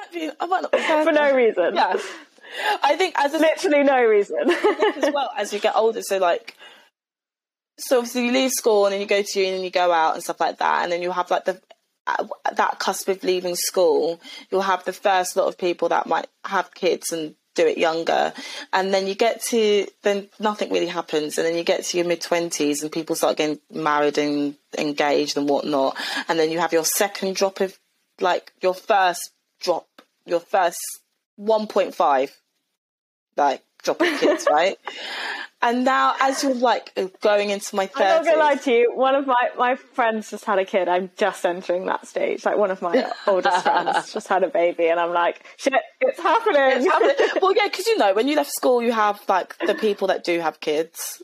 might 0.00 0.12
be, 0.12 0.30
I 0.40 0.46
might 0.46 0.62
not 0.62 0.72
be 0.72 0.78
for 0.78 1.12
no 1.12 1.34
reason. 1.34 1.74
Yeah. 1.74 1.96
I 2.82 2.96
think 2.96 3.14
as 3.18 3.32
a 3.34 3.38
Literally 3.38 3.82
no 3.82 4.04
reason. 4.04 4.36
as 4.50 5.10
well 5.12 5.30
as 5.36 5.52
you 5.52 5.58
get 5.58 5.74
older. 5.74 6.02
So 6.02 6.18
like, 6.18 6.54
so 7.78 7.98
obviously 7.98 8.26
you 8.26 8.32
leave 8.32 8.50
school 8.52 8.84
and 8.86 8.92
then 8.92 9.00
you 9.00 9.06
go 9.06 9.22
to 9.22 9.40
uni 9.40 9.54
and 9.56 9.64
you 9.64 9.70
go 9.70 9.90
out 9.90 10.14
and 10.14 10.22
stuff 10.22 10.40
like 10.40 10.58
that, 10.58 10.82
and 10.82 10.92
then 10.92 11.02
you 11.02 11.10
have 11.12 11.30
like 11.30 11.44
the 11.46 11.60
at 12.06 12.56
that 12.56 12.78
cusp 12.80 13.08
of 13.08 13.22
leaving 13.22 13.54
school, 13.54 14.20
you'll 14.50 14.60
have 14.62 14.84
the 14.84 14.92
first 14.92 15.36
lot 15.36 15.46
of 15.46 15.56
people 15.56 15.88
that 15.90 16.06
might 16.06 16.26
have 16.44 16.74
kids 16.74 17.12
and 17.12 17.36
do 17.54 17.66
it 17.66 17.78
younger, 17.78 18.32
and 18.72 18.92
then 18.92 19.06
you 19.06 19.14
get 19.14 19.42
to 19.42 19.86
then 20.02 20.28
nothing 20.38 20.70
really 20.72 20.86
happens, 20.86 21.38
and 21.38 21.46
then 21.46 21.56
you 21.56 21.64
get 21.64 21.84
to 21.84 21.98
your 21.98 22.06
mid 22.06 22.20
twenties 22.20 22.82
and 22.82 22.90
people 22.90 23.16
start 23.16 23.36
getting 23.36 23.58
married 23.70 24.18
and 24.18 24.56
engaged 24.78 25.36
and 25.36 25.48
whatnot, 25.48 25.96
and 26.28 26.38
then 26.38 26.50
you 26.50 26.58
have 26.58 26.72
your 26.72 26.84
second 26.84 27.36
drop 27.36 27.60
of 27.60 27.78
like 28.20 28.52
your 28.60 28.74
first 28.74 29.30
drop, 29.60 29.86
your 30.26 30.40
first 30.40 30.80
one 31.36 31.66
point 31.66 31.94
five 31.94 32.34
like 33.36 33.62
drop 33.82 34.00
of 34.00 34.20
kids, 34.20 34.46
right? 34.50 34.76
And 35.64 35.84
now, 35.84 36.16
as 36.20 36.42
you're 36.42 36.54
like 36.54 36.92
going 37.20 37.50
into 37.50 37.76
my 37.76 37.86
thoughts. 37.86 38.00
I'm 38.00 38.16
not 38.16 38.24
gonna 38.24 38.36
lie 38.38 38.56
to 38.56 38.72
you. 38.72 38.92
One 38.96 39.14
of 39.14 39.28
my, 39.28 39.50
my 39.56 39.76
friends 39.76 40.30
just 40.30 40.44
had 40.44 40.58
a 40.58 40.64
kid. 40.64 40.88
I'm 40.88 41.10
just 41.16 41.46
entering 41.46 41.86
that 41.86 42.08
stage. 42.08 42.44
Like 42.44 42.58
one 42.58 42.72
of 42.72 42.82
my 42.82 43.08
oldest 43.28 43.62
friends 43.62 44.12
just 44.12 44.26
had 44.26 44.42
a 44.42 44.48
baby, 44.48 44.88
and 44.88 44.98
I'm 44.98 45.12
like, 45.12 45.44
shit, 45.56 45.74
it's 46.00 46.18
happening. 46.20 46.84
well, 47.40 47.54
yeah, 47.54 47.68
because 47.68 47.86
you 47.86 47.96
know, 47.96 48.12
when 48.12 48.26
you 48.26 48.34
left 48.34 48.50
school, 48.50 48.82
you 48.82 48.90
have 48.90 49.20
like 49.28 49.56
the 49.64 49.74
people 49.74 50.08
that 50.08 50.24
do 50.24 50.40
have 50.40 50.58
kids. 50.58 51.22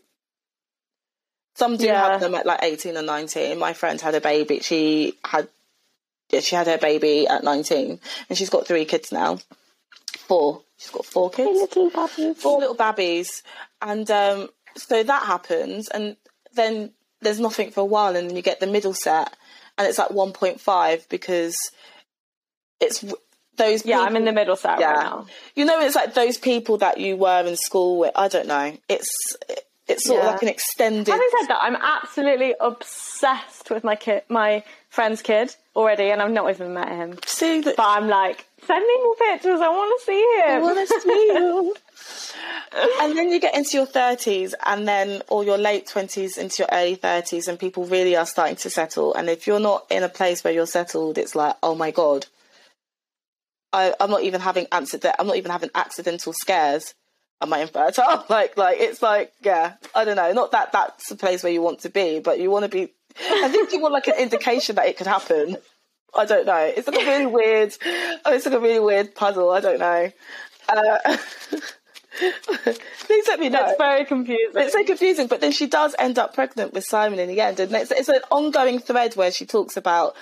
Some 1.56 1.76
do 1.76 1.86
Yeah. 1.86 2.12
have 2.12 2.20
them 2.20 2.36
at 2.36 2.46
like 2.46 2.62
eighteen 2.62 2.96
or 2.96 3.02
nineteen. 3.02 3.58
My 3.58 3.72
friend 3.72 4.00
had 4.00 4.14
a 4.14 4.20
baby. 4.20 4.60
She 4.60 5.14
had, 5.24 5.48
yeah, 6.30 6.38
she 6.38 6.54
had 6.54 6.68
her 6.68 6.78
baby 6.78 7.26
at 7.26 7.42
nineteen, 7.42 7.98
and 8.28 8.38
she's 8.38 8.50
got 8.50 8.68
three 8.68 8.84
kids 8.84 9.10
now. 9.10 9.40
Four. 10.28 10.62
She's 10.76 10.90
got 10.90 11.04
four 11.06 11.30
kids. 11.30 11.58
Little 11.60 11.90
puppies. 11.90 12.36
four 12.40 12.58
little 12.60 12.74
babbies, 12.74 13.42
and 13.82 14.08
um, 14.10 14.48
so 14.76 15.02
that 15.02 15.24
happens, 15.24 15.88
and 15.88 16.16
then 16.54 16.92
there's 17.20 17.40
nothing 17.40 17.70
for 17.72 17.80
a 17.80 17.84
while, 17.84 18.14
and 18.14 18.28
then 18.30 18.36
you 18.36 18.42
get 18.42 18.60
the 18.60 18.66
middle 18.66 18.94
set, 18.94 19.34
and 19.76 19.88
it's 19.88 19.98
like 19.98 20.10
1.5 20.10 21.08
because 21.08 21.56
it's 22.80 23.04
those. 23.56 23.84
Yeah, 23.84 24.00
I'm 24.00 24.14
in 24.16 24.24
the 24.24 24.32
middle 24.32 24.54
set 24.56 24.78
Yeah, 24.78 24.92
right 24.92 25.02
now. 25.04 25.26
you 25.56 25.64
know, 25.64 25.80
it's 25.80 25.96
like 25.96 26.14
those 26.14 26.36
people 26.38 26.78
that 26.78 26.98
you 27.00 27.16
were 27.16 27.44
in 27.44 27.56
school 27.56 27.98
with. 27.98 28.12
I 28.14 28.28
don't 28.28 28.46
know. 28.46 28.76
It's 28.88 29.36
it's 29.88 30.04
sort 30.04 30.20
Yeah. 30.22 30.28
of 30.28 30.32
like 30.34 30.42
an 30.42 30.48
extended. 30.48 31.10
Having 31.10 31.28
said 31.40 31.48
that, 31.48 31.58
I'm 31.62 31.76
absolutely 31.76 32.54
obsessed 32.60 33.70
with 33.70 33.84
my 33.84 33.96
kid, 33.96 34.22
my 34.28 34.62
friend's 34.90 35.22
kid 35.22 35.54
already, 35.74 36.10
and 36.10 36.20
I've 36.22 36.30
not 36.30 36.50
even 36.50 36.74
met 36.74 36.88
him. 36.88 37.18
See 37.26 37.60
that. 37.62 37.76
But 37.76 37.86
I'm 37.86 38.08
like, 38.08 38.46
send 38.66 38.86
me 38.86 38.96
more 39.02 39.14
pictures. 39.16 39.60
I 39.60 39.68
want 39.68 40.00
to 40.00 40.06
see 40.06 40.40
him. 40.40 40.50
I 40.50 40.58
want 40.60 40.88
to 40.88 41.00
see 41.00 41.08
you. 41.32 41.74
and 43.00 43.16
then 43.16 43.30
you 43.30 43.40
get 43.40 43.54
into 43.56 43.76
your 43.76 43.86
30s 43.86 44.54
and 44.66 44.86
then 44.86 45.22
or 45.28 45.44
your 45.44 45.58
late 45.58 45.86
20s 45.86 46.36
into 46.38 46.62
your 46.62 46.68
early 46.72 46.96
30s 46.96 47.48
and 47.48 47.58
people 47.58 47.84
really 47.86 48.14
are 48.16 48.26
starting 48.26 48.56
to 48.56 48.70
settle 48.70 49.14
and 49.14 49.28
if 49.28 49.46
you're 49.46 49.58
not 49.60 49.84
in 49.90 50.02
a 50.02 50.08
place 50.08 50.44
where 50.44 50.52
you're 50.52 50.66
settled 50.66 51.18
it's 51.18 51.34
like 51.34 51.56
oh 51.62 51.74
my 51.74 51.90
god 51.90 52.26
I, 53.72 53.94
i'm 54.00 54.10
not 54.10 54.22
even 54.22 54.40
having 54.40 54.66
answered 54.72 55.00
that. 55.02 55.16
i'm 55.18 55.26
not 55.26 55.36
even 55.36 55.50
having 55.50 55.70
accidental 55.74 56.32
scares 56.32 56.94
am 57.40 57.52
i 57.52 57.60
infertile 57.60 58.24
like 58.30 58.56
like 58.56 58.78
it's 58.80 59.02
like 59.02 59.32
yeah 59.42 59.74
i 59.94 60.04
don't 60.04 60.16
know. 60.16 60.32
Not 60.32 60.52
that 60.52 60.72
that's 60.72 61.08
the 61.08 61.16
place 61.16 61.42
where 61.42 61.52
you 61.52 61.62
want 61.62 61.80
to 61.80 61.90
be 61.90 62.20
but 62.20 62.40
you 62.40 62.50
want 62.50 62.64
to 62.64 62.68
be 62.68 62.92
i 63.20 63.48
think 63.48 63.72
you 63.72 63.80
want 63.80 63.94
like 63.94 64.08
an 64.08 64.18
indication 64.18 64.76
that 64.76 64.86
it 64.86 64.96
could 64.96 65.06
happen. 65.06 65.56
I 66.16 66.24
don't 66.24 66.46
know. 66.46 66.72
It's 66.74 66.88
like 66.88 67.00
a 67.00 67.04
really 67.04 67.26
weird 67.26 67.76
oh, 68.24 68.34
it's 68.34 68.46
like 68.46 68.54
a 68.54 68.60
really 68.60 68.80
weird 68.80 69.14
puzzle. 69.14 69.50
I 69.50 69.60
don't 69.60 69.78
know. 69.78 70.10
Uh, 70.68 71.16
please 72.18 73.28
let 73.28 73.40
me 73.40 73.48
know. 73.48 73.66
It's 73.66 73.78
very 73.78 74.04
confusing. 74.04 74.50
it's 74.54 74.72
so 74.72 74.84
confusing, 74.84 75.26
but 75.26 75.40
then 75.40 75.52
she 75.52 75.66
does 75.66 75.94
end 75.98 76.18
up 76.18 76.34
pregnant 76.34 76.72
with 76.72 76.84
Simon 76.84 77.18
in 77.18 77.28
the 77.28 77.40
end, 77.40 77.60
and 77.60 77.72
it's, 77.72 77.90
it's 77.90 78.08
an 78.08 78.20
ongoing 78.30 78.78
thread 78.78 79.14
where 79.14 79.30
she 79.30 79.46
talks 79.46 79.76
about, 79.76 80.14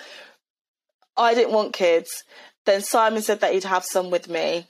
I 1.16 1.34
didn't 1.34 1.52
want 1.52 1.72
kids. 1.72 2.24
Then 2.64 2.82
Simon 2.82 3.22
said 3.22 3.40
that 3.40 3.52
he'd 3.52 3.64
have 3.64 3.84
some 3.84 4.10
with 4.10 4.28
me, 4.28 4.66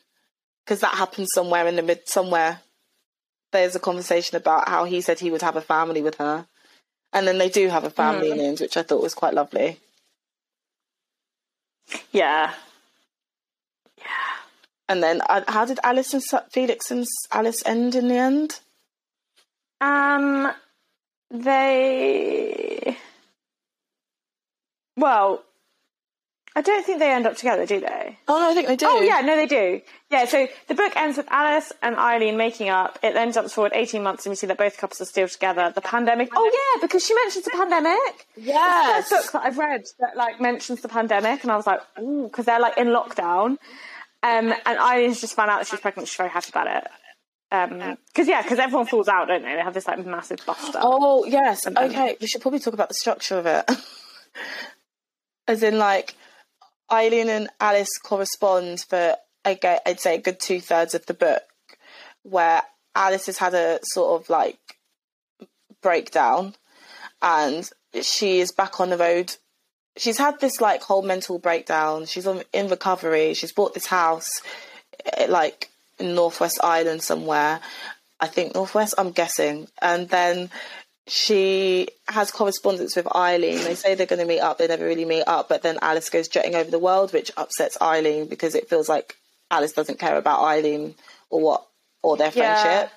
because 0.66 0.80
that 0.80 0.94
happened 0.94 1.28
somewhere 1.32 1.66
in 1.66 1.76
the 1.76 1.82
mid 1.82 2.08
somewhere. 2.08 2.60
There's 3.52 3.76
a 3.76 3.80
conversation 3.80 4.36
about 4.36 4.68
how 4.68 4.84
he 4.84 5.00
said 5.00 5.20
he 5.20 5.30
would 5.30 5.42
have 5.42 5.56
a 5.56 5.60
family 5.60 6.02
with 6.02 6.16
her, 6.16 6.46
and 7.12 7.26
then 7.26 7.38
they 7.38 7.48
do 7.48 7.68
have 7.68 7.84
a 7.84 7.90
family 7.90 8.30
in 8.30 8.38
the 8.38 8.44
end, 8.44 8.60
which 8.60 8.76
I 8.76 8.82
thought 8.82 9.02
was 9.02 9.14
quite 9.14 9.34
lovely. 9.34 9.78
yeah. 12.10 12.52
Yeah. 13.96 14.04
And 14.88 15.02
then, 15.02 15.20
uh, 15.28 15.42
how 15.48 15.64
did 15.64 15.80
Alice 15.82 16.12
and 16.14 16.22
Felix 16.50 16.90
and 16.90 17.06
Alice 17.32 17.62
end 17.64 17.94
in 17.94 18.08
the 18.08 18.14
end? 18.14 18.60
Um, 19.80 20.52
they. 21.30 22.96
Well, 24.96 25.45
I 26.56 26.62
don't 26.62 26.86
think 26.86 27.00
they 27.00 27.12
end 27.12 27.26
up 27.26 27.36
together, 27.36 27.66
do 27.66 27.80
they? 27.80 28.18
Oh 28.26 28.38
no, 28.38 28.50
I 28.50 28.54
think 28.54 28.66
they 28.66 28.76
do. 28.76 28.86
Oh 28.88 29.02
yeah, 29.02 29.20
no, 29.20 29.36
they 29.36 29.44
do. 29.44 29.82
Yeah, 30.10 30.24
so 30.24 30.48
the 30.68 30.74
book 30.74 30.96
ends 30.96 31.18
with 31.18 31.26
Alice 31.30 31.70
and 31.82 31.96
Eileen 31.96 32.38
making 32.38 32.70
up. 32.70 32.98
It 33.02 33.12
then 33.12 33.30
jumps 33.30 33.52
forward 33.52 33.72
18 33.74 34.02
months 34.02 34.24
and 34.24 34.30
we 34.30 34.36
see 34.36 34.46
that 34.46 34.56
both 34.56 34.78
couples 34.78 35.02
are 35.02 35.04
still 35.04 35.28
together. 35.28 35.70
The 35.74 35.82
pandemic. 35.82 36.30
Oh 36.34 36.50
yeah, 36.50 36.80
because 36.80 37.04
she 37.04 37.14
mentions 37.14 37.44
the 37.44 37.50
pandemic. 37.50 38.26
Yeah, 38.38 39.00
It's 39.00 39.10
the 39.10 39.16
first 39.16 39.32
book 39.32 39.42
that 39.42 39.46
I've 39.46 39.58
read 39.58 39.84
that 40.00 40.16
like 40.16 40.40
mentions 40.40 40.80
the 40.80 40.88
pandemic, 40.88 41.42
and 41.42 41.52
I 41.52 41.56
was 41.56 41.66
like, 41.66 41.80
ooh, 42.00 42.24
because 42.24 42.46
they're 42.46 42.58
like 42.58 42.78
in 42.78 42.86
lockdown. 42.86 43.58
Um, 44.22 44.54
and 44.64 44.78
Eileen's 44.78 45.20
just 45.20 45.36
found 45.36 45.50
out 45.50 45.58
that 45.58 45.66
she's 45.66 45.80
pregnant. 45.80 46.08
She's 46.08 46.16
very 46.16 46.30
happy 46.30 46.48
about 46.48 46.68
it. 46.68 46.84
Um, 47.52 47.98
because 48.06 48.28
yeah, 48.28 48.40
because 48.40 48.58
everyone 48.58 48.86
falls 48.86 49.08
out, 49.08 49.28
don't 49.28 49.42
they? 49.42 49.56
They 49.56 49.62
have 49.62 49.74
this 49.74 49.86
like 49.86 50.04
massive 50.06 50.38
bust 50.46 50.74
up. 50.74 50.82
Oh 50.86 51.26
yes. 51.26 51.66
Okay, 51.66 52.16
we 52.18 52.26
should 52.26 52.40
probably 52.40 52.60
talk 52.60 52.72
about 52.72 52.88
the 52.88 52.94
structure 52.94 53.36
of 53.38 53.44
it. 53.44 53.70
As 55.48 55.62
in, 55.62 55.78
like 55.78 56.14
Eileen 56.90 57.28
and 57.28 57.48
Alice 57.60 57.98
correspond 58.02 58.80
for 58.80 59.16
I 59.44 59.54
get 59.54 59.82
I'd 59.86 60.00
say 60.00 60.16
a 60.16 60.20
good 60.20 60.40
two 60.40 60.60
thirds 60.60 60.94
of 60.94 61.06
the 61.06 61.14
book, 61.14 61.42
where 62.22 62.62
Alice 62.94 63.26
has 63.26 63.38
had 63.38 63.54
a 63.54 63.78
sort 63.82 64.20
of 64.20 64.30
like 64.30 64.58
breakdown, 65.82 66.54
and 67.22 67.68
she 68.02 68.40
is 68.40 68.52
back 68.52 68.80
on 68.80 68.90
the 68.90 68.98
road. 68.98 69.34
She's 69.96 70.18
had 70.18 70.40
this 70.40 70.60
like 70.60 70.82
whole 70.82 71.02
mental 71.02 71.38
breakdown. 71.38 72.06
She's 72.06 72.26
on, 72.26 72.42
in 72.52 72.68
recovery. 72.68 73.34
She's 73.34 73.52
bought 73.52 73.74
this 73.74 73.86
house, 73.86 74.28
eh, 75.16 75.26
like 75.28 75.70
in 75.98 76.14
Northwest 76.14 76.60
Island 76.62 77.02
somewhere. 77.02 77.60
I 78.18 78.26
think 78.26 78.54
Northwest. 78.54 78.94
I'm 78.98 79.12
guessing, 79.12 79.68
and 79.80 80.08
then 80.08 80.50
she 81.06 81.88
has 82.08 82.30
correspondence 82.30 82.96
with 82.96 83.06
Eileen. 83.14 83.62
They 83.62 83.74
say 83.74 83.94
they're 83.94 84.06
going 84.06 84.20
to 84.20 84.26
meet 84.26 84.40
up. 84.40 84.58
They 84.58 84.66
never 84.66 84.84
really 84.84 85.04
meet 85.04 85.24
up. 85.26 85.48
But 85.48 85.62
then 85.62 85.78
Alice 85.80 86.10
goes 86.10 86.28
jetting 86.28 86.54
over 86.54 86.70
the 86.70 86.78
world, 86.78 87.12
which 87.12 87.30
upsets 87.36 87.78
Eileen 87.80 88.26
because 88.26 88.54
it 88.54 88.68
feels 88.68 88.88
like 88.88 89.16
Alice 89.50 89.72
doesn't 89.72 89.98
care 89.98 90.16
about 90.16 90.42
Eileen 90.42 90.94
or 91.30 91.40
what 91.40 91.66
or 92.02 92.16
their 92.16 92.30
friendship. 92.30 92.90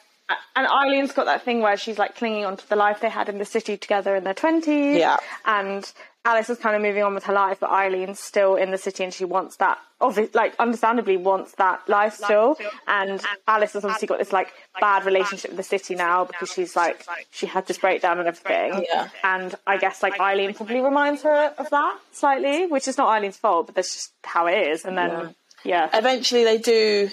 And 0.56 0.68
Eileen's 0.68 1.12
got 1.12 1.26
that 1.26 1.44
thing 1.44 1.62
where 1.62 1.78
she's 1.78 1.98
like 1.98 2.16
clinging 2.16 2.46
onto 2.46 2.66
the 2.68 2.76
life 2.76 3.00
they 3.00 3.10
had 3.10 3.30
in 3.30 3.40
the 3.40 3.46
city 3.46 3.78
together 3.78 4.16
in 4.16 4.24
their 4.24 4.36
twenties. 4.36 4.98
Yeah. 4.98 5.18
And 5.46 5.92
Alice 6.26 6.50
is 6.50 6.58
kind 6.58 6.76
of 6.76 6.82
moving 6.82 7.02
on 7.02 7.14
with 7.14 7.24
her 7.24 7.34
life, 7.34 7.60
but 7.60 7.70
Eileen's 7.70 8.20
still 8.20 8.56
in 8.56 8.72
the 8.72 8.78
city 8.78 9.04
and 9.04 9.14
she 9.14 9.24
wants 9.26 9.56
that. 9.58 9.78
Obviously, 10.02 10.32
like 10.34 10.54
understandably 10.60 11.18
wants 11.18 11.54
that 11.54 11.88
life 11.88 12.16
still. 12.16 12.58
And 12.88 13.22
Alice 13.48 13.74
has 13.74 13.86
obviously 13.86 14.08
got 14.08 14.20
this 14.20 14.34
like 14.34 14.54
bad 14.80 15.06
relationship 15.06 15.52
with 15.52 15.58
the 15.58 15.64
city 15.64 15.96
now 15.96 16.26
because 16.26 16.52
she's 16.52 16.76
like 16.76 17.06
she 17.32 17.46
had 17.46 17.68
this 17.68 17.78
breakdown 17.78 18.20
and 18.20 18.28
everything. 18.28 18.86
Yeah. 18.88 19.10
And 19.24 19.56
I 19.66 19.78
guess 19.78 20.04
like 20.04 20.20
Eileen 20.20 20.54
probably 20.54 20.82
reminds 20.82 21.24
her 21.24 21.54
of 21.58 21.70
that 21.70 22.00
slightly, 22.12 22.68
which 22.68 22.88
is 22.88 22.98
not 22.98 23.10
Eileen's 23.10 23.38
fault, 23.38 23.68
but 23.68 23.76
that's 23.76 23.94
just 23.94 24.12
how 24.24 24.48
it 24.48 24.68
is. 24.70 24.86
And 24.86 24.98
then 24.98 25.36
yeah, 25.64 25.90
Eventually, 25.94 26.44
they 26.44 26.58
do 26.58 27.10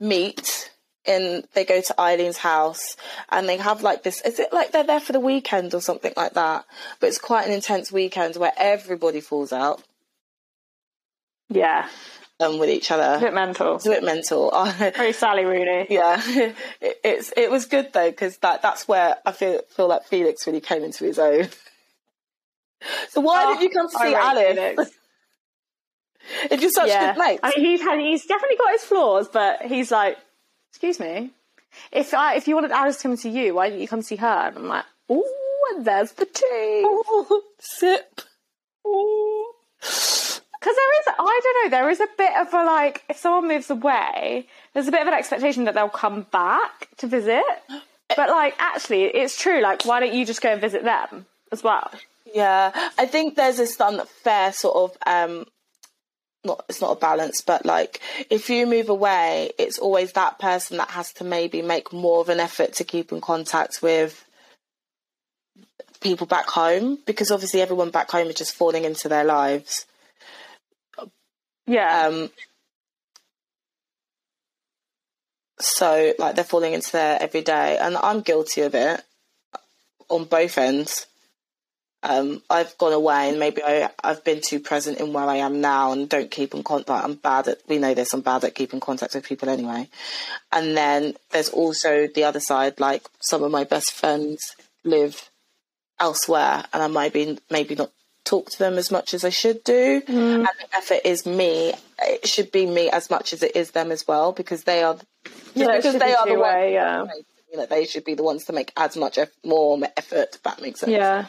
meet. 0.00 0.70
In 1.08 1.44
they 1.54 1.64
go 1.64 1.80
to 1.80 1.94
Eileen's 2.00 2.36
house 2.36 2.96
and 3.30 3.48
they 3.48 3.56
have 3.56 3.82
like 3.82 4.02
this. 4.02 4.20
Is 4.22 4.38
it 4.38 4.52
like 4.52 4.72
they're 4.72 4.84
there 4.84 5.00
for 5.00 5.12
the 5.12 5.20
weekend 5.20 5.74
or 5.74 5.80
something 5.80 6.12
like 6.16 6.34
that? 6.34 6.64
But 7.00 7.06
it's 7.08 7.18
quite 7.18 7.46
an 7.46 7.52
intense 7.52 7.90
weekend 7.90 8.36
where 8.36 8.52
everybody 8.56 9.20
falls 9.20 9.52
out 9.52 9.82
yeah, 11.48 11.88
um, 12.40 12.58
with 12.58 12.68
each 12.68 12.90
a 12.90 12.94
other. 12.94 13.20
bit 13.20 13.34
mental. 13.34 13.76
It's 13.76 13.86
a 13.86 13.90
bit 13.90 14.04
mental. 14.04 14.50
Very 14.78 15.12
Sally 15.14 15.44
Rooney. 15.44 15.86
yeah, 15.88 16.20
it, 16.26 17.00
it's 17.02 17.32
it 17.36 17.50
was 17.50 17.64
good 17.66 17.92
though 17.94 18.10
because 18.10 18.36
that 18.38 18.60
that's 18.62 18.86
where 18.86 19.16
I 19.24 19.32
feel 19.32 19.62
feel 19.74 19.88
like 19.88 20.04
Felix 20.04 20.46
really 20.46 20.60
came 20.60 20.84
into 20.84 21.04
his 21.04 21.18
own. 21.18 21.48
So 23.08 23.20
why 23.22 23.44
Oh, 23.44 23.54
did 23.54 23.62
you 23.64 23.70
come 23.70 23.88
to 23.90 23.98
see 23.98 24.14
Alice? 24.14 24.90
If 26.50 26.60
you're 26.60 26.70
such 26.70 26.88
Yeah, 26.88 27.14
good 27.14 27.18
mates, 27.18 27.40
I 27.42 27.52
mean, 27.56 27.64
he's 27.64 27.80
had, 27.80 27.98
he's 27.98 28.24
definitely 28.26 28.56
got 28.56 28.70
his 28.72 28.82
flaws, 28.84 29.28
but 29.32 29.62
he's 29.62 29.90
like, 29.90 30.16
excuse 30.70 31.00
me, 31.00 31.30
if 31.92 32.14
I, 32.14 32.36
if 32.36 32.48
you 32.48 32.54
wanted 32.54 32.70
Alice 32.70 32.96
to 32.98 33.02
come 33.02 33.16
to 33.16 33.28
you, 33.28 33.54
why 33.54 33.68
didn't 33.68 33.82
you 33.82 33.88
come 33.88 34.02
see 34.02 34.16
her? 34.16 34.26
And 34.48 34.56
I'm 34.56 34.68
like, 34.68 34.84
oh, 35.08 35.74
and 35.74 35.84
there's 35.84 36.12
the 36.12 36.26
tea. 36.26 36.82
Ooh, 36.84 37.42
sip. 37.58 38.22
Because 39.80 40.42
there 40.76 41.00
is, 41.00 41.06
I 41.18 41.40
don't 41.42 41.64
know, 41.64 41.70
there 41.70 41.90
is 41.90 42.00
a 42.00 42.08
bit 42.16 42.36
of 42.36 42.52
a 42.52 42.64
like, 42.64 43.04
if 43.08 43.16
someone 43.16 43.48
moves 43.48 43.70
away, 43.70 44.46
there's 44.74 44.88
a 44.88 44.90
bit 44.90 45.02
of 45.02 45.08
an 45.08 45.14
expectation 45.14 45.64
that 45.64 45.74
they'll 45.74 45.88
come 45.88 46.26
back 46.30 46.88
to 46.98 47.06
visit. 47.06 47.44
But 48.16 48.30
like, 48.30 48.54
actually, 48.58 49.04
it's 49.04 49.38
true. 49.38 49.60
Like, 49.60 49.84
why 49.84 50.00
don't 50.00 50.14
you 50.14 50.24
just 50.24 50.40
go 50.40 50.50
and 50.50 50.62
visit 50.62 50.82
them 50.82 51.26
as 51.52 51.62
well? 51.62 51.90
Yeah, 52.34 52.72
I 52.96 53.04
think 53.04 53.36
there's 53.36 53.58
this 53.58 53.78
unfair 53.78 54.50
sort 54.54 54.76
of 54.76 54.96
um 55.06 55.44
not 56.44 56.64
it's 56.68 56.80
not 56.80 56.96
a 56.96 57.00
balance, 57.00 57.40
but 57.40 57.66
like 57.66 58.00
if 58.30 58.48
you 58.50 58.66
move 58.66 58.88
away, 58.88 59.50
it's 59.58 59.78
always 59.78 60.12
that 60.12 60.38
person 60.38 60.76
that 60.78 60.90
has 60.90 61.12
to 61.14 61.24
maybe 61.24 61.62
make 61.62 61.92
more 61.92 62.20
of 62.20 62.28
an 62.28 62.40
effort 62.40 62.74
to 62.74 62.84
keep 62.84 63.12
in 63.12 63.20
contact 63.20 63.82
with 63.82 64.24
people 66.00 66.26
back 66.26 66.48
home 66.48 66.98
because 67.06 67.30
obviously 67.30 67.60
everyone 67.60 67.90
back 67.90 68.10
home 68.10 68.28
is 68.28 68.36
just 68.36 68.54
falling 68.54 68.84
into 68.84 69.08
their 69.08 69.24
lives. 69.24 69.86
Yeah. 71.66 72.06
Um 72.06 72.30
so 75.60 76.14
like 76.18 76.36
they're 76.36 76.44
falling 76.44 76.72
into 76.72 76.92
their 76.92 77.20
everyday 77.20 77.78
and 77.78 77.96
I'm 77.96 78.20
guilty 78.20 78.60
of 78.62 78.74
it 78.74 79.02
on 80.08 80.24
both 80.24 80.56
ends. 80.56 81.06
Um, 82.02 82.42
I've 82.48 82.78
gone 82.78 82.92
away 82.92 83.28
and 83.28 83.40
maybe 83.40 83.60
I, 83.62 83.90
I've 84.04 84.22
been 84.22 84.40
too 84.40 84.60
present 84.60 84.98
in 85.00 85.12
where 85.12 85.24
I 85.24 85.36
am 85.36 85.60
now 85.60 85.90
and 85.92 86.08
don't 86.08 86.30
keep 86.30 86.54
in 86.54 86.62
contact. 86.62 87.04
I'm 87.04 87.14
bad 87.14 87.48
at, 87.48 87.58
we 87.66 87.78
know 87.78 87.92
this, 87.92 88.14
I'm 88.14 88.20
bad 88.20 88.44
at 88.44 88.54
keeping 88.54 88.78
contact 88.78 89.14
with 89.14 89.24
people 89.26 89.48
anyway. 89.48 89.88
And 90.52 90.76
then 90.76 91.14
there's 91.32 91.48
also 91.48 92.06
the 92.06 92.22
other 92.24 92.38
side, 92.38 92.78
like 92.78 93.02
some 93.20 93.42
of 93.42 93.50
my 93.50 93.64
best 93.64 93.90
friends 93.92 94.38
live 94.84 95.28
elsewhere 95.98 96.64
and 96.72 96.82
I 96.82 96.86
might 96.86 97.12
be, 97.12 97.36
maybe 97.50 97.74
not 97.74 97.90
talk 98.24 98.50
to 98.50 98.58
them 98.58 98.78
as 98.78 98.90
much 98.92 99.12
as 99.12 99.24
I 99.24 99.30
should 99.30 99.64
do. 99.64 100.00
And 100.06 100.44
the 100.44 100.76
effort 100.76 101.00
is 101.04 101.26
me. 101.26 101.72
It 102.00 102.28
should 102.28 102.52
be 102.52 102.64
me 102.66 102.90
as 102.90 103.10
much 103.10 103.32
as 103.32 103.42
it 103.42 103.56
is 103.56 103.72
them 103.72 103.90
as 103.90 104.06
well 104.06 104.30
because 104.32 104.62
they 104.64 104.84
are, 104.84 104.98
Yeah, 105.54 105.76
because 105.76 105.94
they 105.94 106.06
be 106.06 106.14
are 106.14 106.26
the 106.26 106.34
ones, 106.34 106.42
two-way, 106.52 106.72
yeah. 106.74 107.06
you 107.50 107.58
know, 107.58 107.66
they 107.66 107.86
should 107.86 108.04
be 108.04 108.14
the 108.14 108.22
ones 108.22 108.44
to 108.44 108.52
make 108.52 108.70
as 108.76 108.96
much 108.96 109.18
eff- 109.18 109.30
more 109.44 109.76
effort. 109.96 110.28
If 110.36 110.42
that 110.44 110.62
makes 110.62 110.78
sense. 110.80 110.92
yeah. 110.92 111.26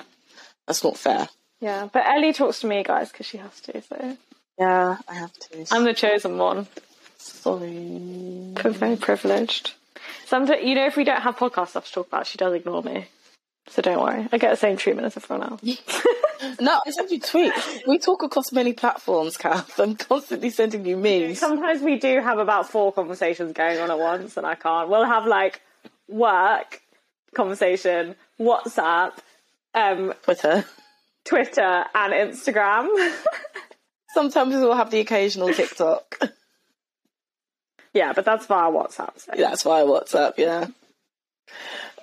That's 0.69 0.83
not 0.83 0.97
fair. 0.97 1.27
Yeah. 1.61 1.89
But 1.91 2.05
Ellie 2.05 2.31
talks 2.31 2.59
to 2.59 2.67
me, 2.67 2.83
guys, 2.83 3.11
because 3.11 3.25
she 3.25 3.37
has 3.39 3.59
to, 3.61 3.81
so. 3.81 4.17
Yeah, 4.59 4.97
I 5.07 5.13
have 5.15 5.33
to. 5.33 5.65
I'm 5.71 5.83
the 5.83 5.95
chosen 5.95 6.37
one. 6.37 6.67
sorry. 7.17 8.53
Very 8.55 8.97
privileged. 8.97 9.73
Sometimes, 10.27 10.63
you 10.63 10.75
know, 10.75 10.85
if 10.85 10.95
we 10.95 11.05
don't 11.05 11.21
have 11.21 11.37
podcast 11.37 11.69
stuff 11.69 11.87
to 11.87 11.91
talk 11.91 12.07
about, 12.07 12.27
she 12.27 12.37
does 12.37 12.53
ignore 12.53 12.83
me. 12.83 13.07
So 13.67 13.81
don't 13.81 13.99
worry. 13.99 14.27
I 14.31 14.37
get 14.37 14.51
the 14.51 14.57
same 14.57 14.77
treatment 14.77 15.07
as 15.07 15.17
everyone 15.17 15.49
else. 15.49 15.61
No, 16.61 16.79
I 16.85 16.91
send 16.91 17.11
you 17.11 17.19
tweets. 17.19 17.81
We 17.85 17.99
talk 17.99 18.23
across 18.23 18.53
many 18.53 18.71
platforms, 18.71 19.35
Kath. 19.35 19.77
I'm 19.77 19.97
constantly 19.97 20.49
sending 20.51 20.85
you 20.85 20.95
memes. 20.95 21.37
Sometimes 21.39 21.81
we 21.81 21.99
do 21.99 22.21
have 22.21 22.37
about 22.37 22.69
four 22.69 22.93
conversations 22.93 23.51
going 23.51 23.77
on 23.79 23.91
at 23.91 23.99
once, 23.99 24.37
and 24.37 24.47
I 24.47 24.55
can't. 24.55 24.87
We'll 24.87 25.03
have 25.03 25.25
like 25.25 25.61
work 26.07 26.81
conversation, 27.35 28.15
WhatsApp, 28.39 29.17
um, 29.73 30.13
Twitter. 30.23 30.65
Twitter, 31.25 31.85
and 31.93 32.13
Instagram. 32.13 32.87
Sometimes 34.13 34.55
we'll 34.55 34.73
have 34.75 34.89
the 34.91 34.99
occasional 34.99 35.53
TikTok. 35.53 36.17
yeah, 37.93 38.13
but 38.13 38.25
that's 38.25 38.45
via 38.47 38.71
WhatsApp. 38.71 39.19
So. 39.19 39.31
That's 39.37 39.63
why 39.63 39.81
WhatsApp, 39.81 40.33
yeah. 40.37 40.67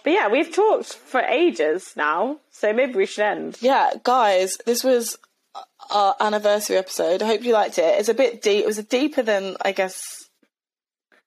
But 0.05 0.13
yeah, 0.13 0.29
we've 0.29 0.55
talked 0.55 0.93
for 0.95 1.21
ages 1.21 1.95
now, 1.97 2.39
so 2.53 2.73
maybe 2.73 2.95
we 2.95 3.07
should 3.07 3.25
end. 3.25 3.57
Yeah, 3.61 3.91
guys, 4.05 4.57
this 4.65 4.85
was 4.85 5.19
our 5.91 6.15
anniversary 6.21 6.77
episode. 6.77 7.23
I 7.23 7.27
hope 7.27 7.43
you 7.43 7.53
liked 7.53 7.79
it. 7.79 7.99
It's 7.99 8.09
a 8.09 8.15
bit 8.15 8.43
deep. 8.43 8.63
It 8.63 8.67
was 8.67 8.79
deeper 8.85 9.23
than 9.23 9.57
I 9.65 9.73
guess 9.73 10.29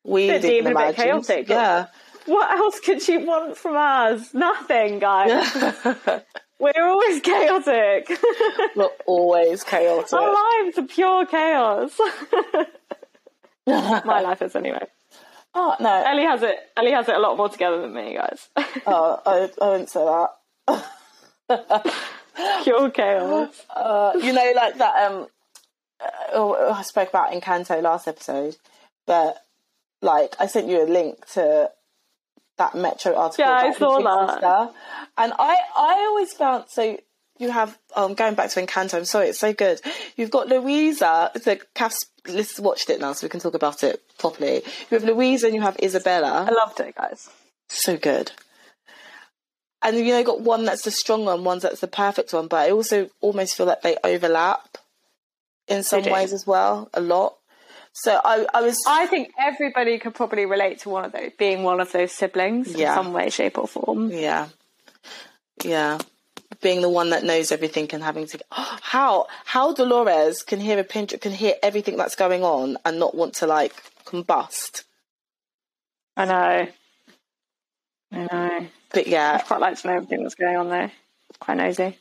we 0.06 0.28
Bit 0.28 0.42
didn't 0.44 0.64
deep 0.66 0.76
a 0.76 0.78
bit 0.78 0.96
chaotic, 0.96 1.48
but- 1.48 1.54
Yeah. 1.54 1.86
What 2.30 2.52
else 2.52 2.80
could 2.80 3.02
she 3.02 3.18
want 3.18 3.58
from 3.58 3.76
us? 3.76 4.36
Nothing, 4.36 5.00
guys. 5.00 5.52
We're 6.60 6.88
always 6.88 7.22
chaotic. 7.22 8.08
We're 8.76 8.90
always 9.08 9.64
chaotic. 9.64 10.14
Our 10.14 10.64
lives 10.64 10.78
are 10.78 10.84
pure 10.84 11.26
chaos. 11.26 12.00
My 13.66 14.22
life 14.22 14.44
is 14.44 14.56
anyway. 14.56 14.86
Oh 15.56 15.76
no. 15.80 16.04
Ellie 16.06 16.26
has 16.26 16.44
it. 16.44 16.56
Ellie 16.78 16.92
has 16.92 17.10
it 17.10 17.16
a 17.16 17.20
lot 17.20 17.36
more 17.36 17.50
together 17.50 17.82
than 17.82 17.94
me, 17.96 18.14
guys. 18.14 18.50
Oh, 18.86 19.20
I, 19.26 19.50
I 19.60 19.70
wouldn't 19.72 19.90
say 19.90 20.06
that. 21.48 21.74
pure 22.64 22.92
chaos. 22.92 23.66
Uh, 23.76 24.12
you 24.22 24.34
know, 24.34 24.54
like 24.56 24.78
that. 24.78 25.12
Um, 25.12 25.28
uh, 26.00 26.10
oh, 26.34 26.74
I 26.74 26.84
spoke 26.84 27.10
about 27.10 27.32
Encanto 27.32 27.82
last 27.82 28.08
episode, 28.08 28.56
but 29.08 29.44
like 30.04 30.36
I 30.40 30.46
sent 30.46 30.68
you 30.68 30.84
a 30.84 30.86
link 30.86 31.26
to 31.34 31.72
that 32.60 32.76
Metro 32.76 33.16
article. 33.16 33.46
Yeah, 33.46 33.52
I 33.52 33.74
saw 33.74 34.00
that. 34.00 34.34
Sister. 34.34 34.80
and 35.18 35.34
I 35.40 35.58
I 35.76 35.94
always 36.10 36.32
found 36.34 36.66
so 36.70 36.98
you 37.40 37.50
have 37.50 37.78
um 37.96 38.14
going 38.14 38.36
back 38.36 38.52
to 38.52 38.64
Encanto. 38.64 38.96
I'm 38.96 39.06
sorry, 39.06 39.30
it's 39.30 39.40
so 39.40 39.54
good. 39.54 39.82
You've 40.16 40.30
got 40.30 40.48
Louisa. 40.48 41.32
So 41.42 41.58
Cass, 41.74 41.98
let's 42.28 42.60
watched 42.60 42.90
it 42.90 43.00
now, 43.00 43.14
so 43.14 43.26
we 43.26 43.30
can 43.30 43.40
talk 43.40 43.56
about 43.56 43.84
it 43.84 44.02
properly. 44.20 44.62
You 44.92 45.00
have 45.00 45.04
Louisa 45.04 45.48
and 45.48 45.56
you 45.56 45.62
have 45.62 45.78
Isabella. 45.82 46.46
I 46.48 46.54
loved 46.54 46.80
it, 46.80 46.96
guys. 46.96 47.30
So 47.70 47.98
good. 47.98 48.32
And 49.82 49.98
you 49.98 50.06
know, 50.08 50.24
got 50.24 50.42
one 50.42 50.66
that's 50.66 50.84
the 50.84 50.92
strong 50.92 51.26
one, 51.26 51.44
one 51.44 51.60
that's 51.60 51.80
the 51.80 51.88
perfect 51.88 52.34
one, 52.34 52.48
but 52.48 52.58
I 52.68 52.72
also 52.72 53.10
almost 53.22 53.56
feel 53.56 53.66
like 53.66 53.82
they 53.82 53.96
overlap 54.04 54.78
in 55.70 55.84
some 55.84 56.04
ways 56.04 56.34
as 56.34 56.46
well, 56.46 56.90
a 56.94 57.00
lot. 57.00 57.39
So 57.94 58.20
I, 58.24 58.46
I 58.54 58.62
was, 58.62 58.78
I 58.88 59.08
think 59.08 59.32
everybody 59.38 60.00
could 60.00 60.14
probably 60.16 60.46
relate 60.46 60.80
to 60.82 60.90
one 60.90 61.04
of 61.06 61.12
those, 61.12 61.32
being 61.38 61.64
one 61.64 61.80
of 61.82 61.92
those 61.92 62.12
siblings 62.14 62.74
Yeah. 62.74 62.90
in 62.98 63.04
some 63.04 63.14
way, 63.14 63.30
shape, 63.30 63.58
or 63.58 63.68
form. 63.68 64.10
yeah, 64.12 64.48
yeah, 65.66 65.98
being 66.62 66.82
the 66.82 66.90
one 66.90 67.10
that 67.10 67.24
knows 67.24 67.52
everything 67.52 67.90
and 67.92 68.02
having 68.04 68.26
to. 68.28 68.40
How 68.52 69.28
how 69.46 69.74
Dolores 69.74 70.44
can 70.44 70.60
hear 70.62 70.80
a 70.80 70.84
pinch, 70.84 71.14
can 71.20 71.32
hear 71.34 71.56
everything 71.62 71.98
that's 71.98 72.16
going 72.16 72.44
on 72.44 72.78
and 72.86 73.00
not 73.00 73.16
want 73.16 73.34
to 73.36 73.48
like 73.48 73.74
combust. 74.06 74.84
I 76.16 76.26
know. 76.26 76.68
I 78.12 78.28
know. 78.32 78.68
But 78.92 79.08
yeah, 79.08 79.36
I'd 79.40 79.46
quite 79.46 79.60
like 79.62 79.80
to 79.82 79.88
know 79.88 79.94
everything 79.96 80.24
that's 80.24 80.36
going 80.36 80.56
on 80.58 80.70
there. 80.70 80.92
Quite 81.40 81.58
nosy. 81.58 81.98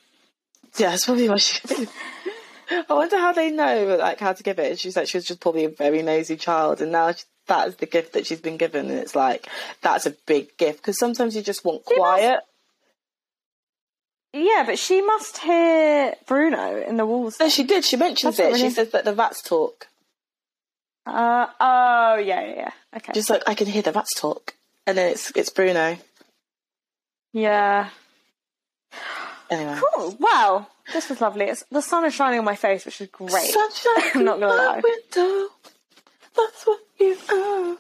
Yeah, 0.78 0.91
that's 0.91 1.05
probably 1.05 1.28
what 1.28 1.41
she. 1.41 1.61
I 2.70 2.92
wonder 2.92 3.18
how 3.18 3.32
they 3.32 3.50
know 3.50 3.96
like 3.98 4.20
how 4.20 4.32
to 4.32 4.42
give 4.42 4.58
it. 4.58 4.78
She's 4.78 4.96
like 4.96 5.08
she 5.08 5.16
was 5.16 5.24
just 5.24 5.40
probably 5.40 5.64
a 5.64 5.70
very 5.70 6.02
nosy 6.02 6.36
child, 6.36 6.80
and 6.80 6.92
now 6.92 7.12
she, 7.12 7.24
that 7.46 7.68
is 7.68 7.76
the 7.76 7.86
gift 7.86 8.12
that 8.12 8.26
she's 8.26 8.40
been 8.40 8.56
given, 8.56 8.90
and 8.90 8.98
it's 8.98 9.16
like 9.16 9.48
that's 9.82 10.06
a 10.06 10.10
big 10.26 10.56
gift 10.56 10.78
because 10.78 10.98
sometimes 10.98 11.34
you 11.34 11.42
just 11.42 11.64
want 11.64 11.84
quiet. 11.84 12.40
Yeah, 14.34 14.64
but 14.66 14.78
she 14.78 15.00
must 15.00 15.38
hear 15.38 16.14
Bruno 16.26 16.82
in 16.82 16.98
the 16.98 17.06
walls. 17.06 17.40
No, 17.40 17.48
she 17.48 17.64
did. 17.64 17.84
She 17.84 17.96
mentions 17.96 18.36
That's 18.36 18.48
it. 18.48 18.52
not 18.52 18.60
She 18.60 18.70
says 18.70 18.90
that 18.90 19.04
the 19.04 19.14
rats 19.14 19.42
talk. 19.42 19.88
Uh, 21.06 21.46
oh, 21.58 22.16
yeah, 22.16 22.44
yeah, 22.44 22.54
yeah. 22.54 22.70
Okay. 22.96 23.12
Just 23.14 23.30
like 23.30 23.42
I 23.46 23.54
can 23.54 23.66
hear 23.66 23.80
the 23.80 23.92
rats 23.92 24.12
talk, 24.14 24.54
and 24.86 24.98
then 24.98 25.12
it's 25.12 25.32
it's 25.34 25.48
Bruno. 25.50 25.96
yeah. 27.32 27.88
Anyway, 29.51 29.78
Cool. 29.94 30.16
Wow. 30.20 30.66
This 30.92 31.09
was 31.09 31.20
lovely. 31.20 31.46
It's, 31.46 31.64
the 31.70 31.80
sun 31.82 32.05
is 32.05 32.14
shining 32.14 32.38
on 32.38 32.44
my 32.44 32.55
face, 32.57 32.84
which 32.86 33.01
is 33.01 33.09
great. 33.09 33.30
sunshine. 33.51 34.11
I'm 34.14 34.24
not 34.24 34.40
gonna 34.40 34.53
lie. 34.55 34.80
Window. 34.82 35.49
That's 36.36 36.64
what 36.66 36.80
you 36.99 37.16
are. 37.30 37.76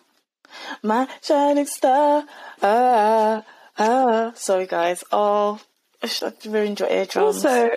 My 0.82 1.08
shining 1.22 1.66
star. 1.66 2.24
Ah, 2.62 3.44
ah. 3.78 4.32
Sorry, 4.34 4.66
guys. 4.66 5.04
Oh, 5.12 5.60
I 6.02 6.06
should 6.06 6.32
have 6.42 6.52
ruined 6.52 6.80
your 6.80 6.90
eardrums. 6.90 7.44
Also, 7.44 7.70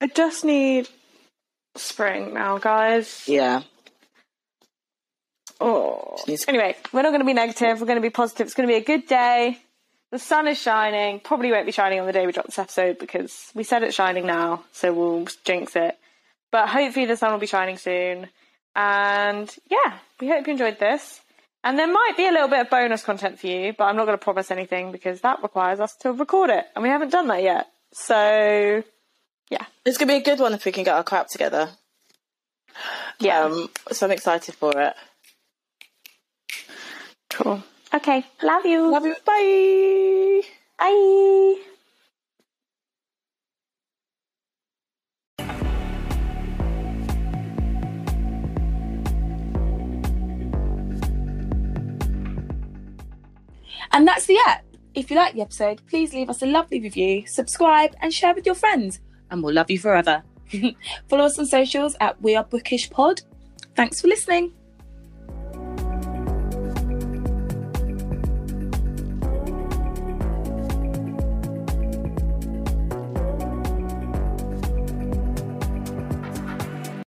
I 0.00 0.06
just 0.06 0.44
need 0.44 0.88
spring 1.76 2.34
now, 2.34 2.58
guys. 2.58 3.24
yeah. 3.26 3.62
Oh. 5.60 6.16
Needs- 6.28 6.44
Anyway, 6.46 6.76
we're 6.92 7.02
not 7.02 7.10
going 7.10 7.20
to 7.20 7.26
be 7.26 7.34
negative. 7.34 7.80
We're 7.80 7.86
going 7.86 7.96
to 7.96 8.02
be 8.02 8.10
positive. 8.10 8.46
It's 8.46 8.54
going 8.54 8.68
to 8.68 8.72
be 8.72 8.78
a 8.78 8.84
good 8.84 9.06
day. 9.06 9.58
The 10.10 10.18
sun 10.18 10.48
is 10.48 10.58
shining. 10.60 11.20
Probably 11.20 11.50
won't 11.52 11.66
be 11.66 11.72
shining 11.72 12.00
on 12.00 12.06
the 12.06 12.12
day 12.12 12.26
we 12.26 12.32
drop 12.32 12.46
this 12.46 12.58
episode 12.58 12.98
because 12.98 13.50
we 13.54 13.62
said 13.62 13.82
it's 13.82 13.94
shining 13.94 14.26
now, 14.26 14.64
so 14.72 14.92
we'll 14.92 15.26
jinx 15.44 15.76
it. 15.76 15.98
But 16.50 16.68
hopefully 16.68 17.04
the 17.06 17.16
sun 17.16 17.32
will 17.32 17.38
be 17.38 17.46
shining 17.46 17.76
soon. 17.76 18.28
And 18.74 19.54
yeah, 19.70 19.98
we 20.20 20.28
hope 20.28 20.46
you 20.46 20.52
enjoyed 20.52 20.78
this. 20.78 21.20
And 21.64 21.78
there 21.78 21.92
might 21.92 22.14
be 22.16 22.26
a 22.26 22.30
little 22.32 22.48
bit 22.48 22.60
of 22.60 22.70
bonus 22.70 23.02
content 23.02 23.38
for 23.38 23.48
you, 23.48 23.74
but 23.76 23.84
I'm 23.84 23.96
not 23.96 24.06
going 24.06 24.16
to 24.16 24.22
promise 24.24 24.50
anything 24.50 24.92
because 24.92 25.20
that 25.22 25.42
requires 25.42 25.80
us 25.80 25.94
to 25.96 26.12
record 26.12 26.50
it, 26.50 26.64
and 26.74 26.82
we 26.82 26.88
haven't 26.88 27.10
done 27.10 27.26
that 27.28 27.42
yet. 27.42 27.66
So 27.92 28.82
yeah, 29.50 29.64
It's 29.84 29.98
gonna 29.98 30.12
be 30.12 30.18
a 30.18 30.22
good 30.22 30.40
one 30.40 30.54
if 30.54 30.64
we 30.64 30.72
can 30.72 30.84
get 30.84 30.94
our 30.94 31.02
crap 31.02 31.28
together. 31.28 31.70
yeah, 33.18 33.44
Um, 33.44 33.68
so 33.92 34.06
I'm 34.06 34.12
excited 34.12 34.54
for 34.54 34.78
it. 34.80 34.94
cool. 37.30 37.62
Okay, 37.92 38.24
love 38.42 38.66
you. 38.66 38.90
Love 38.90 39.06
you. 39.06 39.16
Bye. 39.24 40.42
Bye. 40.78 41.56
And 53.90 54.06
that's 54.06 54.26
the 54.26 54.38
app. 54.46 54.64
If 54.94 55.10
you 55.10 55.16
like 55.16 55.34
the 55.34 55.40
episode, 55.40 55.80
please 55.88 56.12
leave 56.12 56.28
us 56.28 56.42
a 56.42 56.46
lovely 56.46 56.80
review, 56.80 57.26
subscribe, 57.26 57.94
and 58.02 58.12
share 58.12 58.34
with 58.34 58.44
your 58.44 58.54
friends. 58.54 59.00
And 59.30 59.42
we'll 59.42 59.54
love 59.54 59.70
you 59.70 59.78
forever. 59.78 60.22
Follow 61.08 61.24
us 61.24 61.38
on 61.38 61.46
socials 61.46 61.96
at 62.00 62.20
We 62.20 62.36
Are 62.36 62.44
Bookish 62.44 62.90
Pod. 62.90 63.22
Thanks 63.74 64.00
for 64.00 64.08
listening. 64.08 64.52